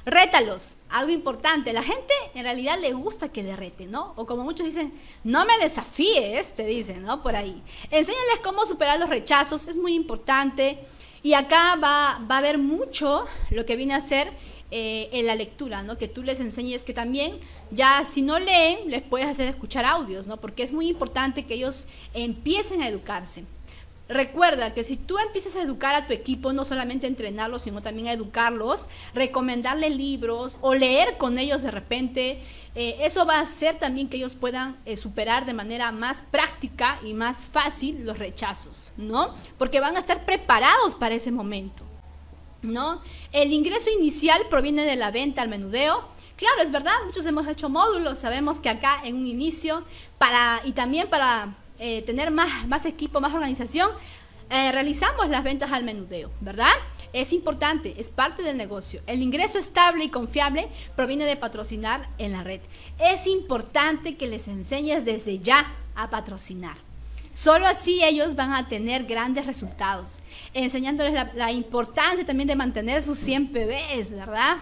Rétalos, 0.05 0.77
algo 0.89 1.11
importante. 1.11 1.73
La 1.73 1.83
gente 1.83 2.13
en 2.33 2.43
realidad 2.43 2.79
le 2.79 2.93
gusta 2.93 3.29
que 3.29 3.43
le 3.43 3.55
reten, 3.55 3.91
¿no? 3.91 4.13
O 4.15 4.25
como 4.25 4.43
muchos 4.43 4.65
dicen, 4.65 4.93
no 5.23 5.45
me 5.45 5.57
desafíes, 5.57 6.53
te 6.53 6.65
dicen, 6.65 7.03
¿no? 7.03 7.21
Por 7.21 7.35
ahí. 7.35 7.61
Enséñales 7.91 8.39
cómo 8.43 8.65
superar 8.65 8.99
los 8.99 9.09
rechazos, 9.09 9.67
es 9.67 9.77
muy 9.77 9.93
importante. 9.93 10.79
Y 11.21 11.33
acá 11.33 11.75
va, 11.75 12.19
va 12.29 12.35
a 12.35 12.37
haber 12.37 12.57
mucho 12.57 13.25
lo 13.49 13.65
que 13.65 13.75
viene 13.75 13.93
a 13.93 14.01
ser 14.01 14.31
eh, 14.71 15.09
en 15.13 15.25
la 15.25 15.33
lectura, 15.33 15.81
¿no? 15.81 15.97
Que 15.97 16.07
tú 16.07 16.21
les 16.21 16.39
enseñes 16.39 16.83
que 16.83 16.93
también, 16.93 17.39
ya 17.71 18.05
si 18.05 18.21
no 18.21 18.37
leen, 18.37 18.91
les 18.91 19.01
puedes 19.01 19.27
hacer 19.27 19.47
escuchar 19.47 19.83
audios, 19.83 20.27
¿no? 20.27 20.37
Porque 20.37 20.61
es 20.61 20.71
muy 20.71 20.87
importante 20.87 21.47
que 21.47 21.55
ellos 21.55 21.87
empiecen 22.13 22.83
a 22.83 22.87
educarse. 22.87 23.45
Recuerda 24.09 24.73
que 24.73 24.83
si 24.83 24.97
tú 24.97 25.19
empiezas 25.19 25.55
a 25.55 25.61
educar 25.61 25.93
a 25.93 26.07
tu 26.07 26.13
equipo, 26.13 26.51
no 26.51 26.65
solamente 26.65 27.05
entrenarlos, 27.05 27.61
sino 27.61 27.83
también 27.83 28.07
a 28.07 28.13
educarlos, 28.13 28.89
recomendarles 29.13 29.95
libros 29.95 30.57
o 30.61 30.73
leer 30.73 31.17
con 31.17 31.37
ellos 31.37 31.61
de 31.61 31.69
repente, 31.69 32.41
eh, 32.73 32.97
eso 33.01 33.27
va 33.27 33.35
a 33.35 33.41
hacer 33.41 33.75
también 33.75 34.09
que 34.09 34.17
ellos 34.17 34.33
puedan 34.33 34.77
eh, 34.85 34.97
superar 34.97 35.45
de 35.45 35.53
manera 35.53 35.91
más 35.91 36.23
práctica 36.31 36.99
y 37.05 37.13
más 37.13 37.45
fácil 37.45 38.03
los 38.03 38.17
rechazos, 38.17 38.93
¿no? 38.97 39.35
Porque 39.59 39.79
van 39.79 39.95
a 39.95 39.99
estar 39.99 40.25
preparados 40.25 40.95
para 40.95 41.13
ese 41.13 41.31
momento, 41.31 41.83
¿no? 42.63 43.03
El 43.31 43.53
ingreso 43.53 43.91
inicial 43.91 44.41
proviene 44.49 44.85
de 44.85 44.95
la 44.95 45.11
venta 45.11 45.43
al 45.43 45.49
menudeo. 45.49 46.03
Claro, 46.35 46.63
es 46.63 46.71
verdad, 46.71 46.93
muchos 47.05 47.27
hemos 47.27 47.47
hecho 47.47 47.69
módulos, 47.69 48.17
sabemos 48.17 48.59
que 48.59 48.69
acá 48.69 49.01
en 49.03 49.17
un 49.17 49.27
inicio 49.27 49.83
para 50.17 50.61
y 50.65 50.71
también 50.71 51.09
para 51.11 51.55
eh, 51.79 52.01
tener 52.01 52.29
más, 52.31 52.67
más 52.67 52.85
equipo, 52.85 53.21
más 53.21 53.33
organización, 53.33 53.89
eh, 54.49 54.71
realizamos 54.71 55.29
las 55.29 55.43
ventas 55.43 55.71
al 55.71 55.83
menudeo, 55.83 56.31
¿verdad? 56.41 56.73
Es 57.13 57.33
importante, 57.33 57.93
es 57.97 58.09
parte 58.09 58.43
del 58.43 58.57
negocio. 58.57 59.01
El 59.07 59.21
ingreso 59.21 59.59
estable 59.59 60.03
y 60.03 60.09
confiable 60.09 60.69
proviene 60.95 61.25
de 61.25 61.35
patrocinar 61.35 62.09
en 62.17 62.31
la 62.31 62.43
red. 62.43 62.59
Es 62.99 63.27
importante 63.27 64.15
que 64.17 64.27
les 64.27 64.47
enseñes 64.47 65.05
desde 65.05 65.39
ya 65.39 65.71
a 65.95 66.09
patrocinar. 66.09 66.77
Solo 67.31 67.67
así 67.67 68.03
ellos 68.03 68.35
van 68.35 68.53
a 68.53 68.67
tener 68.67 69.05
grandes 69.05 69.45
resultados, 69.45 70.19
enseñándoles 70.53 71.13
la, 71.13 71.31
la 71.35 71.51
importancia 71.51 72.25
también 72.25 72.47
de 72.47 72.55
mantener 72.55 73.03
sus 73.03 73.19
100 73.19 73.51
PBs, 73.51 74.11
¿verdad? 74.11 74.57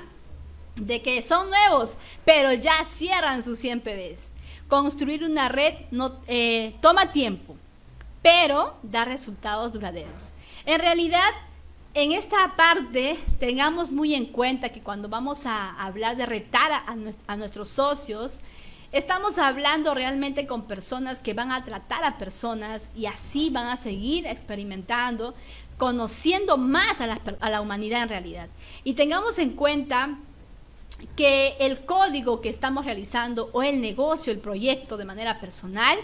De 0.76 1.02
que 1.02 1.22
son 1.22 1.50
nuevos, 1.50 1.98
pero 2.26 2.54
ya 2.54 2.84
cierran 2.86 3.42
sus 3.42 3.58
100 3.60 3.82
PBs. 3.82 4.34
Construir 4.68 5.24
una 5.24 5.50
red 5.50 5.74
no, 5.92 6.14
eh, 6.28 6.76
toma 6.82 7.12
tiempo, 7.12 7.56
pero 8.22 8.78
da 8.84 9.06
resultados 9.06 9.74
duraderos. 9.74 10.32
En 10.66 10.80
realidad, 10.80 11.30
en 11.94 12.12
esta 12.12 12.56
parte, 12.56 13.18
tengamos 13.40 13.92
muy 13.92 14.14
en 14.14 14.26
cuenta 14.26 14.70
que 14.70 14.82
cuando 14.82 15.08
vamos 15.10 15.46
a 15.46 15.72
hablar 15.82 16.18
de 16.18 16.26
retar 16.26 16.72
a, 16.86 17.36
nuestros 17.36 17.70
socios, 17.70 18.42
Estamos 18.94 19.38
hablando 19.38 19.94
realmente 19.94 20.48
con 20.48 20.62
personas 20.62 21.20
que 21.20 21.34
van 21.34 21.52
a 21.52 21.62
tratar 21.66 22.06
a 22.06 22.18
personas 22.18 22.90
y 22.96 23.06
así 23.06 23.50
van 23.50 23.68
a 23.68 23.76
seguir 23.76 24.26
experimentando, 24.26 25.36
conociendo 25.78 26.58
más 26.58 27.02
a 27.02 27.08
la, 27.08 27.22
a 27.42 27.50
la, 27.50 27.60
humanidad 27.60 28.04
en 28.04 28.10
realidad. 28.10 28.48
Y 28.86 28.94
tengamos 28.94 29.40
en 29.40 29.50
cuenta 29.52 30.18
que 31.16 31.56
el 31.60 31.86
código 31.86 32.42
que 32.42 32.50
estamos 32.50 32.86
realizando 32.86 33.50
o 33.54 33.64
el 33.64 33.82
negocio, 33.82 34.32
el 34.32 34.40
proyecto 34.40 34.98
de 34.98 35.06
manera 35.06 35.40
personal, 35.40 35.98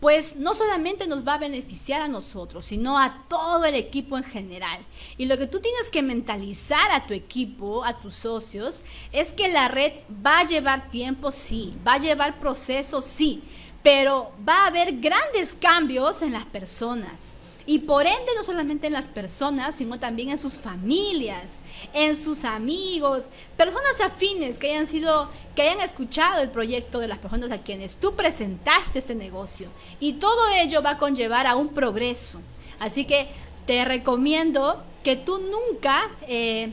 pues 0.00 0.36
no 0.36 0.54
solamente 0.54 1.06
nos 1.06 1.26
va 1.26 1.34
a 1.34 1.38
beneficiar 1.38 2.02
a 2.02 2.08
nosotros, 2.08 2.66
sino 2.66 2.98
a 2.98 3.24
todo 3.28 3.64
el 3.64 3.74
equipo 3.74 4.18
en 4.18 4.24
general. 4.24 4.84
Y 5.16 5.24
lo 5.24 5.38
que 5.38 5.46
tú 5.46 5.60
tienes 5.60 5.88
que 5.88 6.02
mentalizar 6.02 6.90
a 6.90 7.06
tu 7.06 7.14
equipo, 7.14 7.84
a 7.84 7.96
tus 7.96 8.14
socios, 8.14 8.82
es 9.12 9.32
que 9.32 9.48
la 9.48 9.68
red 9.68 9.92
va 10.24 10.40
a 10.40 10.46
llevar 10.46 10.90
tiempo, 10.90 11.30
sí, 11.30 11.74
va 11.86 11.94
a 11.94 11.98
llevar 11.98 12.38
procesos, 12.38 13.04
sí, 13.04 13.42
pero 13.82 14.32
va 14.46 14.64
a 14.64 14.66
haber 14.66 15.00
grandes 15.00 15.54
cambios 15.54 16.20
en 16.22 16.32
las 16.32 16.44
personas. 16.44 17.34
Y 17.66 17.80
por 17.80 18.06
ende, 18.06 18.32
no 18.36 18.44
solamente 18.44 18.86
en 18.86 18.92
las 18.92 19.08
personas, 19.08 19.76
sino 19.76 19.98
también 19.98 20.28
en 20.28 20.38
sus 20.38 20.54
familias, 20.54 21.56
en 21.94 22.14
sus 22.14 22.44
amigos, 22.44 23.28
personas 23.56 24.00
afines 24.02 24.58
que 24.58 24.70
hayan 24.70 24.86
sido, 24.86 25.30
que 25.56 25.62
hayan 25.62 25.80
escuchado 25.80 26.42
el 26.42 26.50
proyecto 26.50 26.98
de 26.98 27.08
las 27.08 27.18
personas 27.18 27.50
a 27.50 27.62
quienes 27.62 27.96
tú 27.96 28.14
presentaste 28.14 28.98
este 28.98 29.14
negocio. 29.14 29.68
Y 29.98 30.14
todo 30.14 30.48
ello 30.60 30.82
va 30.82 30.90
a 30.90 30.98
conllevar 30.98 31.46
a 31.46 31.56
un 31.56 31.68
progreso. 31.68 32.40
Así 32.78 33.06
que 33.06 33.28
te 33.66 33.84
recomiendo 33.86 34.82
que 35.02 35.16
tú 35.16 35.38
nunca 35.38 36.10
eh, 36.28 36.70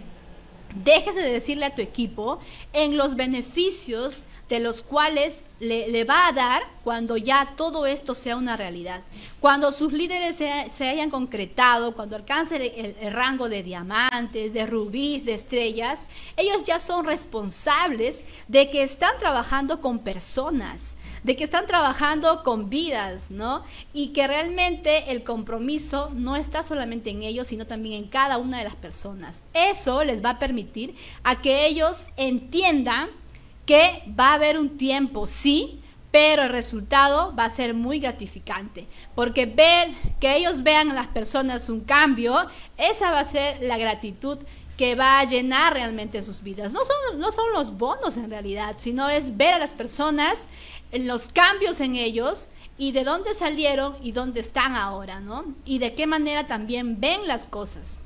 dejes 0.76 1.16
de 1.16 1.22
decirle 1.22 1.66
a 1.66 1.76
tu 1.76 1.82
equipo 1.82 2.40
en 2.74 2.98
los 2.98 3.16
beneficios 3.16 4.26
de 4.52 4.60
los 4.60 4.82
cuales 4.82 5.46
le, 5.62 6.04
va 6.04 6.28
a 6.28 6.34
dar 6.34 6.62
cuando 6.84 7.16
ya 7.16 7.54
todo 7.56 7.86
esto 7.86 8.16
sea 8.16 8.36
una 8.36 8.58
realidad. 8.58 9.02
Cuando 9.40 9.72
sus 9.72 9.94
líderes 9.94 10.36
se, 10.36 10.90
hayan 10.90 11.10
concretado, 11.10 11.96
cuando 11.96 12.18
alcancen 12.18 12.62
el, 12.62 13.14
rango 13.14 13.48
de 13.48 13.64
diamantes, 13.64 14.52
de 14.52 14.66
rubíes, 14.66 15.24
de 15.24 15.36
estrellas, 15.36 16.10
ellos 16.36 16.66
ya 16.66 16.80
son 16.80 17.06
responsables 17.06 18.24
de 18.50 18.70
que 18.70 18.84
están 18.84 19.18
trabajando 19.20 19.80
con 19.80 20.00
personas, 20.00 20.98
de 21.24 21.38
que 21.38 21.46
están 21.46 21.66
trabajando 21.66 22.44
con 22.44 22.70
vidas, 22.70 23.32
¿no? 23.32 23.64
Y 23.94 24.10
que 24.10 24.28
realmente 24.28 25.14
el 25.14 25.24
compromiso 25.24 26.10
no 26.14 26.36
está 26.36 26.64
solamente 26.64 27.10
en 27.10 27.24
ellos, 27.24 27.48
sino 27.48 27.66
también 27.66 28.04
en 28.04 28.10
cada 28.10 28.38
una 28.38 28.58
de 28.58 28.66
las 28.66 28.76
personas. 28.76 29.44
Eso 29.54 30.04
les 30.04 30.22
va 30.22 30.32
a 30.32 30.40
permitir 30.40 30.94
a 31.24 31.42
que 31.42 31.68
ellos 31.68 32.10
entiendan 32.18 33.21
que 33.66 34.04
va 34.20 34.30
a 34.30 34.34
haber 34.36 34.58
un 34.58 34.78
tiempo, 34.78 35.28
sí, 35.28 35.82
pero 36.12 36.44
el 36.44 36.50
resultado 36.50 37.34
va 37.36 37.46
a 37.46 37.50
ser 37.50 37.74
muy 37.74 38.00
gratificante, 38.00 38.88
porque 39.16 39.46
ver 39.46 39.90
que 40.20 40.36
ellos 40.36 40.62
vean 40.62 40.90
en 40.90 40.96
las 40.96 41.08
personas 41.08 41.70
un 41.70 41.82
cambio, 41.82 42.48
esa 42.78 43.12
va 43.12 43.22
a 43.22 43.26
ser 43.26 43.62
la 43.62 43.78
gratitud 43.78 44.38
que 44.78 44.96
va 44.96 45.20
a 45.20 45.26
llenar 45.26 45.74
realmente 45.74 46.22
sus 46.22 46.42
vidas. 46.42 46.74
No 46.74 46.82
son, 46.84 47.20
no 47.20 47.32
son 47.32 47.54
los 47.54 47.78
bonos 47.78 48.18
en 48.18 48.30
realidad, 48.30 48.76
sino 48.78 49.10
es 49.10 49.38
ver 49.38 49.54
a 49.54 49.60
las 49.60 49.72
personas, 49.72 50.50
los 50.92 51.28
cambios 51.28 51.80
en 51.80 51.96
ellos 51.96 52.50
y 52.78 52.92
de 52.92 53.04
dónde 53.04 53.36
salieron 53.36 53.96
y 54.02 54.12
dónde 54.12 54.40
están 54.40 54.76
ahora, 54.76 55.20
¿no? 55.20 55.46
Y 55.66 55.78
de 55.78 55.94
qué 55.94 56.08
manera 56.08 56.48
también 56.48 57.00
ven 57.00 57.28
las 57.28 57.46
cosas. 57.46 58.00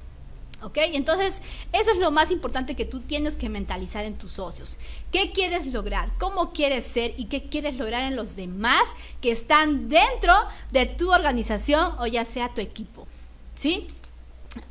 ¿Ok? 0.66 0.80
Entonces, 0.94 1.44
eso 1.72 1.92
es 1.92 1.98
lo 2.00 2.10
más 2.10 2.32
importante 2.32 2.76
que 2.76 2.86
tú 2.86 3.00
tienes 3.00 3.38
que 3.38 3.50
mentalizar 3.50 4.04
en 4.04 4.16
tus 4.16 4.32
socios. 4.32 4.78
¿Qué 5.12 5.32
quieres 5.32 5.68
lograr? 5.68 6.10
¿Cómo 6.18 6.54
quieres 6.54 6.88
ser? 6.88 7.14
¿Y 7.18 7.26
qué 7.26 7.44
quieres 7.50 7.76
lograr 7.76 8.02
en 8.02 8.16
los 8.16 8.36
demás 8.36 8.82
que 9.22 9.32
están 9.32 9.90
dentro 9.90 10.34
de 10.72 10.88
tu 10.88 11.14
organización 11.14 11.94
o 12.00 12.08
ya 12.08 12.26
sea 12.26 12.50
tu 12.50 12.62
equipo? 12.62 13.08
¿Sí? 13.54 13.86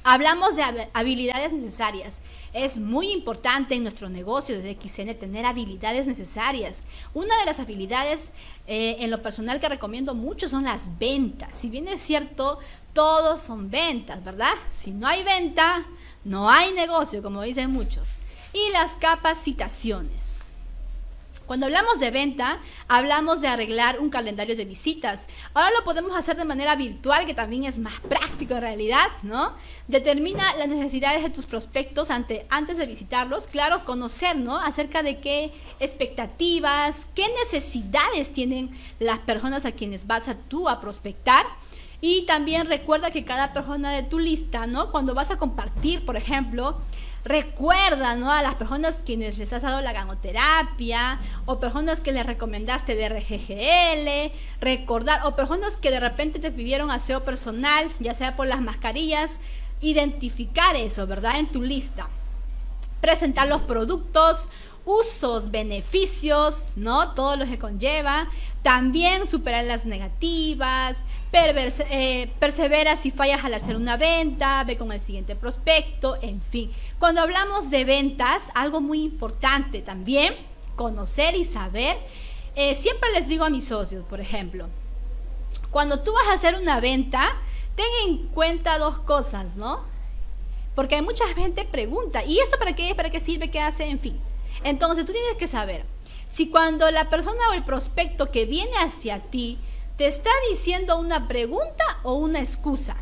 Hablamos 0.02 0.56
de 0.56 0.88
habilidades 0.94 1.52
necesarias. 1.52 2.22
Es 2.52 2.78
muy 2.78 3.12
importante 3.12 3.76
en 3.76 3.82
nuestro 3.82 4.08
negocio 4.08 4.60
de 4.60 4.76
XN 4.80 5.14
tener 5.14 5.46
habilidades 5.46 6.08
necesarias. 6.08 6.84
Una 7.12 7.38
de 7.38 7.44
las 7.44 7.60
habilidades 7.60 8.30
eh, 8.66 8.96
en 8.98 9.12
lo 9.12 9.22
personal 9.22 9.60
que 9.60 9.68
recomiendo 9.68 10.14
mucho 10.14 10.48
son 10.48 10.64
las 10.64 10.98
ventas. 10.98 11.56
Si 11.56 11.68
bien 11.68 11.86
es 11.86 12.00
cierto, 12.00 12.58
todos 12.94 13.42
son 13.42 13.70
ventas, 13.70 14.24
¿verdad? 14.24 14.54
Si 14.72 14.92
no 14.92 15.06
hay 15.06 15.22
venta, 15.22 15.84
no 16.24 16.48
hay 16.48 16.72
negocio, 16.72 17.22
como 17.22 17.42
dicen 17.42 17.70
muchos. 17.70 18.18
Y 18.52 18.72
las 18.72 18.92
capacitaciones. 18.94 20.32
Cuando 21.46 21.66
hablamos 21.66 22.00
de 22.00 22.10
venta, 22.10 22.58
hablamos 22.88 23.42
de 23.42 23.48
arreglar 23.48 24.00
un 24.00 24.08
calendario 24.08 24.56
de 24.56 24.64
visitas. 24.64 25.28
Ahora 25.52 25.70
lo 25.76 25.84
podemos 25.84 26.16
hacer 26.16 26.36
de 26.36 26.46
manera 26.46 26.74
virtual, 26.74 27.26
que 27.26 27.34
también 27.34 27.64
es 27.64 27.78
más 27.78 28.00
práctico 28.00 28.54
en 28.54 28.62
realidad, 28.62 29.08
¿no? 29.22 29.52
Determina 29.86 30.56
las 30.56 30.68
necesidades 30.68 31.22
de 31.22 31.28
tus 31.28 31.44
prospectos 31.44 32.08
ante, 32.08 32.46
antes 32.48 32.78
de 32.78 32.86
visitarlos. 32.86 33.46
Claro, 33.46 33.84
conocer, 33.84 34.36
¿no? 34.36 34.56
Acerca 34.56 35.02
de 35.02 35.20
qué 35.20 35.52
expectativas, 35.80 37.06
qué 37.14 37.26
necesidades 37.42 38.32
tienen 38.32 38.70
las 38.98 39.18
personas 39.18 39.66
a 39.66 39.72
quienes 39.72 40.06
vas 40.06 40.28
a 40.28 40.36
tú 40.36 40.70
a 40.70 40.80
prospectar. 40.80 41.44
Y 42.06 42.26
también 42.26 42.66
recuerda 42.66 43.10
que 43.10 43.24
cada 43.24 43.54
persona 43.54 43.90
de 43.90 44.02
tu 44.02 44.18
lista, 44.18 44.66
¿no? 44.66 44.90
Cuando 44.90 45.14
vas 45.14 45.30
a 45.30 45.38
compartir, 45.38 46.04
por 46.04 46.18
ejemplo, 46.18 46.76
recuerda 47.24 48.14
¿no? 48.14 48.30
a 48.30 48.42
las 48.42 48.56
personas 48.56 49.00
quienes 49.02 49.38
les 49.38 49.54
has 49.54 49.62
dado 49.62 49.80
la 49.80 49.94
ganoterapia 49.94 51.18
o 51.46 51.60
personas 51.60 52.02
que 52.02 52.12
les 52.12 52.26
recomendaste 52.26 52.92
el 52.92 53.10
RGGL, 53.10 54.36
recordar 54.60 55.22
o 55.24 55.34
personas 55.34 55.78
que 55.78 55.90
de 55.90 55.98
repente 55.98 56.40
te 56.40 56.50
pidieron 56.50 56.90
aseo 56.90 57.24
personal, 57.24 57.90
ya 58.00 58.12
sea 58.12 58.36
por 58.36 58.48
las 58.48 58.60
mascarillas, 58.60 59.40
identificar 59.80 60.76
eso, 60.76 61.06
¿verdad? 61.06 61.38
En 61.38 61.46
tu 61.46 61.62
lista. 61.62 62.08
Presentar 63.00 63.48
los 63.48 63.62
productos, 63.62 64.50
usos, 64.84 65.50
beneficios, 65.50 66.68
¿no? 66.76 67.12
Todo 67.12 67.36
lo 67.36 67.46
que 67.46 67.58
conlleva. 67.58 68.28
También 68.62 69.26
superar 69.26 69.64
las 69.64 69.84
negativas, 69.84 71.04
eh, 71.32 72.30
persevera 72.38 72.96
si 72.96 73.10
fallas 73.10 73.44
al 73.44 73.54
hacer 73.54 73.76
una 73.76 73.96
venta, 73.96 74.62
ve 74.64 74.76
con 74.76 74.92
el 74.92 75.00
siguiente 75.00 75.36
prospecto, 75.36 76.16
en 76.22 76.40
fin. 76.40 76.70
Cuando 76.98 77.20
hablamos 77.20 77.70
de 77.70 77.84
ventas, 77.84 78.50
algo 78.54 78.80
muy 78.80 79.02
importante 79.02 79.82
también, 79.82 80.34
conocer 80.76 81.34
y 81.36 81.44
saber. 81.44 81.96
Eh, 82.56 82.74
siempre 82.76 83.10
les 83.12 83.26
digo 83.28 83.44
a 83.44 83.50
mis 83.50 83.66
socios, 83.66 84.04
por 84.04 84.20
ejemplo, 84.20 84.68
cuando 85.70 86.02
tú 86.02 86.12
vas 86.12 86.28
a 86.28 86.34
hacer 86.34 86.54
una 86.54 86.78
venta, 86.80 87.34
ten 87.74 87.86
en 88.06 88.28
cuenta 88.28 88.78
dos 88.78 88.98
cosas, 88.98 89.56
¿no? 89.56 89.80
Porque 90.74 90.94
hay 90.94 91.02
mucha 91.02 91.26
gente 91.34 91.64
pregunta, 91.64 92.24
¿y 92.24 92.38
esto 92.38 92.58
para 92.58 92.74
qué? 92.74 92.94
¿Para 92.94 93.10
qué 93.10 93.20
sirve? 93.20 93.50
¿Qué 93.50 93.60
hace? 93.60 93.84
En 93.84 93.98
fin. 93.98 94.18
Entonces 94.64 95.06
tú 95.06 95.12
tienes 95.12 95.36
que 95.36 95.46
saber 95.46 95.84
si 96.26 96.50
cuando 96.50 96.90
la 96.90 97.10
persona 97.10 97.50
o 97.50 97.52
el 97.52 97.62
prospecto 97.62 98.30
que 98.30 98.46
viene 98.46 98.76
hacia 98.78 99.20
ti 99.20 99.58
te 99.96 100.06
está 100.06 100.30
diciendo 100.50 100.98
una 100.98 101.28
pregunta 101.28 101.84
o 102.02 102.14
una 102.14 102.40
excusa, 102.40 102.96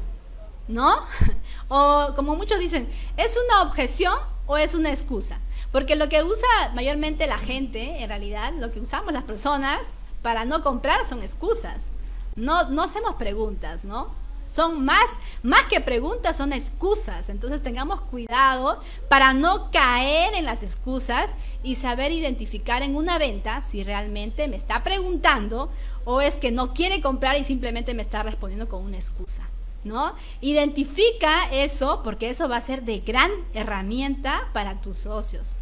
¿no? 0.68 0.98
O 1.68 2.12
como 2.14 2.36
muchos 2.36 2.58
dicen, 2.58 2.86
¿es 3.16 3.38
una 3.46 3.62
objeción 3.62 4.18
o 4.46 4.58
es 4.58 4.74
una 4.74 4.90
excusa? 4.90 5.40
Porque 5.70 5.96
lo 5.96 6.10
que 6.10 6.22
usa 6.22 6.46
mayormente 6.74 7.26
la 7.26 7.38
gente, 7.38 8.02
en 8.02 8.10
realidad, 8.10 8.52
lo 8.52 8.70
que 8.70 8.80
usamos 8.80 9.14
las 9.14 9.24
personas 9.24 9.78
para 10.20 10.44
no 10.44 10.62
comprar 10.62 11.06
son 11.06 11.22
excusas. 11.22 11.88
No, 12.36 12.68
no 12.68 12.82
hacemos 12.82 13.14
preguntas, 13.14 13.84
¿no? 13.84 14.14
Son 14.52 14.84
más, 14.84 15.18
más 15.42 15.64
que 15.64 15.80
preguntas, 15.80 16.36
son 16.36 16.52
excusas. 16.52 17.30
Entonces 17.30 17.62
tengamos 17.62 18.02
cuidado 18.02 18.82
para 19.08 19.32
no 19.32 19.70
caer 19.70 20.34
en 20.34 20.44
las 20.44 20.62
excusas 20.62 21.34
y 21.62 21.76
saber 21.76 22.12
identificar 22.12 22.82
en 22.82 22.94
una 22.94 23.16
venta 23.16 23.62
si 23.62 23.82
realmente 23.82 24.48
me 24.48 24.56
está 24.56 24.82
preguntando 24.82 25.70
o 26.04 26.20
es 26.20 26.36
que 26.36 26.50
no 26.50 26.74
quiere 26.74 27.00
comprar 27.00 27.38
y 27.38 27.44
simplemente 27.44 27.94
me 27.94 28.02
está 28.02 28.22
respondiendo 28.22 28.68
con 28.68 28.84
una 28.84 28.96
excusa. 28.96 29.48
¿No? 29.84 30.14
Identifica 30.42 31.50
eso 31.50 32.02
porque 32.04 32.28
eso 32.28 32.46
va 32.46 32.58
a 32.58 32.60
ser 32.60 32.82
de 32.82 32.98
gran 32.98 33.30
herramienta 33.54 34.48
para 34.52 34.82
tus 34.82 34.98
socios. 34.98 35.54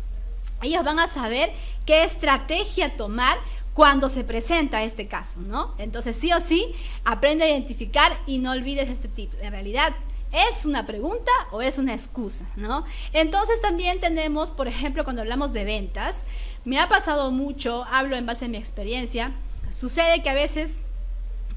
Ellos 0.63 0.85
van 0.85 0.99
a 0.99 1.09
saber 1.09 1.53
qué 1.87 2.05
estrategia 2.05 2.97
tomar 2.97 3.39
cuando 3.81 4.11
se 4.11 4.25
presenta 4.25 4.83
este 4.83 5.09
caso, 5.09 5.41
¿no? 5.41 5.75
Entonces, 5.79 6.15
sí 6.15 6.31
o 6.35 6.41
sí, 6.43 6.75
aprende 7.03 7.47
a 7.47 7.49
identificar 7.49 8.13
y 8.27 8.37
no 8.37 8.51
olvides 8.51 8.91
este 8.91 9.09
tipo. 9.09 9.39
En 9.41 9.53
realidad, 9.53 9.95
¿es 10.33 10.67
una 10.67 10.85
pregunta 10.85 11.33
o 11.51 11.63
es 11.63 11.79
una 11.79 11.95
excusa, 11.95 12.45
¿no? 12.57 12.85
Entonces, 13.15 13.63
también 13.63 13.99
tenemos, 13.99 14.51
por 14.51 14.69
ejemplo, 14.69 15.03
cuando 15.05 15.23
hablamos 15.23 15.55
de 15.55 15.65
ventas, 15.65 16.27
me 16.67 16.79
ha 16.79 16.91
pasado 16.91 17.31
mucho, 17.31 17.87
hablo 17.91 18.17
en 18.17 18.27
base 18.27 18.45
a 18.45 18.49
mi 18.49 18.59
experiencia, 18.59 19.33
Sucede 19.73 20.23
que 20.23 20.29
a 20.29 20.35
veces 20.35 20.83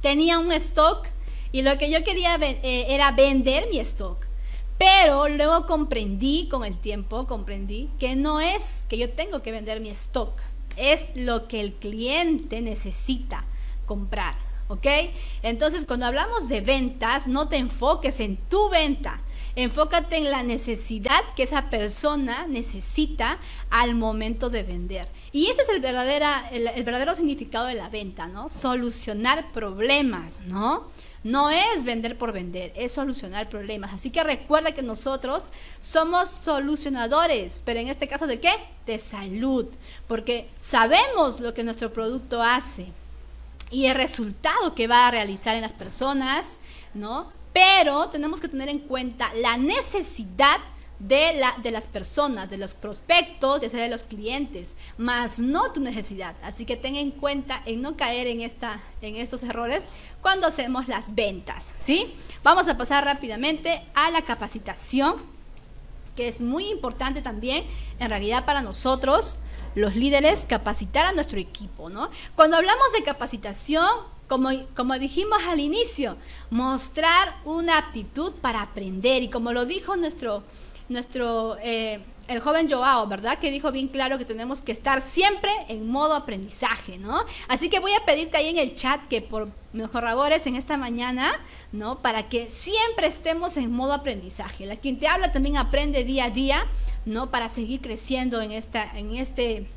tenía 0.02 0.40
un 0.40 0.50
stock 0.54 1.08
y 1.52 1.62
lo 1.62 1.78
que 1.78 1.90
yo 1.92 2.06
quería 2.06 2.36
eh, 2.36 2.86
era 2.88 3.12
vender 3.12 3.68
mi 3.70 3.80
stock. 3.80 4.28
Pero 4.78 5.28
luego 5.28 5.66
comprendí 5.66 6.48
con 6.48 6.64
el 6.64 6.78
tiempo, 6.78 7.28
comprendí 7.28 7.90
que 8.00 8.16
no 8.16 8.40
es 8.40 8.86
que 8.88 8.98
yo 8.98 9.10
tengo 9.10 9.42
que 9.42 9.52
vender 9.52 9.82
mi 9.82 9.90
stock, 9.90 10.32
es 10.78 11.12
lo 11.16 11.48
que 11.48 11.62
el 11.62 11.74
cliente 11.74 12.62
necesita 12.62 13.46
comprar, 13.86 14.36
¿ok? 14.68 14.88
Entonces 15.42 15.86
cuando 15.86 16.06
hablamos 16.06 16.48
de 16.50 16.62
ventas, 16.62 17.28
no 17.28 17.48
te 17.48 17.58
enfoques 17.58 18.20
en 18.20 18.38
tu 18.38 18.70
venta, 18.70 19.22
Enfócate 19.56 20.18
en 20.18 20.32
la 20.32 20.42
necesidad 20.42 21.22
que 21.36 21.44
esa 21.44 21.70
persona 21.70 22.48
necesita 22.48 23.38
al 23.70 23.94
momento 23.94 24.50
de 24.50 24.64
vender. 24.64 25.08
Y 25.32 25.48
ese 25.48 25.62
es 25.62 25.70
el, 25.70 25.80
verdadera, 25.80 26.50
el, 26.52 26.84
verdadero 26.84 27.16
significado 27.16 27.68
de 27.68 27.76
la 27.76 27.90
venta, 27.90 28.28
¿no? 28.28 28.50
Solucionar 28.50 29.52
problemas, 29.52 30.42
¿no? 30.42 30.88
No 31.24 31.50
es 31.50 31.84
vender 31.84 32.18
por 32.18 32.34
vender, 32.34 32.74
es 32.76 32.92
solucionar 32.92 33.50
problemas. 33.50 33.94
Así 33.94 34.10
que 34.10 34.24
recuerda 34.24 34.74
que 34.74 34.82
nosotros 34.82 35.52
somos 35.82 36.30
solucionadores, 36.30 37.62
pero 37.64 37.80
en 37.80 37.88
este 37.88 38.08
caso 38.08 38.28
de 38.28 38.40
qué? 38.40 38.54
De 38.86 39.00
salud, 39.00 39.68
porque 40.08 40.50
sabemos 40.60 41.40
lo 41.40 41.54
que 41.54 41.64
nuestro 41.64 41.94
producto 41.94 42.44
hace 42.44 42.88
y 43.72 43.86
el 43.86 43.96
resultado 43.96 44.76
que 44.76 44.88
va 44.88 45.08
a 45.08 45.12
realizar 45.12 45.56
en 45.56 45.62
las 45.62 45.74
personas, 45.74 46.60
¿no? 46.94 47.32
pero 47.54 48.10
tenemos 48.10 48.40
que 48.42 48.50
tener 48.50 48.68
en 48.68 48.80
cuenta 48.80 49.32
la 49.36 49.58
necesidad 49.58 50.58
de, 51.00 51.34
la, 51.34 51.54
de 51.62 51.72
las 51.72 51.88
personas, 51.88 52.50
de 52.50 52.58
los 52.58 52.74
prospectos, 52.74 53.62
ya 53.62 53.70
sea 53.70 53.82
de 53.82 53.90
los 53.90 54.04
clientes, 54.04 54.76
más 54.98 55.40
no 55.40 55.72
tu 55.72 55.82
necesidad. 55.82 56.36
Así 56.44 56.66
que 56.66 56.78
ten 56.78 56.96
en 56.96 57.12
cuenta 57.12 57.62
en 57.66 57.82
no 57.82 57.98
caer 57.98 58.28
en, 58.28 58.42
esta, 58.42 58.80
en 59.02 59.16
estos 59.16 59.44
errores 59.44 59.88
cuando 60.22 60.48
hacemos 60.48 60.88
las 60.88 61.16
ventas, 61.16 61.74
¿sí? 61.80 62.14
Vamos 62.44 62.68
a 62.68 62.78
pasar 62.78 63.06
rápidamente 63.06 63.84
a 63.94 64.10
la 64.12 64.22
capacitación, 64.22 65.16
que 66.16 66.28
es 66.28 66.42
muy 66.42 66.68
importante 66.68 67.22
también, 67.22 67.66
en 68.00 68.10
realidad 68.10 68.46
para 68.46 68.62
nosotros, 68.62 69.38
los 69.76 69.96
líderes, 69.96 70.46
capacitar 70.48 71.08
a 71.08 71.12
nuestro 71.14 71.40
equipo, 71.40 71.90
¿no? 71.90 72.10
Cuando 72.36 72.58
hablamos 72.58 72.92
de 72.94 73.04
capacitación, 73.04 73.88
como, 74.28 74.50
como, 74.76 74.98
dijimos 74.98 75.40
al 75.48 75.60
inicio, 75.60 76.16
mostrar 76.50 77.36
una 77.44 77.78
aptitud 77.78 78.32
para 78.34 78.62
aprender. 78.62 79.22
Y 79.22 79.30
como 79.30 79.52
lo 79.52 79.66
dijo 79.66 79.96
nuestro 79.96 80.44
nuestro, 80.90 81.58
eh, 81.62 82.00
el 82.28 82.40
joven 82.40 82.70
Joao, 82.70 83.08
¿verdad? 83.08 83.40
Que 83.40 83.52
dijo 83.52 83.72
bien 83.72 83.88
claro 83.88 84.18
que 84.18 84.26
tenemos 84.26 84.62
que 84.62 84.72
estar 84.72 85.02
siempre 85.02 85.52
en 85.68 85.88
modo 85.88 86.14
aprendizaje, 86.14 86.98
¿no? 86.98 87.24
Así 87.48 87.70
que 87.70 87.80
voy 87.80 87.94
a 87.94 88.06
pedirte 88.06 88.38
ahí 88.38 88.50
en 88.50 88.58
el 88.58 88.76
chat 88.76 89.06
que 89.08 89.22
por 89.22 89.50
mejorradores 89.74 90.48
en 90.48 90.56
esta 90.56 90.78
mañana, 90.78 91.34
¿no? 91.72 92.00
Para 92.00 92.30
que 92.30 92.50
siempre 92.50 93.08
estemos 93.08 93.58
en 93.58 93.72
modo 93.72 93.94
aprendizaje. 93.94 94.66
La 94.66 94.78
quien 94.78 95.00
te 95.00 95.08
habla 95.08 95.32
también 95.32 95.58
aprende 95.58 96.04
día 96.04 96.26
a 96.26 96.30
día, 96.30 96.66
¿no? 97.06 97.30
Para 97.30 97.50
seguir 97.50 97.82
creciendo 97.82 98.42
en, 98.42 98.52
esta, 98.52 98.98
en 98.98 99.16
este 99.16 99.68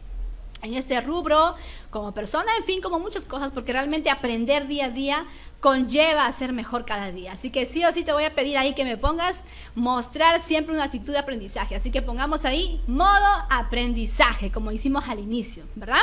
en 0.63 0.75
este 0.75 1.01
rubro, 1.01 1.55
como 1.91 2.13
persona, 2.13 2.51
en 2.59 2.65
fin, 2.65 2.81
como 2.81 2.99
muchas 2.99 3.25
cosas, 3.25 3.53
porque 3.53 3.73
realmente 3.73 4.11
aprender 4.11 4.67
día 4.67 4.87
a 4.87 4.91
día 4.91 5.27
conlleva 5.61 6.27
a 6.27 6.33
ser 6.33 6.53
mejor 6.53 6.85
cada 6.85 7.13
día. 7.13 7.33
Así 7.33 7.51
que 7.51 7.67
sí 7.67 7.85
o 7.85 7.93
sí 7.93 8.05
te 8.05 8.13
voy 8.13 8.25
a 8.25 8.35
pedir 8.35 8.59
ahí 8.59 8.75
que 8.75 8.85
me 8.85 8.97
pongas 8.97 9.45
mostrar 9.75 10.41
siempre 10.41 10.75
una 10.75 10.85
actitud 10.85 11.13
de 11.13 11.19
aprendizaje. 11.19 11.77
Así 11.77 11.91
que 11.91 12.03
pongamos 12.03 12.45
ahí 12.45 12.81
modo 12.87 13.27
aprendizaje, 13.51 14.51
como 14.51 14.73
hicimos 14.73 15.09
al 15.09 15.19
inicio, 15.19 15.65
¿verdad? 15.75 16.03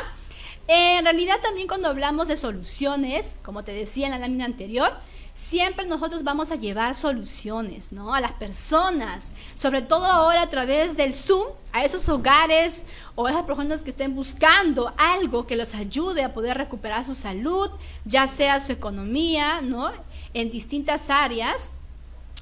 En 0.67 1.03
realidad 1.03 1.39
también 1.41 1.67
cuando 1.67 1.89
hablamos 1.89 2.27
de 2.27 2.37
soluciones, 2.37 3.37
como 3.43 3.63
te 3.63 3.73
decía 3.73 4.07
en 4.07 4.11
la 4.11 4.19
lámina 4.19 4.45
anterior, 4.45 4.93
siempre 5.35 5.85
nosotros 5.85 6.23
vamos 6.23 6.51
a 6.51 6.55
llevar 6.55 6.95
soluciones, 6.95 7.91
¿no? 7.91 8.13
A 8.13 8.21
las 8.21 8.33
personas, 8.33 9.33
sobre 9.55 9.81
todo 9.81 10.05
ahora 10.05 10.43
a 10.43 10.49
través 10.49 10.95
del 10.95 11.15
Zoom, 11.15 11.47
a 11.71 11.83
esos 11.83 12.07
hogares 12.07 12.85
o 13.15 13.25
a 13.25 13.31
esas 13.31 13.43
personas 13.43 13.81
que 13.81 13.89
estén 13.89 14.15
buscando 14.15 14.93
algo 14.97 15.47
que 15.47 15.55
los 15.55 15.73
ayude 15.73 16.23
a 16.23 16.33
poder 16.33 16.57
recuperar 16.57 17.05
su 17.05 17.15
salud, 17.15 17.69
ya 18.05 18.27
sea 18.27 18.59
su 18.59 18.71
economía, 18.71 19.61
¿no? 19.61 19.91
En 20.33 20.51
distintas 20.51 21.09
áreas, 21.09 21.73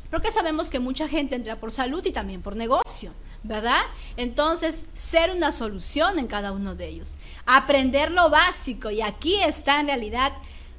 porque 0.10 0.32
sabemos 0.32 0.70
que 0.70 0.80
mucha 0.80 1.08
gente 1.08 1.36
entra 1.36 1.56
por 1.56 1.72
salud 1.72 2.06
y 2.06 2.12
también 2.12 2.42
por 2.42 2.56
negocio. 2.56 3.12
¿verdad? 3.44 3.82
Entonces, 4.18 4.88
ser 4.94 5.32
una 5.32 5.52
solución 5.52 6.20
en 6.20 6.28
cada 6.28 6.52
uno 6.52 6.76
de 6.76 6.88
ellos. 6.88 7.18
Aprender 7.48 8.12
lo 8.12 8.30
básico, 8.30 8.92
y 8.92 9.02
aquí 9.02 9.36
está 9.42 9.80
en 9.80 9.88
realidad 9.88 10.32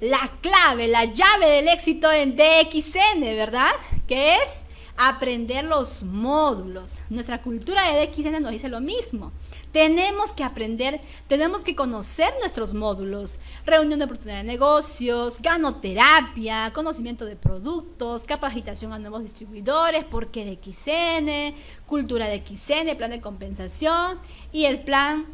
la 0.03 0.32
clave, 0.40 0.88
la 0.88 1.05
llave 1.05 1.48
del 1.48 1.68
éxito 1.68 2.11
en 2.11 2.34
DXN, 2.34 3.20
¿verdad? 3.20 3.70
Que 4.09 4.34
es 4.34 4.64
aprender 4.96 5.64
los 5.64 6.03
módulos. 6.03 6.98
Nuestra 7.09 7.40
cultura 7.40 7.84
de 7.84 8.09
DXN 8.09 8.42
nos 8.42 8.50
dice 8.50 8.68
lo 8.68 8.80
mismo. 8.80 9.30
Tenemos 9.70 10.32
que 10.32 10.42
aprender, 10.42 11.00
tenemos 11.28 11.62
que 11.62 11.76
conocer 11.76 12.34
nuestros 12.40 12.74
módulos. 12.74 13.38
Reunión 13.64 14.00
de 14.00 14.07
oportunidad 14.07 14.38
de 14.38 14.44
negocios, 14.44 15.40
ganoterapia, 15.40 16.72
conocimiento 16.74 17.24
de 17.24 17.36
productos, 17.36 18.24
capacitación 18.24 18.92
a 18.92 18.98
nuevos 18.98 19.22
distribuidores, 19.22 20.05
por 20.05 20.32
qué 20.32 20.44
DXN, 20.44 21.55
cultura 21.86 22.26
de 22.26 22.42
XN, 22.44 22.96
plan 22.96 23.11
de 23.12 23.20
compensación 23.20 24.18
y 24.53 24.64
el 24.64 24.80
plan 24.80 25.26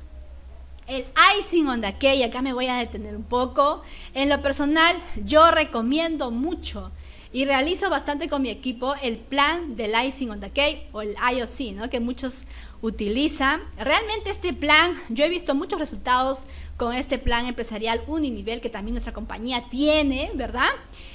el 0.89 1.05
icing 1.39 1.69
on 1.69 1.81
the 1.81 1.93
cake, 1.93 2.25
acá 2.25 2.43
me 2.43 2.53
voy 2.53 2.67
a 2.67 2.77
detener 2.77 3.15
un 3.15 3.23
poco. 3.23 3.83
En 4.15 4.29
lo 4.29 4.41
personal, 4.41 4.97
yo 5.25 5.51
recomiendo 5.51 6.31
mucho 6.31 6.91
y 7.31 7.45
realizo 7.45 7.91
bastante 7.91 8.29
con 8.29 8.41
mi 8.41 8.49
equipo 8.49 8.95
el 9.03 9.19
plan 9.19 9.77
del 9.77 9.93
icing 10.07 10.31
on 10.31 10.41
the 10.41 10.51
cake 10.51 10.89
o 10.93 11.03
el 11.03 11.15
IOC, 11.15 11.75
¿no? 11.75 11.91
que 11.91 12.01
muchos 12.01 12.47
utilizan. 12.81 13.61
Realmente 13.77 14.31
este 14.31 14.55
plan, 14.55 14.95
yo 15.11 15.25
he 15.25 15.29
visto 15.29 15.55
muchos 15.55 15.79
resultados 15.79 16.45
con 16.79 16.95
este 16.95 17.19
plan 17.19 17.47
empresarial 17.47 18.03
uninivel 18.07 18.63
que 18.63 18.71
también 18.71 18.95
nuestra 18.95 19.13
compañía 19.13 19.65
tiene, 19.69 20.31
¿verdad? 20.35 20.71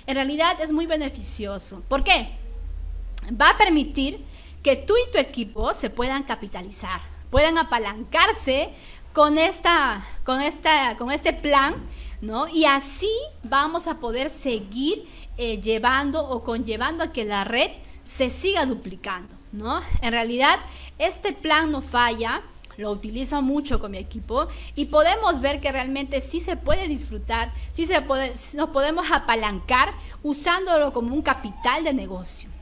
En 0.05 0.15
realidad 0.15 0.59
es 0.61 0.71
muy 0.71 0.85
beneficioso. 0.85 1.81
¿Por 1.87 2.03
qué? 2.03 2.29
Va 3.41 3.49
a 3.49 3.57
permitir 3.57 4.23
que 4.61 4.75
tú 4.75 4.93
y 4.95 5.11
tu 5.11 5.17
equipo 5.17 5.73
se 5.73 5.89
puedan 5.89 6.23
capitalizar, 6.23 7.01
puedan 7.31 7.57
apalancarse 7.57 8.69
con, 9.13 9.37
esta, 9.37 10.05
con, 10.23 10.41
esta, 10.41 10.97
con 10.97 11.11
este 11.11 11.33
plan, 11.33 11.75
¿no? 12.21 12.47
Y 12.47 12.65
así 12.65 13.11
vamos 13.43 13.87
a 13.87 13.99
poder 13.99 14.29
seguir 14.29 15.07
eh, 15.37 15.61
llevando 15.61 16.27
o 16.27 16.43
conllevando 16.43 17.03
a 17.03 17.11
que 17.11 17.23
la 17.23 17.43
red 17.43 17.71
se 18.03 18.29
siga 18.29 18.65
duplicando, 18.65 19.33
¿no? 19.51 19.81
En 20.01 20.11
realidad, 20.11 20.59
este 20.97 21.31
plan 21.31 21.71
no 21.71 21.81
falla, 21.81 22.41
lo 22.77 22.89
utilizo 22.91 23.41
mucho 23.41 23.79
con 23.79 23.91
mi 23.91 23.99
equipo 23.99 24.47
y 24.75 24.85
podemos 24.85 25.41
ver 25.41 25.61
que 25.61 25.71
realmente 25.71 26.21
sí 26.21 26.41
se 26.41 26.57
puede 26.57 26.87
disfrutar, 26.87 27.51
sí 27.73 27.85
se 27.85 28.01
puede, 28.01 28.33
nos 28.55 28.69
podemos 28.69 29.11
apalancar 29.11 29.93
usándolo 30.23 30.91
como 30.91 31.13
un 31.13 31.21
capital 31.21 31.83
de 31.83 31.93
negocio. 31.93 32.52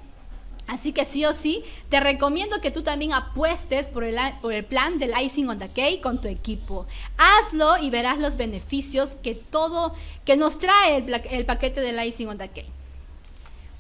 Así 0.68 0.94
que 0.94 1.06
sí 1.06 1.26
o 1.26 1.34
sí, 1.34 1.64
te 1.90 2.00
recomiendo 2.00 2.62
que 2.62 2.72
tú 2.72 2.82
también 2.82 3.14
apuestes 3.14 3.88
por 3.88 4.04
el, 4.04 4.18
por 4.42 4.54
el 4.54 4.64
plan 4.64 5.00
del 5.00 5.14
icing 5.22 5.50
on 5.50 5.58
the 5.58 5.68
cake 5.68 6.02
con 6.02 6.22
tu 6.22 6.28
equipo. 6.28 6.86
Hazlo 7.18 7.78
y 7.78 7.90
verás 7.90 8.20
los 8.20 8.38
beneficios 8.38 9.16
que 9.16 9.36
todo, 9.36 9.94
que 10.24 10.38
nos 10.38 10.60
trae 10.60 10.98
el, 10.98 11.14
el 11.30 11.46
paquete 11.46 11.82
del 11.82 12.04
icing 12.06 12.30
on 12.30 12.38
the 12.38 12.48
cake. 12.48 12.70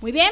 Muy 0.01 0.11
bien. 0.11 0.31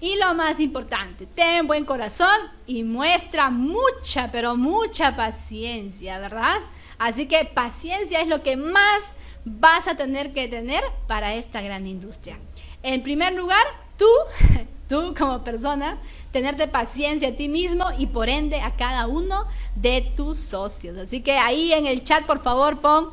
Y 0.00 0.16
lo 0.16 0.34
más 0.34 0.58
importante, 0.58 1.26
ten 1.26 1.68
buen 1.68 1.84
corazón 1.84 2.36
y 2.66 2.82
muestra 2.82 3.50
mucha, 3.50 4.32
pero 4.32 4.56
mucha 4.56 5.14
paciencia, 5.14 6.18
¿verdad? 6.18 6.58
Así 6.98 7.26
que 7.26 7.44
paciencia 7.44 8.20
es 8.20 8.26
lo 8.26 8.42
que 8.42 8.56
más 8.56 9.14
vas 9.44 9.86
a 9.86 9.96
tener 9.96 10.32
que 10.32 10.48
tener 10.48 10.82
para 11.06 11.34
esta 11.34 11.60
gran 11.60 11.86
industria. 11.86 12.36
En 12.82 13.02
primer 13.04 13.34
lugar, 13.34 13.64
tú 13.96 14.08
tú 14.92 15.14
como 15.18 15.42
persona, 15.42 15.96
tenerte 16.32 16.68
paciencia 16.68 17.30
a 17.30 17.32
ti 17.32 17.48
mismo 17.48 17.86
y 17.98 18.08
por 18.08 18.28
ende 18.28 18.60
a 18.60 18.76
cada 18.76 19.06
uno 19.06 19.46
de 19.74 20.12
tus 20.14 20.36
socios. 20.36 20.98
Así 20.98 21.22
que 21.22 21.38
ahí 21.38 21.72
en 21.72 21.86
el 21.86 22.04
chat, 22.04 22.26
por 22.26 22.42
favor, 22.42 22.78
pon, 22.78 23.08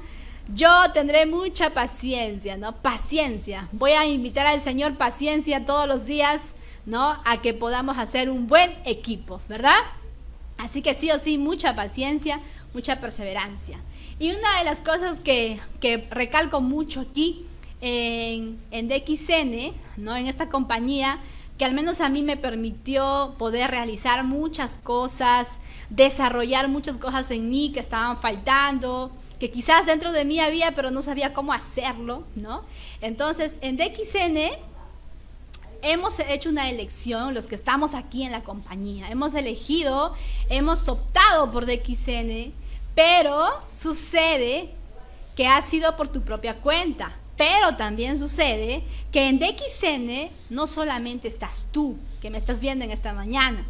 yo 0.49 0.69
tendré 0.93 1.25
mucha 1.25 1.69
paciencia, 1.69 2.57
¿no? 2.57 2.75
Paciencia. 2.75 3.69
Voy 3.71 3.91
a 3.91 4.05
invitar 4.05 4.45
al 4.45 4.59
Señor 4.59 4.97
paciencia 4.97 5.65
todos 5.65 5.87
los 5.87 6.05
días, 6.05 6.53
¿no? 6.85 7.17
A 7.23 7.41
que 7.41 7.53
podamos 7.53 7.97
hacer 7.97 8.29
un 8.29 8.47
buen 8.47 8.71
equipo, 8.83 9.39
¿verdad? 9.47 9.79
Así 10.57 10.81
que 10.81 10.93
sí 10.93 11.09
o 11.11 11.17
sí, 11.17 11.37
mucha 11.37 11.77
paciencia, 11.77 12.41
mucha 12.73 12.99
perseverancia. 12.99 13.79
Y 14.19 14.31
una 14.31 14.57
de 14.57 14.65
las 14.65 14.81
cosas 14.81 15.21
que, 15.21 15.61
que 15.79 16.09
recalco 16.11 16.59
mucho 16.59 16.99
aquí 16.99 17.45
en, 17.79 18.59
en 18.69 18.89
DXN, 18.89 19.71
¿no? 19.95 20.17
En 20.17 20.27
esta 20.27 20.49
compañía, 20.49 21.19
que 21.59 21.65
al 21.65 21.73
menos 21.73 21.99
a 21.99 22.07
mí 22.07 22.23
me 22.23 22.37
permitió 22.37 23.35
poder 23.37 23.69
realizar 23.69 24.23
muchas 24.23 24.77
cosas, 24.77 25.59
desarrollar 25.89 26.69
muchas 26.69 26.97
cosas 26.97 27.29
en 27.31 27.49
mí 27.49 27.73
que 27.73 27.81
estaban 27.81 28.21
faltando, 28.21 29.11
que 29.41 29.51
quizás 29.51 29.85
dentro 29.85 30.13
de 30.13 30.23
mí 30.23 30.39
había, 30.39 30.73
pero 30.73 30.89
no 30.89 31.01
sabía 31.01 31.33
cómo 31.33 31.51
hacerlo, 31.51 32.23
¿no? 32.35 32.63
Entonces, 33.01 33.57
en 33.59 33.75
DXN 33.75 34.55
hemos 35.81 36.19
hecho 36.19 36.49
una 36.49 36.69
elección, 36.69 37.33
los 37.33 37.47
que 37.47 37.55
estamos 37.55 37.93
aquí 37.93 38.23
en 38.23 38.31
la 38.31 38.43
compañía, 38.45 39.09
hemos 39.09 39.35
elegido, 39.35 40.15
hemos 40.47 40.87
optado 40.87 41.51
por 41.51 41.65
DXN, 41.65 42.53
pero 42.95 43.49
sucede 43.69 44.73
que 45.35 45.45
ha 45.45 45.61
sido 45.61 45.97
por 45.97 46.07
tu 46.07 46.21
propia 46.21 46.55
cuenta. 46.61 47.18
Pero 47.39 47.77
también 47.77 48.19
sucede 48.19 48.83
que 49.13 49.29
en 49.29 49.39
DXN 49.39 50.29
no 50.49 50.67
solamente 50.67 51.29
estás 51.29 51.67
tú, 51.71 51.95
que 52.21 52.29
me 52.29 52.37
estás 52.37 52.59
viendo 52.59 52.83
en 52.83 52.91
esta 52.91 53.13
mañana, 53.13 53.65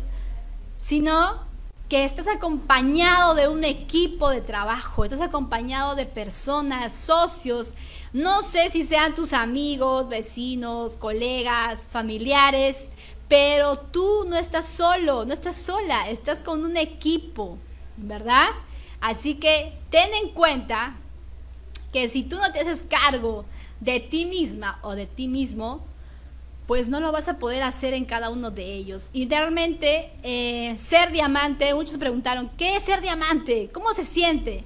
sino 0.80 1.44
que 1.88 2.04
estás 2.04 2.28
acompañado 2.28 3.36
de 3.36 3.48
un 3.48 3.64
equipo 3.64 4.32
de 4.32 4.42
trabajo, 4.42 5.04
estás 5.04 5.22
acompañado 5.22 5.94
de 5.94 6.08
personas, 6.08 6.96
socios, 6.96 7.76
no 8.12 8.42
sé 8.42 8.72
si 8.72 8.84
sean 8.84 9.14
tus 9.14 9.34
amigos, 9.34 10.10
vecinos, 10.10 10.96
colegas, 10.96 11.86
familiares, 11.88 12.90
pero 13.28 13.78
tú 13.78 14.26
no 14.28 14.36
estás 14.36 14.68
solo, 14.68 15.26
no 15.26 15.34
estás 15.36 15.58
sola, 15.58 16.10
estás 16.10 16.42
con 16.42 16.66
un 16.66 16.76
equipo, 16.76 17.60
¿verdad? 17.98 18.48
Así 19.00 19.36
que 19.36 19.78
ten 19.92 20.12
en 20.24 20.30
cuenta 20.30 20.96
que 21.94 22.08
si 22.08 22.24
tú 22.24 22.38
no 22.38 22.52
te 22.52 22.62
haces 22.62 22.84
cargo 22.84 23.46
de 23.80 24.00
ti 24.00 24.26
misma 24.26 24.80
o 24.82 24.96
de 24.96 25.06
ti 25.06 25.28
mismo, 25.28 25.86
pues 26.68 26.88
no 26.88 27.00
lo 27.00 27.12
vas 27.12 27.28
a 27.28 27.40
poder 27.40 27.64
hacer 27.64 27.94
en 27.94 28.06
cada 28.06 28.30
uno 28.30 28.52
de 28.52 28.74
ellos. 28.74 29.10
Y 29.12 29.28
realmente 29.28 30.12
eh, 30.22 30.76
ser 30.78 31.12
diamante, 31.12 31.74
muchos 31.74 31.98
preguntaron, 31.98 32.50
¿qué 32.58 32.76
es 32.76 32.84
ser 32.84 33.02
diamante? 33.02 33.70
¿Cómo 33.74 33.92
se 33.94 34.04
siente? 34.04 34.66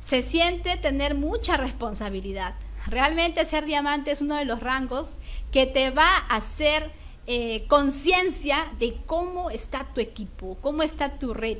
Se 0.00 0.22
siente 0.22 0.76
tener 0.76 1.14
mucha 1.14 1.56
responsabilidad. 1.56 2.54
Realmente 2.86 3.44
ser 3.46 3.64
diamante 3.64 4.12
es 4.12 4.20
uno 4.20 4.36
de 4.36 4.44
los 4.44 4.60
rangos 4.60 5.14
que 5.50 5.66
te 5.66 5.90
va 5.90 6.06
a 6.28 6.36
hacer 6.36 6.92
eh, 7.26 7.64
conciencia 7.68 8.66
de 8.78 8.98
cómo 9.06 9.50
está 9.50 9.88
tu 9.94 10.00
equipo, 10.00 10.58
cómo 10.60 10.82
está 10.82 11.18
tu 11.18 11.32
red. 11.32 11.58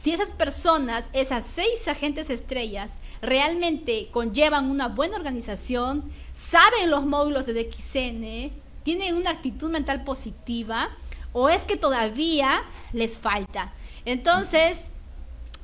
Si 0.00 0.12
esas 0.12 0.30
personas, 0.30 1.06
esas 1.12 1.44
seis 1.44 1.88
agentes 1.88 2.30
estrellas, 2.30 3.00
realmente 3.20 4.08
conllevan 4.12 4.70
una 4.70 4.86
buena 4.86 5.16
organización, 5.16 6.04
saben 6.34 6.88
los 6.88 7.04
módulos 7.04 7.46
de 7.46 7.54
DXN, 7.54 8.52
tienen 8.84 9.16
una 9.16 9.30
actitud 9.30 9.70
mental 9.70 10.04
positiva 10.04 10.90
o 11.32 11.48
es 11.48 11.64
que 11.64 11.76
todavía 11.76 12.62
les 12.92 13.18
falta. 13.18 13.72
Entonces, 14.04 14.90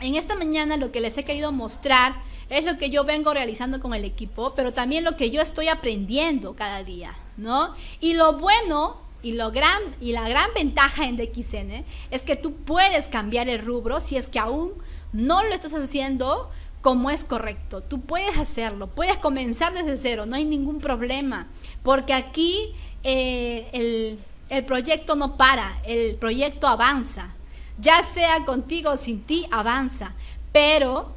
en 0.01 0.16
esta 0.16 0.35
mañana 0.35 0.76
lo 0.78 0.91
que 0.91 1.01
les 1.01 1.16
he 1.16 1.24
querido 1.24 1.53
mostrar 1.53 2.14
es 2.51 2.64
lo 2.64 2.76
que 2.76 2.91
yo 2.91 3.05
vengo 3.05 3.32
realizando 3.32 3.78
con 3.78 3.95
el 3.95 4.05
equipo, 4.05 4.55
pero 4.57 4.72
también 4.72 5.05
lo 5.05 5.16
que 5.16 5.30
yo 5.30 5.43
estoy 5.43 5.68
aprendiendo 5.68 6.57
cada 6.57 6.82
día, 6.82 7.14
¿no? 7.37 7.76
Y 8.01 8.14
lo 8.14 8.37
bueno 8.37 9.03
y, 9.25 9.33
lo 9.33 9.51
gran, 9.51 9.83
y 10.01 10.12
la 10.12 10.29
gran 10.29 10.51
ventaja 10.55 11.09
en 11.09 11.16
DXN 11.16 11.85
es 12.11 12.22
que 12.22 12.37
tú 12.37 12.55
puedes 12.55 13.09
cambiar 13.09 13.49
el 13.49 13.64
rubro 13.64 14.01
si 14.01 14.16
es 14.16 14.29
que 14.29 14.39
aún 14.39 14.72
no 15.12 15.43
lo 15.43 15.55
estás 15.55 15.72
haciendo 15.72 16.51
como 16.83 17.11
es 17.11 17.25
correcto. 17.25 17.81
Tú 17.81 18.03
puedes 18.03 18.37
hacerlo, 18.37 18.89
puedes 18.89 19.16
comenzar 19.16 19.72
desde 19.72 19.97
cero, 19.97 20.27
no 20.27 20.37
hay 20.37 20.45
ningún 20.45 20.81
problema, 20.81 21.49
porque 21.83 22.12
aquí 22.12 22.75
eh, 23.03 24.18
el, 24.51 24.64
proyecto 24.64 25.16
no 25.16 25.37
para, 25.39 25.81
el 25.87 26.16
proyecto 26.16 26.68
avanza. 26.68 27.35
Ya 27.79 28.03
sea 28.03 28.45
contigo 28.45 28.91
o 28.91 28.97
sin 28.99 29.22
ti, 29.22 29.47
avanza. 29.51 30.14
Pero 30.53 31.14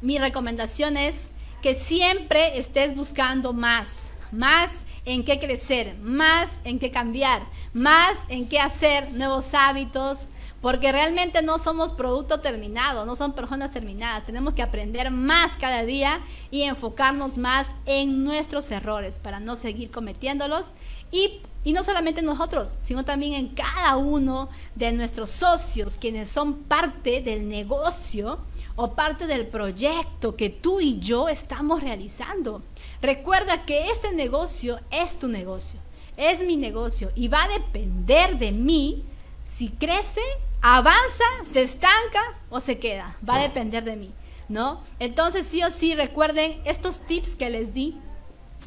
mi 0.00 0.18
recomendación 0.18 0.96
es 0.96 1.32
que 1.62 1.74
siempre 1.74 2.58
estés 2.58 2.94
buscando 2.94 3.52
más, 3.52 4.12
más 4.32 4.84
en 5.04 5.24
qué 5.24 5.38
crecer, 5.38 5.96
más 5.98 6.60
en 6.64 6.78
qué 6.78 6.90
cambiar, 6.90 7.42
más 7.72 8.26
en 8.28 8.48
qué 8.48 8.58
hacer 8.60 9.12
nuevos 9.12 9.54
hábitos, 9.54 10.30
porque 10.60 10.90
realmente 10.90 11.42
no 11.42 11.58
somos 11.58 11.92
producto 11.92 12.40
terminado, 12.40 13.04
no 13.04 13.14
son 13.14 13.34
personas 13.34 13.72
terminadas. 13.72 14.24
Tenemos 14.24 14.54
que 14.54 14.62
aprender 14.62 15.10
más 15.10 15.54
cada 15.56 15.84
día 15.84 16.20
y 16.50 16.62
enfocarnos 16.62 17.36
más 17.36 17.70
en 17.84 18.24
nuestros 18.24 18.70
errores 18.70 19.18
para 19.18 19.38
no 19.38 19.54
seguir 19.54 19.90
cometiéndolos 19.90 20.72
y, 21.12 21.40
no 21.72 21.84
solamente 21.84 22.22
nosotros, 22.22 22.76
sino 22.82 23.04
también 23.04 23.34
en 23.34 23.48
cada 23.48 23.96
uno 23.96 24.48
de 24.74 24.92
nuestros 24.92 25.30
socios, 25.30 25.96
quienes 26.00 26.30
son 26.30 26.64
parte 26.64 27.22
del 27.22 27.48
negocio 27.48 28.38
o 28.76 28.94
parte 28.94 29.26
del 29.26 29.46
proyecto 29.46 30.36
que 30.36 30.50
tú 30.50 30.80
y 30.80 30.98
yo 30.98 31.28
estamos 31.28 31.82
realizando. 31.82 32.62
Recuerda 33.02 33.64
que 33.64 33.90
este 33.90 34.12
negocio 34.12 34.80
es 34.90 35.18
tu 35.18 35.28
negocio, 35.28 35.80
es 36.16 36.44
mi 36.44 36.56
negocio 36.56 37.10
y 37.14 37.28
va 37.28 37.44
a 37.44 37.48
depender 37.48 38.38
de 38.38 38.52
mí 38.52 39.04
si 39.44 39.68
crece, 39.68 40.22
avanza, 40.60 41.24
se 41.44 41.62
estanca 41.62 42.22
o 42.50 42.60
se 42.60 42.78
queda. 42.78 43.16
Va 43.28 43.36
a 43.36 43.42
depender 43.42 43.84
de 43.84 43.96
mí, 43.96 44.12
¿no? 44.48 44.80
Entonces 44.98 45.46
sí 45.46 45.62
o 45.62 45.70
sí 45.70 45.94
recuerden 45.94 46.60
estos 46.64 47.00
tips 47.00 47.36
que 47.36 47.50
les 47.50 47.72
di 47.72 47.96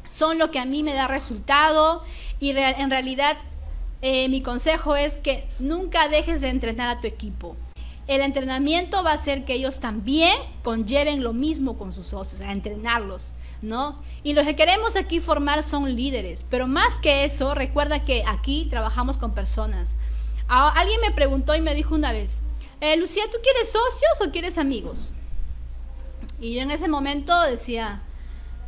son 0.08 0.38
lo 0.38 0.50
que 0.50 0.58
a 0.58 0.64
mí 0.64 0.82
me 0.82 0.94
da 0.94 1.06
resultado 1.06 2.04
y 2.40 2.50
en 2.50 2.90
realidad 2.90 3.36
eh, 4.02 4.28
mi 4.28 4.42
consejo 4.42 4.96
es 4.96 5.18
que 5.18 5.46
nunca 5.58 6.08
dejes 6.08 6.40
de 6.40 6.48
entrenar 6.48 6.88
a 6.88 7.00
tu 7.00 7.06
equipo. 7.06 7.56
El 8.10 8.22
entrenamiento 8.22 9.04
va 9.04 9.12
a 9.12 9.14
hacer 9.14 9.44
que 9.44 9.54
ellos 9.54 9.78
también 9.78 10.36
conlleven 10.64 11.22
lo 11.22 11.32
mismo 11.32 11.78
con 11.78 11.92
sus 11.92 12.06
socios, 12.06 12.40
a 12.40 12.50
entrenarlos, 12.50 13.34
¿no? 13.62 14.02
Y 14.24 14.32
lo 14.32 14.44
que 14.44 14.56
queremos 14.56 14.96
aquí 14.96 15.20
formar 15.20 15.62
son 15.62 15.94
líderes, 15.94 16.44
pero 16.50 16.66
más 16.66 16.98
que 16.98 17.24
eso, 17.24 17.54
recuerda 17.54 18.04
que 18.04 18.24
aquí 18.26 18.66
trabajamos 18.68 19.16
con 19.16 19.32
personas. 19.32 19.94
alguien 20.48 21.00
me 21.00 21.12
preguntó 21.12 21.54
y 21.54 21.60
me 21.60 21.72
dijo 21.74 21.94
una 21.94 22.10
vez, 22.10 22.42
eh, 22.80 22.96
Lucía, 22.96 23.22
¿tú 23.30 23.38
quieres 23.42 23.70
socios 23.70 24.20
o 24.26 24.32
quieres 24.32 24.58
amigos? 24.58 25.12
Y 26.40 26.54
yo 26.54 26.62
en 26.62 26.72
ese 26.72 26.88
momento 26.88 27.40
decía, 27.42 28.02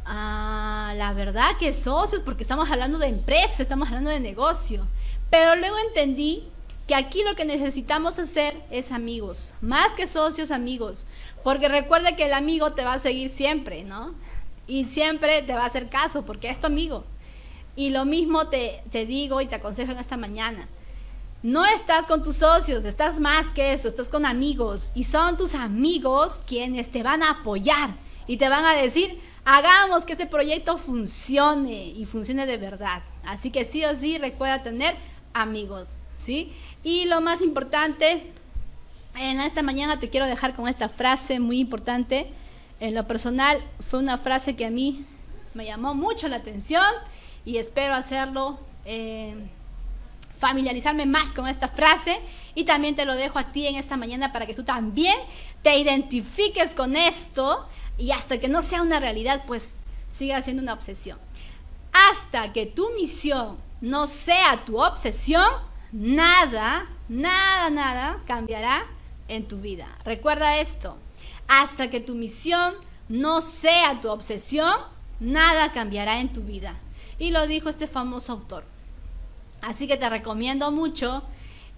Ah, 0.05 0.95
la 0.97 1.13
verdad 1.13 1.57
que 1.59 1.73
socios, 1.73 2.23
porque 2.25 2.43
estamos 2.43 2.71
hablando 2.71 2.99
de 2.99 3.07
empresa, 3.07 3.63
estamos 3.63 3.89
hablando 3.89 4.11
de 4.11 4.21
negocio. 4.21 4.87
Pero 5.31 5.55
luego 5.57 5.77
entendí 5.89 6.49
que 6.87 6.95
aquí 6.95 7.23
lo 7.25 7.35
que 7.35 7.45
necesitamos 7.45 8.19
hacer 8.19 8.63
es 8.71 8.93
amigos, 8.93 9.53
más 9.61 9.95
que 9.95 10.07
socios, 10.07 10.51
amigos. 10.51 11.07
Porque 11.45 11.69
recuerda 11.69 12.17
que 12.17 12.27
el 12.27 12.35
amigo 12.35 12.73
te 12.73 12.85
va 12.85 12.95
a 12.95 12.99
seguir 12.99 13.31
siempre, 13.31 13.85
¿no? 13.85 14.15
Y 14.67 14.85
siempre 14.89 15.43
te 15.43 15.55
va 15.55 15.63
a 15.63 15.67
hacer 15.67 15.89
caso, 15.89 16.25
porque 16.25 16.51
es 16.51 16.61
tu 16.61 16.67
amigo. 16.67 17.05
Y 17.77 17.91
lo 17.91 18.05
mismo 18.05 18.49
te, 18.49 18.83
te 18.91 19.07
digo 19.07 19.41
y 19.41 19.47
te 19.47 19.57
aconsejo 19.57 19.93
en 19.93 19.99
esta 19.99 20.17
mañana. 20.17 20.69
No 21.43 21.65
estás 21.65 22.07
con 22.07 22.23
tus 22.23 22.37
socios, 22.37 22.85
estás 22.85 23.19
más 23.19 23.51
que 23.51 23.73
eso, 23.73 23.89
estás 23.89 24.11
con 24.11 24.25
amigos. 24.27 24.93
Y 24.95 25.05
son 25.05 25.37
tus 25.37 25.55
amigos 25.55 26.41
quienes 26.47 26.91
te 26.91 27.03
van 27.03 27.23
a 27.23 27.31
apoyar 27.31 27.97
y 28.27 28.37
te 28.37 28.49
van 28.49 28.65
a 28.65 28.75
decir, 28.75 29.21
hagamos 29.45 30.05
que 30.05 30.13
ese 30.13 30.27
proyecto 30.27 30.79
funcione 30.79 31.87
y 31.87 32.05
funcione 32.05 32.47
de 32.47 32.59
verdad. 32.59 33.03
Así 33.25 33.51
que 33.51 33.65
sí 33.65 33.85
o 33.85 33.95
sí 33.97 34.19
recuerda 34.19 34.63
tener 34.63 34.95
amigos, 35.35 35.97
¿sí? 36.17 36.53
Y 36.85 37.05
lo 37.05 37.21
más 37.21 37.41
importante, 37.41 38.33
en 39.17 39.41
esta 39.41 39.63
mañana 39.63 40.01
te 40.01 40.11
quiero 40.11 40.27
dejar 40.27 40.55
con 40.55 40.69
esta 40.69 40.89
frase 40.89 41.39
muy 41.39 41.61
importante. 41.61 42.33
En 42.81 42.95
lo 42.95 43.07
personal 43.07 43.63
fue 43.89 44.01
una 44.01 44.19
frase 44.19 44.57
que 44.57 44.67
a 44.67 44.71
mí 44.71 45.05
me 45.55 45.65
llamó 45.65 45.95
mucho 45.95 46.29
la 46.29 46.37
atención 46.37 46.85
y 47.45 47.59
espero 47.59 47.95
hacerlo, 47.95 48.59
eh, 48.85 49.35
familiarizarme 50.39 51.07
más 51.07 51.33
con 51.33 51.47
esta 51.47 51.69
frase 51.69 52.19
y 52.55 52.65
también 52.65 52.97
te 52.97 53.05
lo 53.05 53.15
dejo 53.15 53.39
a 53.39 53.53
ti 53.53 53.67
en 53.67 53.77
esta 53.77 53.97
mañana 53.97 54.33
para 54.33 54.47
que 54.47 54.55
tú 54.55 54.65
también 54.65 55.17
te 55.63 55.79
identifiques 55.79 56.73
con 56.73 56.97
esto 56.97 57.69
y 57.99 58.11
hasta 58.11 58.39
que 58.39 58.49
no 58.49 58.63
sea 58.63 58.83
una 58.83 58.99
realidad, 58.99 59.45
pues 59.47 59.77
siga 60.09 60.43
siendo 60.43 60.63
una 60.63 60.73
obsesión. 60.73 61.19
Hasta 62.11 62.53
que 62.53 62.67
tu 62.67 62.91
misión 62.95 63.59
no 63.81 64.07
sea 64.07 64.65
tu 64.65 64.81
obsesión, 64.81 65.49
nada, 65.93 66.87
nada, 67.09 67.71
nada 67.71 68.19
cambiará 68.27 68.85
en 69.29 69.47
tu 69.47 69.59
vida. 69.59 69.87
Recuerda 70.05 70.59
esto, 70.59 70.97
hasta 71.49 71.91
que 71.91 72.01
tu 72.01 72.15
misión 72.15 72.75
no 73.09 73.41
sea 73.41 74.01
tu 74.01 74.11
obsesión, 74.11 74.75
nada 75.21 75.73
cambiará 75.73 76.21
en 76.21 76.33
tu 76.33 76.43
vida. 76.43 76.75
Y 77.19 77.31
lo 77.31 77.47
dijo 77.47 77.69
este 77.69 77.87
famoso 77.87 78.33
autor. 78.33 78.65
Así 79.61 79.87
que 79.87 79.97
te 79.97 80.09
recomiendo 80.09 80.73
mucho. 80.73 81.23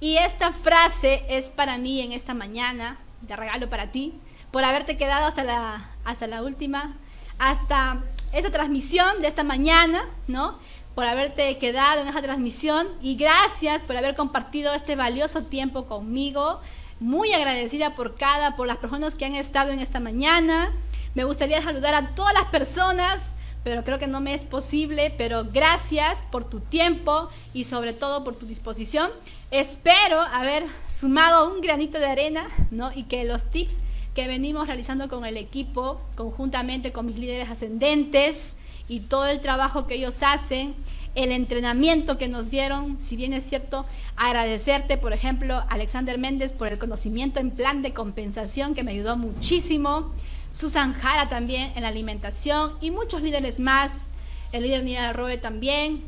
Y 0.01 0.17
esta 0.17 0.53
frase 0.53 1.25
es 1.29 1.51
para 1.51 1.77
mí 1.79 2.01
en 2.01 2.12
esta 2.12 2.35
mañana, 2.35 2.99
de 3.23 3.37
regalo 3.37 3.69
para 3.69 3.91
ti, 3.91 4.15
por 4.51 4.65
haberte 4.65 4.97
quedado 4.97 5.27
hasta 5.27 5.45
la 5.45 5.95
hasta 6.05 6.27
la 6.27 6.43
última, 6.43 6.95
hasta 7.39 8.05
esa 8.33 8.51
transmisión 8.51 9.23
de 9.23 9.29
esta 9.29 9.45
mañana, 9.45 10.05
¿no? 10.29 10.59
Por 10.95 11.07
haberte 11.07 11.59
quedado 11.59 12.03
en 12.03 12.09
esa 12.09 12.22
transmisión 12.22 12.86
y 13.03 13.16
gracias 13.16 13.82
por 13.82 13.97
haber 13.97 14.14
compartido 14.14 14.72
este 14.74 14.95
valioso 14.95 15.42
tiempo 15.42 15.86
conmigo. 15.86 16.61
Muy 17.01 17.32
agradecida 17.32 17.97
por 17.97 18.14
cada, 18.14 18.55
por 18.55 18.68
las 18.68 18.76
personas 18.76 19.16
que 19.16 19.24
han 19.24 19.34
estado 19.34 19.72
en 19.72 19.80
esta 19.80 19.99
mañana. 19.99 20.72
Me 21.14 21.24
gustaría 21.24 21.61
saludar 21.62 21.95
a 21.95 22.14
todas 22.14 22.32
las 22.32 22.45
personas, 22.45 23.28
pero 23.64 23.82
creo 23.82 23.99
que 23.99 24.07
no 24.07 24.20
me 24.20 24.34
es 24.34 24.45
posible. 24.45 25.12
Pero 25.18 25.45
gracias 25.53 26.24
por 26.30 26.45
tu 26.45 26.61
tiempo 26.61 27.28
y 27.53 27.64
sobre 27.64 27.92
todo 27.92 28.22
por 28.22 28.36
tu 28.36 28.47
disposición. 28.47 29.11
Espero 29.51 30.20
haber 30.20 30.64
sumado 30.88 31.53
un 31.53 31.61
granito 31.61 31.99
de 31.99 32.07
arena, 32.07 32.47
¿no? 32.70 32.92
Y 32.95 33.05
que 33.05 33.24
los 33.24 33.51
tips 33.51 33.82
que 34.14 34.28
venimos 34.28 34.68
realizando 34.68 35.09
con 35.09 35.24
el 35.24 35.36
equipo, 35.36 36.01
conjuntamente 36.14 36.92
con 36.92 37.07
mis 37.07 37.18
líderes 37.18 37.51
ascendentes 37.51 38.59
y 38.89 39.01
todo 39.01 39.26
el 39.26 39.41
trabajo 39.41 39.87
que 39.87 39.95
ellos 39.95 40.22
hacen, 40.22 40.74
el 41.14 41.30
entrenamiento 41.30 42.18
que 42.18 42.28
nos 42.28 42.51
dieron, 42.51 43.01
si 43.01 43.16
bien 43.16 43.32
es 43.32 43.49
cierto, 43.49 43.87
agradecerte, 44.16 44.97
por 44.97 45.12
ejemplo, 45.12 45.62
Alexander 45.68 46.18
Méndez 46.18 46.53
por 46.53 46.68
el 46.68 46.78
conocimiento 46.78 47.41
en 47.41 47.51
plan 47.51 47.82
de 47.82 47.93
compensación 47.93 48.74
que 48.74 48.82
me 48.82 48.93
ayudó 48.93 49.16
muchísimo, 49.16 50.12
Susan 50.53 50.93
Jara 50.93 51.28
también 51.28 51.72
en 51.76 51.82
la 51.82 51.89
alimentación 51.89 52.72
y 52.80 52.91
muchos 52.91 53.22
líderes 53.22 53.61
más, 53.61 54.07
el 54.53 54.64
líder 54.64 54.85
Nina 54.85 55.12
Roe 55.12 55.39
también, 55.39 56.03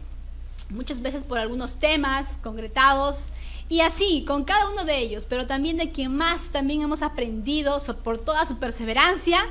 muchas 0.71 1.01
veces 1.01 1.25
por 1.25 1.39
algunos 1.39 1.77
temas 1.77 2.39
concretados 2.43 3.29
y 3.69 3.81
así, 3.81 4.25
con 4.27 4.45
cada 4.45 4.69
uno 4.69 4.85
de 4.85 4.99
ellos, 4.99 5.27
pero 5.29 5.47
también 5.47 5.77
de 5.77 5.91
quien 5.91 6.15
más 6.17 6.51
también 6.51 6.83
hemos 6.83 7.03
aprendido 7.03 7.81
por 8.05 8.19
toda 8.19 8.47
su 8.47 8.59
perseverancia, 8.59 9.45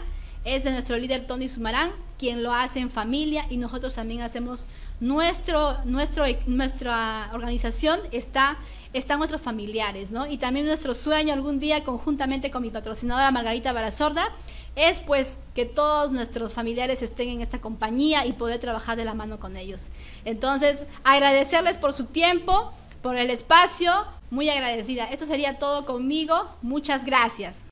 es 0.46 0.64
de 0.64 0.72
nuestro 0.72 0.98
líder 0.98 1.28
Tony 1.28 1.50
Sumarán, 1.50 1.91
quien 2.18 2.43
lo 2.43 2.54
hace 2.54 2.80
en 2.80 2.89
familia 2.89 3.46
y 3.50 3.58
nosotros 3.58 3.96
también 3.96 4.22
hacemos 4.22 4.68
nuestro, 5.00 5.78
nuestro, 5.84 6.24
nuestra 6.48 7.30
organización 7.34 8.00
está 8.12 8.58
están 8.93 9.18
nuestros 9.18 9.41
familiares, 9.41 10.12
¿no? 10.12 10.26
Y 10.26 10.38
también 10.38 10.66
nuestro 10.66 10.93
sueño 10.93 11.34
algún 11.34 11.60
día 11.60 11.84
conjuntamente 11.84 12.50
con 12.50 12.62
mi 12.62 12.70
patrocinadora 12.70 13.30
Margarita 13.30 13.74
Barazorda 13.74 14.30
es 14.78 15.02
pues 15.02 15.39
que 15.54 15.66
todos 15.66 16.14
nuestros 16.14 16.54
familiares 16.54 17.02
estén 17.02 17.28
en 17.30 17.41
esta 17.41 17.60
compañía 17.60 18.26
y 18.26 18.32
poder 18.32 18.60
trabajar 18.60 18.96
de 18.96 19.04
la 19.04 19.14
mano 19.14 19.38
con 19.38 19.58
ellos. 19.58 19.88
Entonces, 20.24 20.86
agradecerles 21.04 21.78
por 21.78 21.91
su 21.91 22.06
tiempo, 22.06 22.72
por 23.02 23.18
el 23.18 23.30
espacio, 23.30 23.91
muy 24.30 24.50
agradecida. 24.50 25.06
Esto 25.06 25.26
sería 25.26 25.60
todo 25.60 25.86
conmigo. 25.86 26.50
Muchas 26.62 27.04
gracias. 27.06 27.64